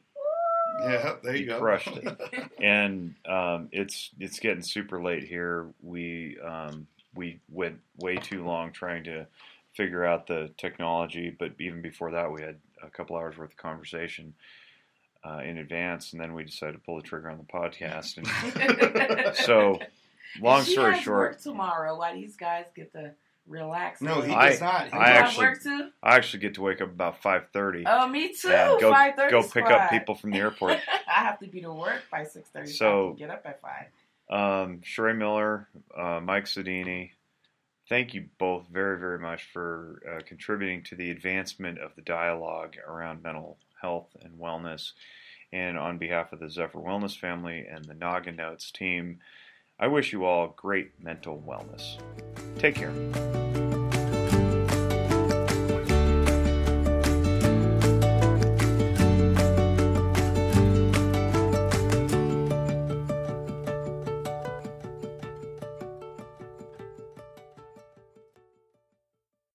Yeah, 0.81 1.15
there 1.23 1.35
you, 1.35 1.41
You 1.41 1.45
go. 1.47 1.59
crushed 1.59 1.87
it. 1.87 2.51
and 2.61 3.15
um, 3.27 3.69
it's 3.71 4.11
it's 4.19 4.39
getting 4.39 4.63
super 4.63 5.01
late 5.01 5.23
here. 5.23 5.67
We 5.81 6.37
um, 6.39 6.87
we 7.15 7.39
went 7.49 7.79
way 7.97 8.15
too 8.17 8.45
long 8.45 8.71
trying 8.71 9.03
to 9.05 9.27
figure 9.73 10.05
out 10.05 10.27
the 10.27 10.51
technology, 10.57 11.35
but 11.37 11.53
even 11.59 11.81
before 11.81 12.11
that, 12.11 12.31
we 12.31 12.41
had 12.41 12.57
a 12.83 12.89
couple 12.89 13.15
hours 13.15 13.37
worth 13.37 13.51
of 13.51 13.57
conversation. 13.57 14.33
Uh, 15.23 15.41
in 15.45 15.59
advance, 15.59 16.13
and 16.13 16.19
then 16.19 16.33
we 16.33 16.43
decided 16.43 16.71
to 16.73 16.79
pull 16.79 16.95
the 16.95 17.03
trigger 17.03 17.29
on 17.29 17.37
the 17.37 17.43
podcast. 17.43 18.17
And 18.17 19.35
so, 19.45 19.77
long 20.41 20.63
she 20.63 20.71
story 20.71 20.95
has 20.95 21.03
short, 21.03 21.33
Work 21.33 21.41
tomorrow. 21.41 21.95
Why 21.95 22.15
these 22.15 22.35
guys 22.35 22.65
get 22.75 22.91
to 22.93 23.11
relax? 23.47 24.01
no, 24.01 24.21
he 24.21 24.33
I- 24.33 24.49
does 24.49 24.61
not. 24.61 24.85
He 24.87 24.93
I 24.93 25.09
have 25.09 25.25
actually- 25.25 25.45
work 25.47 25.63
too. 25.63 25.89
I 26.03 26.15
actually 26.15 26.39
get 26.39 26.55
to 26.55 26.61
wake 26.61 26.81
up 26.81 26.89
about 26.89 27.21
five 27.21 27.47
thirty. 27.53 27.83
Oh, 27.85 28.07
me 28.07 28.33
too. 28.33 28.49
and 28.49 28.79
go 28.79 28.91
5:30 28.91 29.29
go 29.31 29.41
pick 29.41 29.49
squad. 29.65 29.71
up 29.71 29.89
people 29.89 30.15
from 30.15 30.31
the 30.31 30.37
airport. 30.39 30.79
I 31.07 31.23
have 31.23 31.39
to 31.39 31.47
be 31.47 31.61
to 31.61 31.71
work 31.73 32.03
by 32.11 32.23
six 32.23 32.49
thirty. 32.49 32.67
So, 32.71 32.75
So- 32.75 33.05
I 33.05 33.07
can 33.09 33.15
get 33.17 33.29
up 33.29 33.41
at 33.45 33.61
five. 33.61 33.85
Um, 34.29 34.79
Sheree 34.81 35.17
Miller, 35.17 35.67
uh, 35.97 36.21
Mike 36.23 36.45
Sodini, 36.45 37.11
thank 37.89 38.13
you 38.13 38.29
both 38.39 38.65
very, 38.71 38.97
very 38.97 39.19
much 39.19 39.43
for 39.51 40.01
uh, 40.09 40.21
contributing 40.25 40.83
to 40.83 40.95
the 40.95 41.11
advancement 41.11 41.79
of 41.79 41.93
the 41.97 42.01
dialogue 42.01 42.75
around 42.87 43.21
mental 43.23 43.57
health 43.81 44.07
and 44.21 44.39
wellness. 44.39 44.93
And 45.51 45.77
on 45.77 45.97
behalf 45.97 46.31
of 46.31 46.39
the 46.39 46.49
Zephyr 46.49 46.79
Wellness 46.79 47.17
family 47.19 47.65
and 47.69 47.83
the 47.83 47.93
Noggin 47.93 48.37
Notes 48.37 48.71
team, 48.71 49.19
I 49.81 49.87
wish 49.87 50.13
you 50.13 50.25
all 50.25 50.53
great 50.55 50.91
mental 51.01 51.43
wellness. 51.45 51.97
Take 52.59 52.75
care. 52.75 53.70